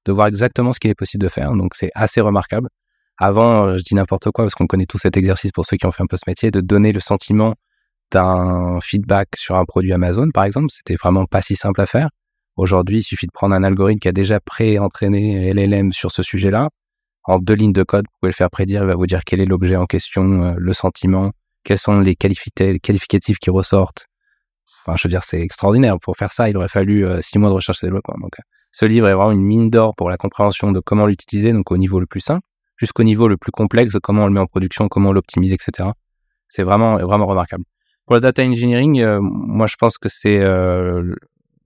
de 0.04 0.12
voir 0.12 0.26
exactement 0.26 0.72
ce 0.72 0.80
qu'il 0.80 0.90
est 0.90 0.94
possible 0.94 1.22
de 1.22 1.28
faire. 1.28 1.52
Donc 1.52 1.74
c'est 1.74 1.90
assez 1.94 2.20
remarquable. 2.20 2.68
Avant, 3.18 3.76
je 3.76 3.82
dis 3.82 3.94
n'importe 3.94 4.30
quoi 4.30 4.44
parce 4.44 4.54
qu'on 4.54 4.66
connaît 4.66 4.86
tout 4.86 4.98
cet 4.98 5.16
exercice 5.16 5.52
pour 5.52 5.66
ceux 5.66 5.76
qui 5.76 5.86
ont 5.86 5.92
fait 5.92 6.02
un 6.02 6.06
peu 6.06 6.16
ce 6.16 6.24
métier, 6.26 6.50
de 6.50 6.60
donner 6.60 6.92
le 6.92 7.00
sentiment 7.00 7.54
un 8.18 8.80
feedback 8.80 9.28
sur 9.36 9.56
un 9.56 9.64
produit 9.64 9.92
Amazon, 9.92 10.30
par 10.32 10.44
exemple, 10.44 10.70
c'était 10.70 10.96
vraiment 10.96 11.26
pas 11.26 11.42
si 11.42 11.56
simple 11.56 11.80
à 11.80 11.86
faire. 11.86 12.10
Aujourd'hui, 12.56 12.98
il 12.98 13.02
suffit 13.02 13.26
de 13.26 13.32
prendre 13.32 13.54
un 13.54 13.64
algorithme 13.64 13.98
qui 13.98 14.08
a 14.08 14.12
déjà 14.12 14.40
pré-entraîné 14.40 15.52
LLM 15.52 15.92
sur 15.92 16.10
ce 16.10 16.22
sujet-là. 16.22 16.68
En 17.24 17.38
deux 17.38 17.54
lignes 17.54 17.72
de 17.72 17.82
code, 17.82 18.04
vous 18.06 18.18
pouvez 18.20 18.30
le 18.30 18.34
faire 18.34 18.50
prédire. 18.50 18.82
Il 18.82 18.88
va 18.88 18.94
vous 18.94 19.06
dire 19.06 19.24
quel 19.24 19.40
est 19.40 19.46
l'objet 19.46 19.76
en 19.76 19.86
question, 19.86 20.44
euh, 20.44 20.54
le 20.58 20.72
sentiment, 20.72 21.30
quels 21.64 21.78
sont 21.78 22.00
les 22.00 22.16
qualificatifs 22.16 23.38
qui 23.38 23.50
ressortent. 23.50 24.06
Enfin, 24.84 24.96
je 24.96 25.06
veux 25.06 25.10
dire, 25.10 25.22
c'est 25.22 25.40
extraordinaire. 25.40 25.98
Pour 26.00 26.16
faire 26.16 26.32
ça, 26.32 26.48
il 26.48 26.56
aurait 26.56 26.68
fallu 26.68 27.06
euh, 27.06 27.20
six 27.22 27.38
mois 27.38 27.48
de 27.48 27.54
recherche 27.54 27.82
et 27.82 27.86
développement. 27.86 28.16
Donc, 28.20 28.32
euh, 28.38 28.42
ce 28.72 28.86
livre 28.86 29.08
est 29.08 29.14
vraiment 29.14 29.32
une 29.32 29.42
mine 29.42 29.70
d'or 29.70 29.94
pour 29.94 30.10
la 30.10 30.16
compréhension 30.16 30.72
de 30.72 30.80
comment 30.80 31.06
l'utiliser, 31.06 31.52
donc 31.52 31.70
au 31.70 31.76
niveau 31.76 32.00
le 32.00 32.06
plus 32.06 32.20
simple, 32.20 32.42
jusqu'au 32.78 33.04
niveau 33.04 33.28
le 33.28 33.36
plus 33.36 33.52
complexe, 33.52 33.92
de 33.92 33.98
comment 33.98 34.24
on 34.24 34.26
le 34.26 34.32
met 34.32 34.40
en 34.40 34.46
production, 34.46 34.88
comment 34.88 35.10
on 35.10 35.12
l'optimise, 35.12 35.52
etc. 35.52 35.90
C'est 36.48 36.62
vraiment, 36.62 36.96
vraiment 36.96 37.26
remarquable. 37.26 37.64
Pour 38.06 38.14
le 38.14 38.20
data 38.20 38.42
engineering, 38.42 39.00
euh, 39.00 39.20
moi 39.20 39.66
je 39.66 39.76
pense 39.76 39.98
que 39.98 40.08
c'est 40.08 40.38
euh, 40.40 41.14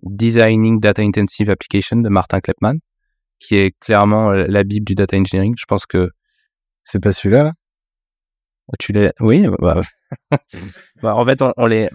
Designing 0.03 0.81
Data 0.81 1.01
Intensive 1.01 1.49
Application 1.49 1.97
de 1.97 2.09
Martin 2.09 2.41
Klepman, 2.41 2.79
qui 3.39 3.57
est 3.57 3.71
clairement 3.81 4.31
euh, 4.31 4.45
la 4.49 4.63
bible 4.65 4.85
du 4.85 4.95
data 4.95 5.17
engineering. 5.17 5.55
Je 5.59 5.65
pense 5.67 5.87
que 5.87 6.11
c'est 6.83 7.03
pas 7.03 7.13
celui-là. 7.13 7.53
Tu 8.79 8.93
l'as 8.93 9.13
Oui. 9.21 9.47
Bah... 9.61 9.81
bah, 11.03 11.15
en 11.15 11.25
fait, 11.25 11.41
on, 11.41 11.53
on 11.57 11.67
les 11.67 11.89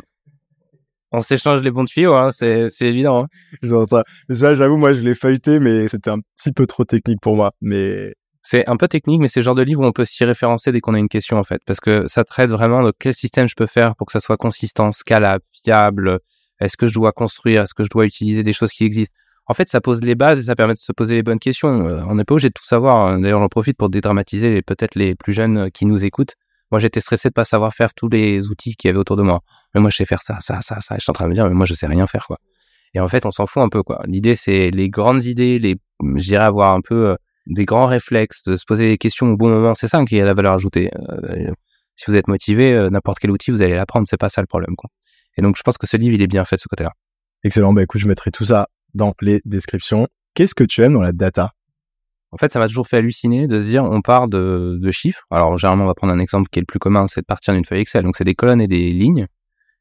on 1.11 1.21
s'échange 1.21 1.61
les 1.61 1.71
bons 1.71 1.85
tuyaux, 1.85 2.15
hein, 2.15 2.29
c'est, 2.31 2.69
c'est 2.69 2.87
évident. 2.87 3.23
Hein. 3.23 3.27
Mais 4.29 4.35
ça, 4.35 4.55
j'avoue, 4.55 4.77
moi, 4.77 4.93
je 4.93 5.01
l'ai 5.01 5.15
feuilleté, 5.15 5.59
mais 5.59 5.87
c'était 5.87 6.09
un 6.09 6.19
petit 6.19 6.51
peu 6.51 6.65
trop 6.65 6.85
technique 6.85 7.19
pour 7.21 7.35
moi. 7.35 7.51
Mais 7.61 8.13
c'est 8.41 8.67
un 8.69 8.77
peu 8.77 8.87
technique, 8.87 9.21
mais 9.21 9.27
c'est 9.27 9.41
le 9.41 9.43
genre 9.43 9.55
de 9.55 9.61
livre 9.61 9.81
où 9.81 9.85
on 9.85 9.91
peut 9.91 10.05
s'y 10.05 10.23
référencer 10.25 10.71
dès 10.71 10.79
qu'on 10.79 10.93
a 10.93 10.99
une 10.99 11.09
question, 11.09 11.37
en 11.37 11.43
fait, 11.43 11.61
parce 11.65 11.79
que 11.79 12.07
ça 12.07 12.23
traite 12.23 12.49
vraiment 12.49 12.81
de 12.81 12.91
quel 12.97 13.13
système 13.13 13.47
je 13.47 13.55
peux 13.55 13.67
faire 13.67 13.95
pour 13.95 14.07
que 14.07 14.13
ça 14.13 14.19
soit 14.19 14.37
consistant, 14.37 14.91
scalable, 14.91 15.43
fiable. 15.63 16.19
Est-ce 16.59 16.77
que 16.77 16.85
je 16.85 16.93
dois 16.93 17.11
construire? 17.11 17.61
Est-ce 17.61 17.73
que 17.73 17.83
je 17.83 17.89
dois 17.89 18.05
utiliser 18.05 18.43
des 18.43 18.53
choses 18.53 18.71
qui 18.71 18.85
existent? 18.85 19.15
En 19.47 19.53
fait, 19.53 19.69
ça 19.69 19.81
pose 19.81 20.01
les 20.01 20.15
bases 20.15 20.39
et 20.39 20.43
ça 20.43 20.55
permet 20.55 20.73
de 20.73 20.79
se 20.79 20.91
poser 20.91 21.15
les 21.15 21.23
bonnes 21.23 21.39
questions. 21.39 21.87
Euh, 21.87 22.03
on 22.07 22.15
n'est 22.15 22.23
pas 22.23 22.33
obligé 22.35 22.49
de 22.49 22.53
tout 22.53 22.65
savoir. 22.65 23.19
D'ailleurs, 23.19 23.39
j'en 23.39 23.49
profite 23.49 23.77
pour 23.77 23.89
dédramatiser 23.89 24.61
peut-être 24.61 24.95
les 24.95 25.13
plus 25.15 25.33
jeunes 25.33 25.69
qui 25.71 25.85
nous 25.85 26.05
écoutent. 26.05 26.35
Moi, 26.71 26.79
j'étais 26.79 27.01
stressé 27.01 27.29
de 27.29 27.33
pas 27.33 27.43
savoir 27.43 27.73
faire 27.73 27.93
tous 27.93 28.07
les 28.09 28.49
outils 28.49 28.75
qu'il 28.75 28.87
y 28.87 28.89
avait 28.89 28.99
autour 28.99 29.17
de 29.17 29.23
moi. 29.23 29.41
Mais 29.73 29.81
moi, 29.81 29.89
je 29.89 29.97
sais 29.97 30.05
faire 30.05 30.21
ça, 30.21 30.39
ça, 30.39 30.61
ça, 30.61 30.79
ça. 30.81 30.95
je 30.95 31.01
suis 31.01 31.11
en 31.11 31.13
train 31.13 31.25
de 31.25 31.29
me 31.29 31.35
dire, 31.35 31.47
mais 31.47 31.53
moi, 31.53 31.65
je 31.65 31.73
sais 31.73 31.87
rien 31.87 32.07
faire, 32.07 32.25
quoi. 32.27 32.37
Et 32.93 32.99
en 32.99 33.07
fait, 33.07 33.25
on 33.25 33.31
s'en 33.31 33.47
fout 33.47 33.63
un 33.63 33.69
peu, 33.69 33.83
quoi. 33.83 34.01
L'idée, 34.05 34.35
c'est 34.35 34.69
les 34.71 34.89
grandes 34.89 35.23
idées, 35.23 35.59
les, 35.59 35.75
j'irais 36.15 36.43
avoir 36.43 36.73
un 36.73 36.81
peu 36.81 37.09
euh, 37.09 37.15
des 37.47 37.65
grands 37.65 37.85
réflexes, 37.85 38.43
de 38.43 38.55
se 38.55 38.65
poser 38.65 38.87
des 38.89 38.97
questions 38.97 39.27
au 39.27 39.37
bon 39.37 39.49
moment. 39.49 39.75
C'est 39.75 39.87
ça 39.87 40.03
qui 40.05 40.19
a 40.19 40.25
la 40.25 40.33
valeur 40.33 40.53
ajoutée. 40.53 40.89
Euh, 40.93 41.51
si 41.95 42.09
vous 42.09 42.15
êtes 42.15 42.27
motivé, 42.27 42.73
euh, 42.73 42.89
n'importe 42.89 43.19
quel 43.19 43.31
outil, 43.31 43.51
vous 43.51 43.61
allez 43.61 43.75
l'apprendre. 43.75 44.07
C'est 44.09 44.17
pas 44.17 44.29
ça 44.29 44.41
le 44.41 44.47
problème. 44.47 44.75
Quoi. 44.75 44.89
Et 45.37 45.41
donc, 45.41 45.55
je 45.57 45.61
pense 45.63 45.77
que 45.77 45.87
ce 45.87 45.97
livre, 45.97 46.15
il 46.15 46.21
est 46.21 46.27
bien 46.27 46.43
fait 46.45 46.55
de 46.55 46.61
ce 46.61 46.67
côté-là. 46.67 46.91
Excellent. 47.43 47.73
Bah, 47.73 47.83
écoute, 47.83 48.01
je 48.01 48.07
mettrai 48.07 48.31
tout 48.31 48.45
ça 48.45 48.67
dans 48.93 49.13
les 49.21 49.41
descriptions. 49.45 50.07
Qu'est-ce 50.33 50.55
que 50.55 50.63
tu 50.63 50.81
aimes 50.81 50.93
dans 50.93 51.01
la 51.01 51.11
data? 51.11 51.51
En 52.33 52.37
fait, 52.37 52.51
ça 52.51 52.59
m'a 52.59 52.67
toujours 52.67 52.87
fait 52.87 52.97
halluciner 52.97 53.47
de 53.47 53.59
se 53.59 53.65
dire, 53.65 53.83
on 53.83 54.01
part 54.01 54.27
de, 54.29 54.79
chiffres. 54.91 55.25
Alors, 55.31 55.57
généralement, 55.57 55.83
on 55.83 55.87
va 55.87 55.93
prendre 55.93 56.13
un 56.13 56.19
exemple 56.19 56.49
qui 56.49 56.59
est 56.59 56.61
le 56.61 56.65
plus 56.65 56.79
commun, 56.79 57.07
c'est 57.07 57.21
de 57.21 57.25
partir 57.25 57.53
d'une 57.53 57.65
feuille 57.65 57.81
Excel. 57.81 58.03
Donc, 58.03 58.15
c'est 58.15 58.23
des 58.23 58.35
colonnes 58.35 58.61
et 58.61 58.67
des 58.67 58.91
lignes 58.91 59.27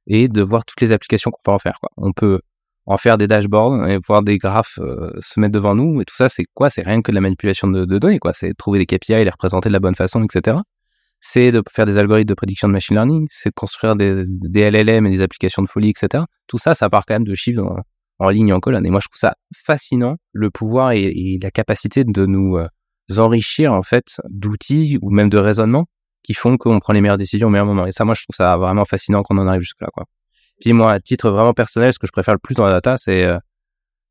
et 0.07 0.29
de 0.29 0.43
voir 0.43 0.65
toutes 0.65 0.81
les 0.81 0.93
applications 0.93 1.31
qu'on 1.31 1.43
peut 1.45 1.53
en 1.53 1.59
faire. 1.59 1.79
On 1.97 2.13
peut 2.13 2.41
en 2.87 2.97
faire 2.97 3.19
des 3.19 3.29
dashboards 3.29 3.87
et 3.89 3.99
voir 4.05 4.23
des 4.23 4.39
graphes 4.39 4.79
euh, 4.81 5.13
se 5.21 5.39
mettre 5.39 5.53
devant 5.53 5.77
nous. 5.77 6.01
Et 6.01 6.05
tout 6.05 6.17
ça, 6.17 6.29
c'est 6.29 6.45
quoi? 6.55 6.71
C'est 6.71 6.83
rien 6.83 7.03
que 7.03 7.13
de 7.13 7.15
la 7.15 7.21
manipulation 7.21 7.69
de, 7.69 7.85
données, 7.85 8.19
quoi. 8.19 8.33
C'est 8.33 8.53
trouver 8.55 8.85
des 8.85 8.87
KPI, 8.87 9.25
les 9.25 9.31
représenter 9.31 9.69
de 9.69 9.73
la 9.73 9.81
bonne 9.81 9.95
façon, 9.95 10.25
etc. 10.25 10.57
C'est 11.21 11.53
de 11.53 11.63
faire 11.71 11.87
des 11.87 11.99
algorithmes 11.99 12.29
de 12.29 12.35
prédiction 12.35 12.67
de 12.67 12.73
machine 12.73 12.97
learning, 12.97 13.27
c'est 13.31 13.51
de 13.51 13.55
construire 13.55 13.95
des, 13.95 14.25
des, 14.27 14.71
LLM 14.71 15.07
et 15.07 15.11
des 15.11 15.23
applications 15.23 15.63
de 15.63 15.69
folie, 15.69 15.91
etc. 15.91 16.25
Tout 16.49 16.59
ça, 16.59 16.75
ça 16.75 16.89
part 16.91 17.05
quand 17.07 17.15
même 17.15 17.25
de 17.25 17.35
chiffres 17.35 17.63
en, 18.21 18.29
ligne 18.29 18.53
en 18.53 18.61
colonne. 18.61 18.87
Et 18.87 18.91
moi, 18.91 19.01
je 19.01 19.09
trouve 19.09 19.19
ça 19.19 19.35
fascinant, 19.55 20.17
le 20.33 20.51
pouvoir 20.51 20.93
et, 20.93 21.39
la 21.43 21.51
capacité 21.51 22.05
de 22.05 22.27
nous 22.27 22.57
euh, 22.57 22.69
enrichir, 23.19 23.73
en 23.73 23.83
fait, 23.83 24.21
d'outils 24.29 24.99
ou 25.03 25.11
même 25.11 25.29
de 25.29 25.39
raisonnements 25.39 25.87
qui 26.23 26.35
font 26.35 26.57
qu'on 26.57 26.79
prend 26.81 26.93
les 26.93 27.01
meilleures 27.01 27.17
décisions 27.17 27.49
au 27.49 27.51
meilleur 27.51 27.67
moment. 27.67 27.87
Et 27.87 27.93
ça, 27.93 28.05
moi, 28.05 28.15
je 28.15 28.23
trouve 28.23 28.37
ça 28.37 28.57
vraiment 28.57 28.85
fascinant 28.85 29.23
qu'on 29.23 29.39
en 29.39 29.47
arrive 29.47 29.63
jusque-là, 29.63 29.89
quoi. 29.93 30.05
Puis 30.61 30.73
moi, 30.73 30.93
à 30.93 31.01
titre 31.01 31.31
vraiment 31.31 31.55
personnel, 31.55 31.93
ce 31.93 31.99
que 31.99 32.07
je 32.07 32.13
préfère 32.13 32.35
le 32.35 32.39
plus 32.39 32.55
dans 32.55 32.67
la 32.67 32.73
data, 32.73 32.97
c'est 32.99 33.25
euh, 33.25 33.39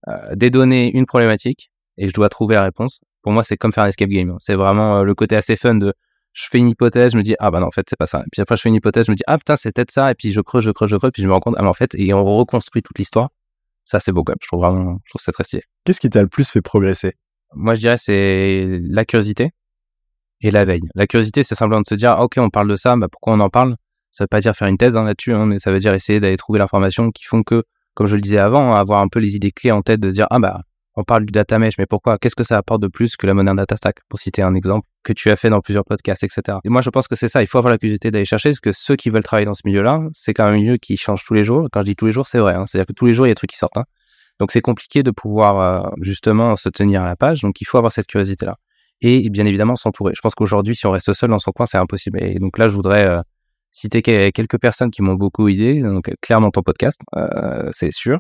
euh, 0.08 0.36
dédonner 0.36 0.92
une 0.92 1.06
problématique 1.06 1.72
et 1.98 2.08
je 2.08 2.14
dois 2.14 2.30
trouver 2.30 2.56
la 2.56 2.64
réponse. 2.64 3.02
Pour 3.22 3.32
moi, 3.32 3.44
c'est 3.44 3.58
comme 3.58 3.72
faire 3.72 3.84
un 3.84 3.88
escape 3.88 4.10
game. 4.10 4.36
C'est 4.40 4.56
vraiment 4.56 4.98
euh, 4.98 5.04
le 5.04 5.14
côté 5.14 5.36
assez 5.36 5.56
fun 5.56 5.76
de 5.76 5.94
je 6.34 6.46
fais 6.50 6.58
une 6.60 6.70
hypothèse, 6.70 7.14
je 7.14 7.18
me 7.18 7.24
dis 7.24 7.36
ah 7.40 7.50
bah 7.52 7.60
non 7.60 7.68
en 7.68 7.72
fait 7.72 7.86
c'est 7.90 7.98
pas 7.98 8.06
ça. 8.06 8.20
Et 8.20 8.30
puis 8.32 8.42
après 8.42 8.56
je 8.56 8.62
fais 8.62 8.70
une 8.70 8.76
hypothèse, 8.76 9.08
je 9.08 9.12
me 9.12 9.16
dis 9.16 9.24
ah 9.28 9.38
putain 9.38 9.58
c'est 9.58 9.72
peut-être 9.72 9.92
ça. 9.92 10.12
Et 10.12 10.16
puis 10.16 10.32
je 10.32 10.42
creuse, 10.42 10.64
je 10.64 10.72
creuse, 10.72 10.90
je 10.90 10.96
creuse, 10.96 11.12
puis 11.12 11.24
je 11.24 11.28
me 11.28 11.34
rends 11.34 11.40
compte 11.40 11.56
ah 11.58 11.64
mais 11.64 11.68
en 11.68 11.74
fait 11.74 11.94
et 11.96 12.14
on 12.14 12.24
reconstruit 12.24 12.84
toute 12.84 12.98
l'histoire. 13.00 13.30
Ça 13.90 14.00
c'est 14.00 14.12
beau 14.12 14.24
quand 14.24 14.34
même. 14.34 14.38
Je 14.44 14.48
trouve 14.48 14.60
vraiment, 14.60 15.00
je 15.04 15.10
trouve 15.10 15.20
c'est 15.20 15.32
très 15.32 15.44
stylé. 15.44 15.64
Qu'est-ce 15.84 16.00
qui 16.00 16.12
t'a 16.12 16.22
le 16.22 16.28
plus 16.28 16.48
fait 16.48 16.62
progresser? 16.62 17.14
Moi 17.56 17.74
je 17.74 17.80
dirais 17.80 17.98
c'est 17.98 18.80
la 18.84 19.04
curiosité 19.04 19.50
et 20.42 20.52
la 20.52 20.64
veille. 20.64 20.88
La 20.94 21.08
curiosité 21.08 21.42
c'est 21.42 21.56
simplement 21.56 21.82
de 21.82 21.88
se 21.88 21.96
dire 21.96 22.12
ah, 22.12 22.24
ok 22.24 22.36
on 22.38 22.52
parle 22.52 22.68
de 22.70 22.76
ça, 22.76 22.96
bah 22.96 23.08
pourquoi 23.12 23.34
on 23.34 23.40
en 23.40 23.50
parle? 23.50 23.76
Ça 24.12 24.26
veut 24.26 24.28
pas 24.28 24.42
dire 24.42 24.56
faire 24.56 24.68
une 24.68 24.78
thèse 24.78 24.96
hein, 24.96 25.06
là-dessus, 25.06 25.34
hein, 25.34 25.48
mais 25.48 25.58
ça 25.58 25.72
veut 25.72 25.80
dire 25.80 25.92
essayer 25.96 26.20
d'aller 26.20 26.38
trouver 26.38 26.60
l'information 26.60 27.10
qui 27.10 27.24
font 27.26 27.42
que, 27.42 27.64
comme 27.96 28.06
je 28.06 28.14
le 28.16 28.22
disais 28.22 28.38
avant, 28.38 28.76
avoir 28.76 29.02
un 29.02 29.08
peu 29.08 29.18
les 29.20 29.36
idées 29.36 29.52
clés 29.52 29.72
en 29.72 29.82
tête 29.82 30.00
de 30.00 30.10
se 30.10 30.14
dire 30.14 30.28
ah 30.30 30.38
bah 30.38 30.62
on 30.96 31.04
parle 31.04 31.26
du 31.26 31.32
data 31.32 31.58
mesh, 31.58 31.80
mais 31.80 31.88
pourquoi? 31.88 32.20
Qu'est-ce 32.20 32.36
que 32.36 32.44
ça 32.44 32.58
apporte 32.58 32.82
de 32.84 32.88
plus 32.90 33.18
que 33.18 33.26
la 33.26 33.34
moderne 33.34 33.58
data 33.58 33.76
stack? 33.76 33.98
Pour 34.08 34.20
citer 34.20 34.44
un 34.44 34.54
exemple, 34.54 34.86
que 35.04 35.14
tu 35.14 35.30
as 35.32 35.36
fait 35.36 35.50
dans 35.50 35.62
plusieurs 35.62 35.86
podcasts, 35.86 36.24
etc. 36.24 36.58
Et 36.64 36.70
moi, 36.70 36.82
je 36.82 36.90
pense 36.90 37.08
que 37.08 37.16
c'est 37.16 37.28
ça. 37.28 37.42
Il 37.42 37.48
faut 37.48 37.58
avoir 37.58 37.72
la 37.72 37.78
curiosité 37.78 38.12
d'aller 38.12 38.26
chercher, 38.26 38.50
parce 38.50 38.60
que 38.60 38.72
ceux 38.72 38.96
qui 38.96 39.10
veulent 39.10 39.24
travailler 39.24 39.46
dans 39.46 39.54
ce 39.54 39.62
milieu-là, 39.66 40.02
c'est 40.14 40.34
quand 40.34 40.46
même 40.46 40.56
un 40.56 40.58
milieu 40.58 40.78
qui 40.78 40.98
change 40.98 41.24
tous 41.26 41.34
les 41.34 41.44
jours. 41.44 41.68
Quand 41.72 41.82
je 41.82 41.86
dis 41.86 41.96
tous 41.96 42.06
les 42.06 42.12
jours, 42.12 42.28
c'est 42.28 42.40
vrai. 42.40 42.54
Hein. 42.54 42.66
C'est-à-dire 42.68 42.88
que 42.88 42.94
tous 42.94 43.06
les 43.06 43.14
jours, 43.14 43.26
il 43.26 43.30
y 43.30 43.32
a 43.32 43.34
des 43.34 43.38
trucs 43.38 43.52
qui 43.52 43.58
sortent. 43.58 43.78
Hein. 43.78 43.86
Donc, 44.40 44.52
c'est 44.52 44.62
compliqué 44.62 45.04
de 45.04 45.12
pouvoir 45.12 45.60
euh, 45.60 45.90
justement 46.02 46.56
se 46.56 46.70
tenir 46.70 47.02
à 47.02 47.06
la 47.06 47.16
page. 47.16 47.42
Donc, 47.42 47.62
il 47.62 47.66
faut 47.66 47.78
avoir 47.78 47.92
cette 47.92 48.08
curiosité-là. 48.08 48.58
Et 49.02 49.30
bien 49.30 49.46
évidemment, 49.46 49.76
s'entourer. 49.76 50.14
Je 50.16 50.22
pense 50.22 50.36
qu'aujourd'hui, 50.36 50.76
si 50.76 50.86
on 50.86 50.92
reste 50.92 51.14
seul 51.14 51.30
dans 51.30 51.40
son 51.40 51.52
coin, 51.52 51.66
c'est 51.66 51.78
impossible. 51.78 52.22
Et 52.22 52.38
donc 52.40 52.58
là, 52.58 52.68
je 52.68 52.76
voudrais 52.76 53.06
euh, 53.06 53.22
citer 53.72 54.02
quelques 54.02 54.60
personnes 54.60 54.92
qui 54.92 55.02
m'ont 55.02 55.14
beaucoup 55.16 55.48
aidé. 55.48 55.82
Donc, 55.82 56.12
clairement, 56.22 56.52
ton 56.52 56.62
podcast, 56.62 57.00
euh, 57.16 57.70
c'est 57.72 57.94
sûr. 57.94 58.20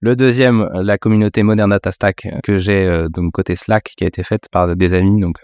Le 0.00 0.14
deuxième, 0.14 0.68
la 0.74 0.96
communauté 0.96 1.42
Modern 1.42 1.70
Data 1.70 1.90
Stack 1.90 2.28
que 2.44 2.56
j'ai 2.56 2.86
euh, 2.86 3.08
donc 3.08 3.32
côté 3.32 3.56
Slack 3.56 3.94
qui 3.96 4.04
a 4.04 4.06
été 4.06 4.22
faite 4.22 4.44
par 4.52 4.76
des 4.76 4.94
amis 4.94 5.20
donc 5.20 5.38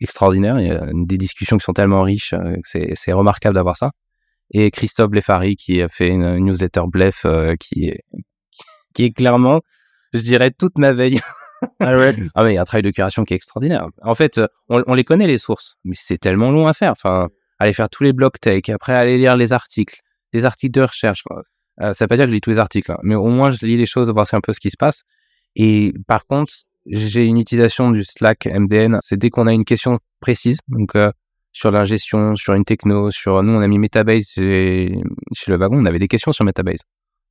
euh, 0.00 0.04
extraordinaires. 0.04 0.60
Il 0.60 0.66
y 0.66 0.70
a 0.70 0.86
des 0.92 1.18
discussions 1.18 1.56
qui 1.58 1.64
sont 1.64 1.72
tellement 1.72 2.02
riches, 2.02 2.32
euh, 2.32 2.56
c'est, 2.64 2.92
c'est 2.94 3.12
remarquable 3.12 3.54
d'avoir 3.54 3.76
ça. 3.76 3.92
Et 4.52 4.70
Christophe 4.70 5.10
Blefari 5.10 5.56
qui 5.56 5.80
a 5.80 5.88
fait 5.88 6.08
une 6.08 6.36
newsletter 6.38 6.82
Blef 6.88 7.24
qui 7.60 7.86
est 7.86 8.00
qui 8.92 9.04
est 9.04 9.12
clairement, 9.12 9.60
je 10.12 10.18
dirais, 10.20 10.50
toute 10.50 10.76
ma 10.76 10.92
veille. 10.92 11.20
ah 11.80 11.96
ouais. 11.96 12.16
ah 12.34 12.42
mais 12.42 12.52
il 12.52 12.54
y 12.56 12.58
a 12.58 12.62
un 12.62 12.64
travail 12.64 12.82
de 12.82 12.90
curation 12.90 13.24
qui 13.24 13.34
est 13.34 13.36
extraordinaire. 13.36 13.86
En 14.02 14.14
fait, 14.14 14.40
on, 14.68 14.82
on 14.88 14.94
les 14.94 15.04
connaît 15.04 15.28
les 15.28 15.38
sources, 15.38 15.76
mais 15.84 15.94
c'est 15.96 16.18
tellement 16.18 16.50
long 16.50 16.66
à 16.66 16.72
faire. 16.72 16.90
Enfin, 16.90 17.28
aller 17.60 17.74
faire 17.74 17.88
tous 17.88 18.02
les 18.02 18.12
blogs 18.12 18.40
tech, 18.40 18.68
après 18.70 18.94
aller 18.94 19.18
lire 19.18 19.36
les 19.36 19.52
articles, 19.52 20.00
les 20.32 20.44
articles 20.44 20.72
de 20.72 20.82
recherche. 20.82 21.22
Euh, 21.80 21.92
ça 21.92 22.04
veut 22.04 22.08
pas 22.08 22.16
dire 22.16 22.24
que 22.24 22.30
je 22.30 22.34
lis 22.34 22.40
tous 22.40 22.50
les 22.50 22.58
articles, 22.58 22.90
hein, 22.90 22.98
mais 23.02 23.14
au 23.14 23.28
moins 23.28 23.50
je 23.50 23.64
lis 23.64 23.76
les 23.76 23.86
choses, 23.86 24.10
voir 24.10 24.26
un 24.32 24.40
peu 24.40 24.52
ce 24.52 24.60
qui 24.60 24.70
se 24.70 24.76
passe. 24.76 25.02
Et 25.54 25.92
par 26.08 26.26
contre, 26.26 26.52
j'ai 26.90 27.24
une 27.26 27.38
utilisation 27.38 27.90
du 27.90 28.04
Slack 28.04 28.46
MDN. 28.46 28.98
C'est 29.00 29.16
dès 29.16 29.30
qu'on 29.30 29.46
a 29.46 29.52
une 29.52 29.64
question 29.64 29.98
précise, 30.20 30.58
donc 30.68 30.96
euh, 30.96 31.10
sur 31.52 31.70
la 31.70 31.84
gestion, 31.84 32.36
sur 32.36 32.54
une 32.54 32.64
techno, 32.64 33.10
sur 33.10 33.42
nous 33.42 33.54
on 33.54 33.60
a 33.60 33.68
mis 33.68 33.78
Metabase 33.78 34.32
chez, 34.34 35.00
le 35.46 35.56
wagon, 35.56 35.78
on 35.78 35.86
avait 35.86 35.98
des 35.98 36.08
questions 36.08 36.32
sur 36.32 36.44
Metabase. 36.44 36.80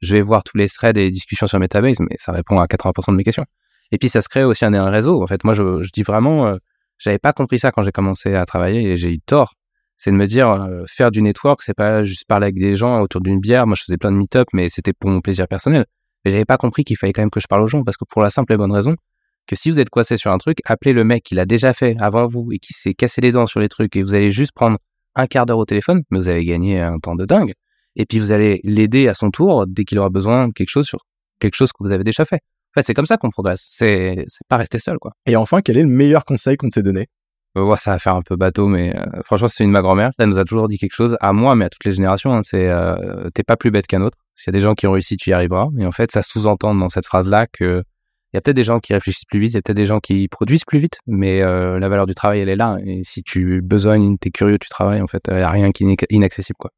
Je 0.02 0.16
vais 0.16 0.22
voir 0.22 0.44
tous 0.44 0.58
les 0.58 0.68
threads 0.68 0.98
et 0.98 1.12
discussions 1.12 1.48
sur 1.48 1.60
Metabase, 1.60 2.00
mais 2.00 2.16
ça 2.20 2.32
répond 2.32 2.60
à 2.60 2.66
80% 2.66 3.12
de 3.12 3.18
mes 3.18 3.24
questions. 3.24 3.46
Et 3.92 3.98
puis 3.98 4.10
ça 4.10 4.22
se 4.22 4.30
crée 4.30 4.44
aussi 4.44 4.66
un, 4.66 4.90
réseau. 4.90 5.22
En 5.22 5.28
fait, 5.28 5.44
moi 5.44 5.54
je, 5.54 5.82
je 5.82 5.90
dis 5.92 6.04
vraiment, 6.04 6.48
euh, 6.48 6.56
j'avais 6.98 7.20
pas 7.20 7.34
compris 7.34 7.60
ça 7.60 7.72
quand 7.72 7.84
j'ai 7.84 7.92
commencé 7.92 8.34
à 8.36 8.46
travailler 8.46 8.92
et 8.92 8.96
j'ai 8.96 9.12
eu 9.12 9.20
tort 9.20 9.54
c'est 10.02 10.12
de 10.12 10.16
me 10.16 10.28
dire 10.28 10.50
euh, 10.50 10.86
faire 10.88 11.12
du 11.12 11.22
network, 11.22 11.62
c'est 11.62 11.74
pas 11.74 12.04
juste 12.04 12.24
parler 12.26 12.46
avec 12.46 12.56
des 12.58 12.78
gens 12.78 13.02
autour 13.02 13.20
d'une 13.20 13.42
bière. 13.42 13.68
Moi, 13.68 13.76
je 13.76 13.84
faisais 13.84 13.98
plein 13.98 14.14
de 14.14 14.16
meet-up, 14.16 14.48
mais 14.54 14.70
c'était 14.70 14.94
pour 14.94 15.10
mon 15.10 15.20
plaisir 15.20 15.46
personnel. 15.46 15.86
Mais 16.24 16.32
j'avais 16.32 16.46
pas 16.46 16.56
compris 16.56 16.86
qu'il 16.86 16.96
fallait 16.96 17.12
quand 17.12 17.22
même 17.22 17.30
que 17.30 17.42
je 17.42 17.48
parle 17.48 17.64
aux 17.64 17.68
gens 17.68 17.84
parce 17.84 17.98
que 17.98 18.06
pour 18.06 18.22
la 18.22 18.30
simple 18.30 18.54
et 18.54 18.58
bonne 18.58 18.72
raison 18.72 18.96
que 19.50 19.56
si 19.56 19.72
vous 19.72 19.80
êtes 19.80 19.90
coincé 19.90 20.16
sur 20.16 20.32
un 20.32 20.38
truc, 20.38 20.60
appelez 20.64 20.94
le 20.94 21.04
mec 21.04 21.24
qui 21.24 21.34
l'a 21.34 21.48
déjà 21.48 21.74
fait 21.74 21.96
avant 22.00 22.28
vous 22.28 22.52
et 22.52 22.60
qui 22.60 22.74
s'est 22.74 22.94
cassé 22.94 23.20
les 23.20 23.32
dents 23.32 23.48
sur 23.48 23.60
les 23.60 23.68
trucs 23.68 23.96
et 23.96 24.04
vous 24.04 24.14
allez 24.14 24.30
juste 24.30 24.52
prendre 24.54 24.78
un 25.16 25.26
quart 25.26 25.48
d'heure 25.48 25.58
au 25.58 25.66
téléphone, 25.66 26.04
mais 26.12 26.20
vous 26.20 26.28
avez 26.28 26.46
gagné 26.46 26.80
un 26.80 27.00
temps 27.00 27.16
de 27.16 27.26
dingue. 27.26 27.54
Et 27.96 28.06
puis 28.06 28.20
vous 28.20 28.32
allez 28.32 28.62
l'aider 28.64 29.08
à 29.08 29.16
son 29.16 29.32
tour 29.32 29.66
dès 29.68 29.86
qu'il 29.86 29.98
aura 29.98 30.12
besoin 30.12 30.50
de 30.50 30.54
quelque 30.54 30.70
chose 30.70 30.86
sur 30.86 31.00
quelque 31.40 31.56
chose 31.56 31.72
que 31.72 31.84
vous 31.84 31.92
avez 31.92 32.04
déjà 32.04 32.26
fait. 32.26 32.36
En 32.36 32.80
fait, 32.80 32.86
c'est 32.86 32.94
comme 32.94 33.08
ça 33.08 33.18
qu'on 33.18 33.32
progresse. 33.32 33.66
C'est, 33.68 34.26
c'est 34.28 34.48
pas 34.48 34.58
rester 34.58 34.78
seul, 34.78 35.00
quoi. 35.00 35.14
Et 35.26 35.36
enfin, 35.36 35.62
quel 35.62 35.78
est 35.78 35.82
le 35.82 35.90
meilleur 35.90 36.26
conseil 36.26 36.56
qu'on 36.56 36.70
t'ait 36.70 36.84
donné? 36.84 37.08
Euh, 37.58 37.76
ça 37.78 37.92
va 37.92 38.00
faire 38.00 38.14
un 38.14 38.22
peu 38.22 38.36
bateau, 38.36 38.68
mais 38.68 38.96
euh, 38.96 39.24
franchement, 39.24 39.48
c'est 39.48 39.64
une 39.64 39.72
ma 39.72 39.82
grand-mère. 39.82 40.12
Elle 40.20 40.30
nous 40.30 40.38
a 40.38 40.46
toujours 40.46 40.68
dit 40.68 40.78
quelque 40.78 40.94
chose, 40.94 41.18
à 41.20 41.34
moi, 41.34 41.56
mais 41.56 41.66
à 41.66 41.70
toutes 41.70 41.86
les 41.86 41.94
générations. 41.94 42.32
Hein, 42.32 42.42
c'est 42.44 42.68
euh, 42.70 43.30
t'es 43.34 43.42
pas 43.42 43.58
plus 43.58 43.72
bête 43.72 43.88
qu'un 43.88 44.02
autre. 44.02 44.20
S'il 44.36 44.54
y 44.54 44.56
a 44.56 44.60
des 44.60 44.64
gens 44.64 44.76
qui 44.76 44.86
ont 44.86 44.92
réussi, 44.92 45.18
tu 45.18 45.32
y 45.32 45.34
arriveras. 45.34 45.70
Et 45.80 45.86
en 45.88 45.92
fait, 45.92 46.12
ça 46.12 46.22
sous-entend 46.22 46.76
dans 46.76 46.90
cette 46.90 47.08
phrase-là 47.08 47.48
que 47.48 47.84
il 48.32 48.36
y 48.36 48.38
a 48.38 48.42
peut-être 48.42 48.56
des 48.56 48.64
gens 48.64 48.80
qui 48.80 48.94
réfléchissent 48.94 49.26
plus 49.26 49.40
vite, 49.40 49.52
il 49.52 49.56
y 49.56 49.58
a 49.58 49.62
peut-être 49.62 49.78
des 49.78 49.86
gens 49.86 50.00
qui 50.00 50.28
produisent 50.28 50.66
plus 50.66 50.80
vite, 50.80 50.98
mais 51.08 51.40
la 51.40 51.90
valeur 51.90 52.06
du 52.06 52.14
travail, 52.14 52.40
elle 52.40 52.50
est 52.50 52.56
là. 52.56 52.78
Et 52.86 53.04
si 53.04 53.24
tu 53.24 53.62
besognes, 53.62 54.18
t'es 54.18 54.30
curieux, 54.30 54.60
tu 54.60 54.70
travailles, 54.70 55.02
en 55.02 55.08
fait, 55.08 55.24
il 55.30 55.36
n'y 55.36 55.42
a 55.42 55.50
rien 55.50 55.72
qui 55.72 55.84
est 55.84 56.06
inaccessible, 56.12 56.58
quoi. 56.60 56.72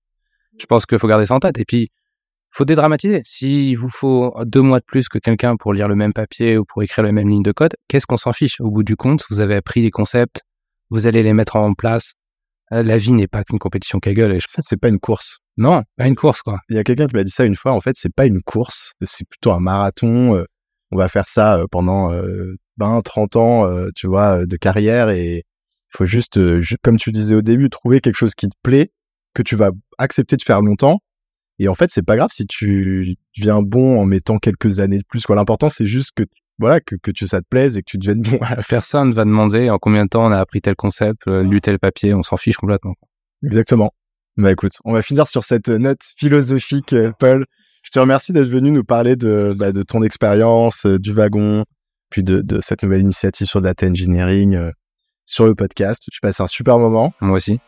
Je 0.60 0.66
pense 0.66 0.86
qu'il 0.86 1.00
faut 1.00 1.08
garder 1.08 1.26
ça 1.26 1.36
en 1.36 1.40
tête. 1.40 1.58
Et 1.60 1.66
puis, 1.66 1.90
faut 2.50 2.66
dédramatiser. 2.66 3.22
S'il 3.24 3.78
vous 3.78 3.90
faut 3.90 4.34
deux 4.46 4.62
mois 4.62 4.80
de 4.80 4.86
plus 4.86 5.08
que 5.08 5.18
quelqu'un 5.18 5.56
pour 5.56 5.74
lire 5.74 5.88
le 5.88 5.96
même 5.96 6.14
papier 6.14 6.58
ou 6.58 6.66
pour 6.66 6.84
écrire 6.84 7.04
la 7.04 7.12
même 7.12 7.30
ligne 7.30 7.44
de 7.44 7.52
code, 7.52 7.76
qu'est-ce 7.88 8.06
qu'on 8.06 8.18
s'en 8.18 8.34
fiche? 8.34 8.60
Au 8.60 8.70
bout 8.70 8.84
du 8.84 8.96
compte, 8.96 9.26
vous 9.30 9.40
avez 9.40 9.56
appris 9.56 9.82
les 9.82 9.92
concepts, 9.92 10.42
vous 10.90 11.08
allez 11.08 11.24
les 11.24 11.34
mettre 11.34 11.56
en 11.56 11.74
place. 11.74 12.14
Euh, 12.74 12.84
la 12.84 12.98
vie 12.98 13.14
n'est 13.14 13.28
pas 13.28 13.44
qu'une 13.44 13.60
compétition 13.60 14.00
gueule. 14.00 14.34
Et 14.34 14.40
je... 14.40 14.46
En 14.48 14.52
fait, 14.52 14.62
c'est 14.66 14.80
pas 14.80 14.90
une 14.90 15.00
course. 15.00 15.40
Non, 15.58 15.84
pas 15.98 16.08
une 16.08 16.16
course, 16.16 16.42
quoi. 16.42 16.60
Il 16.70 16.76
y 16.76 16.80
a 16.80 16.84
quelqu'un 16.84 17.08
qui 17.08 17.16
m'a 17.16 17.24
dit 17.24 17.32
ça 17.32 17.46
une 17.46 17.56
fois. 17.56 17.72
En 17.72 17.82
fait, 17.82 17.96
c'est 17.98 18.14
pas 18.14 18.26
une 18.26 18.42
course. 18.42 18.94
C'est 19.02 19.28
plutôt 19.28 19.52
un 19.52 19.60
marathon. 19.60 20.44
Euh, 20.92 20.96
on 20.96 20.98
va 20.98 21.08
faire 21.08 21.28
ça 21.28 21.58
euh, 21.58 21.66
pendant 21.70 22.12
20, 22.78 23.02
30 23.02 23.36
ans, 23.36 23.70
tu 23.96 24.08
vois, 24.08 24.46
de 24.46 24.58
carrière 24.58 25.10
et 25.10 25.38
il 25.94 25.98
faut 25.98 26.06
juste, 26.06 26.40
comme 26.84 26.98
tu 26.98 27.12
disais 27.12 27.36
au 27.36 27.42
début, 27.42 27.70
trouver 27.70 28.00
quelque 28.00 28.16
chose 28.16 28.34
qui 28.34 28.48
te 28.48 28.56
plaît, 28.64 28.92
que 29.34 29.42
tu 29.42 29.56
vas 29.56 29.72
accepter 29.98 30.38
de 30.38 30.44
faire 30.44 30.62
longtemps. 30.62 31.00
Et 31.60 31.68
en 31.68 31.76
fait, 31.76 31.92
c'est 31.92 32.02
pas 32.02 32.16
grave 32.16 32.30
si 32.32 32.48
tu 32.48 33.16
deviens 33.38 33.62
bon 33.62 34.00
en 34.00 34.06
mettant 34.06 34.40
quelques 34.40 34.80
années 34.80 34.98
de 34.98 35.04
plus. 35.08 35.26
Quoi. 35.26 35.36
L'important, 35.36 35.70
c'est 35.70 35.86
juste 35.86 36.12
que 36.16 36.24
voilà, 36.62 36.80
que, 36.80 36.96
que 36.96 37.12
tu, 37.12 37.28
ça 37.28 37.42
te 37.42 37.48
plaise 37.48 37.78
et 37.78 37.82
que 37.82 37.90
tu 37.90 37.98
deviennes 37.98 38.22
bon. 38.22 38.40
Personne 38.70 39.12
va 39.12 39.26
demander 39.26 39.70
en 39.70 39.78
combien 39.78 40.06
de 40.06 40.10
temps 40.10 40.24
on 40.26 40.32
a 40.32 40.40
appris 40.40 40.62
tel 40.62 40.76
concept, 40.76 41.28
euh, 41.28 41.44
lu 41.44 41.60
tel 41.60 41.80
papier, 41.80 42.14
on 42.14 42.24
s'en 42.24 42.38
fiche 42.38 42.58
complètement. 42.58 42.96
Exactement. 43.44 43.92
Bah 44.38 44.52
écoute, 44.52 44.74
on 44.86 44.94
va 44.94 45.02
finir 45.02 45.28
sur 45.28 45.44
cette 45.44 45.70
note 45.70 46.02
philosophique, 46.18 46.94
euh, 46.94 47.12
Paul. 47.20 47.46
Je 47.92 48.00
te 48.00 48.00
remercie 48.00 48.32
d'être 48.32 48.48
venu 48.48 48.72
nous 48.72 48.86
parler 48.86 49.18
de, 49.18 49.54
bah, 49.58 49.74
de 49.74 49.84
ton 49.84 50.02
expérience, 50.02 50.86
euh, 50.86 50.98
du 50.98 51.12
wagon, 51.12 51.66
puis 52.10 52.24
de, 52.24 52.42
de, 52.42 52.62
cette 52.62 52.84
nouvelle 52.84 53.02
initiative 53.02 53.48
sur 53.48 53.62
data 53.62 53.86
engineering 53.86 54.72
sur 55.26 55.46
le 55.46 55.56
podcast. 55.56 56.08
Tu 56.10 56.22
passes 56.22 56.40
un 56.40 56.48
super 56.48 56.80
moment. 56.80 57.14
Moi 57.20 57.36
aussi. 57.36 57.60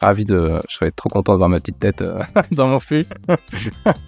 ravi 0.00 0.24
de. 0.24 0.60
Je 0.68 0.74
serais 0.76 0.92
trop 0.92 1.08
content 1.08 1.32
de 1.32 1.38
voir 1.38 1.48
ma 1.48 1.58
petite 1.58 1.80
tête 1.80 2.04
dans 2.52 2.68
mon 2.68 2.78
flux. 2.78 3.06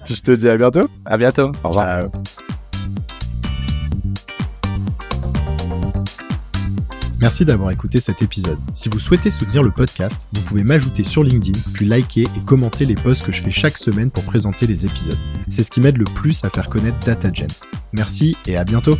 je 0.04 0.20
te 0.20 0.30
dis 0.30 0.48
à 0.48 0.56
bientôt. 0.56 0.88
À 1.04 1.16
bientôt. 1.16 1.50
Au 1.64 1.70
revoir. 1.70 2.08
Merci 7.24 7.46
d'avoir 7.46 7.70
écouté 7.70 8.00
cet 8.00 8.20
épisode. 8.20 8.58
Si 8.74 8.90
vous 8.90 8.98
souhaitez 8.98 9.30
soutenir 9.30 9.62
le 9.62 9.70
podcast, 9.70 10.28
vous 10.34 10.42
pouvez 10.42 10.62
m'ajouter 10.62 11.04
sur 11.04 11.24
LinkedIn, 11.24 11.58
puis 11.72 11.86
liker 11.86 12.24
et 12.24 12.40
commenter 12.44 12.84
les 12.84 12.96
posts 12.96 13.24
que 13.24 13.32
je 13.32 13.40
fais 13.40 13.50
chaque 13.50 13.78
semaine 13.78 14.10
pour 14.10 14.24
présenter 14.24 14.66
les 14.66 14.84
épisodes. 14.84 15.16
C'est 15.48 15.62
ce 15.62 15.70
qui 15.70 15.80
m'aide 15.80 15.96
le 15.96 16.04
plus 16.04 16.44
à 16.44 16.50
faire 16.50 16.68
connaître 16.68 16.98
DataGen. 16.98 17.48
Merci 17.94 18.36
et 18.46 18.58
à 18.58 18.64
bientôt 18.64 18.98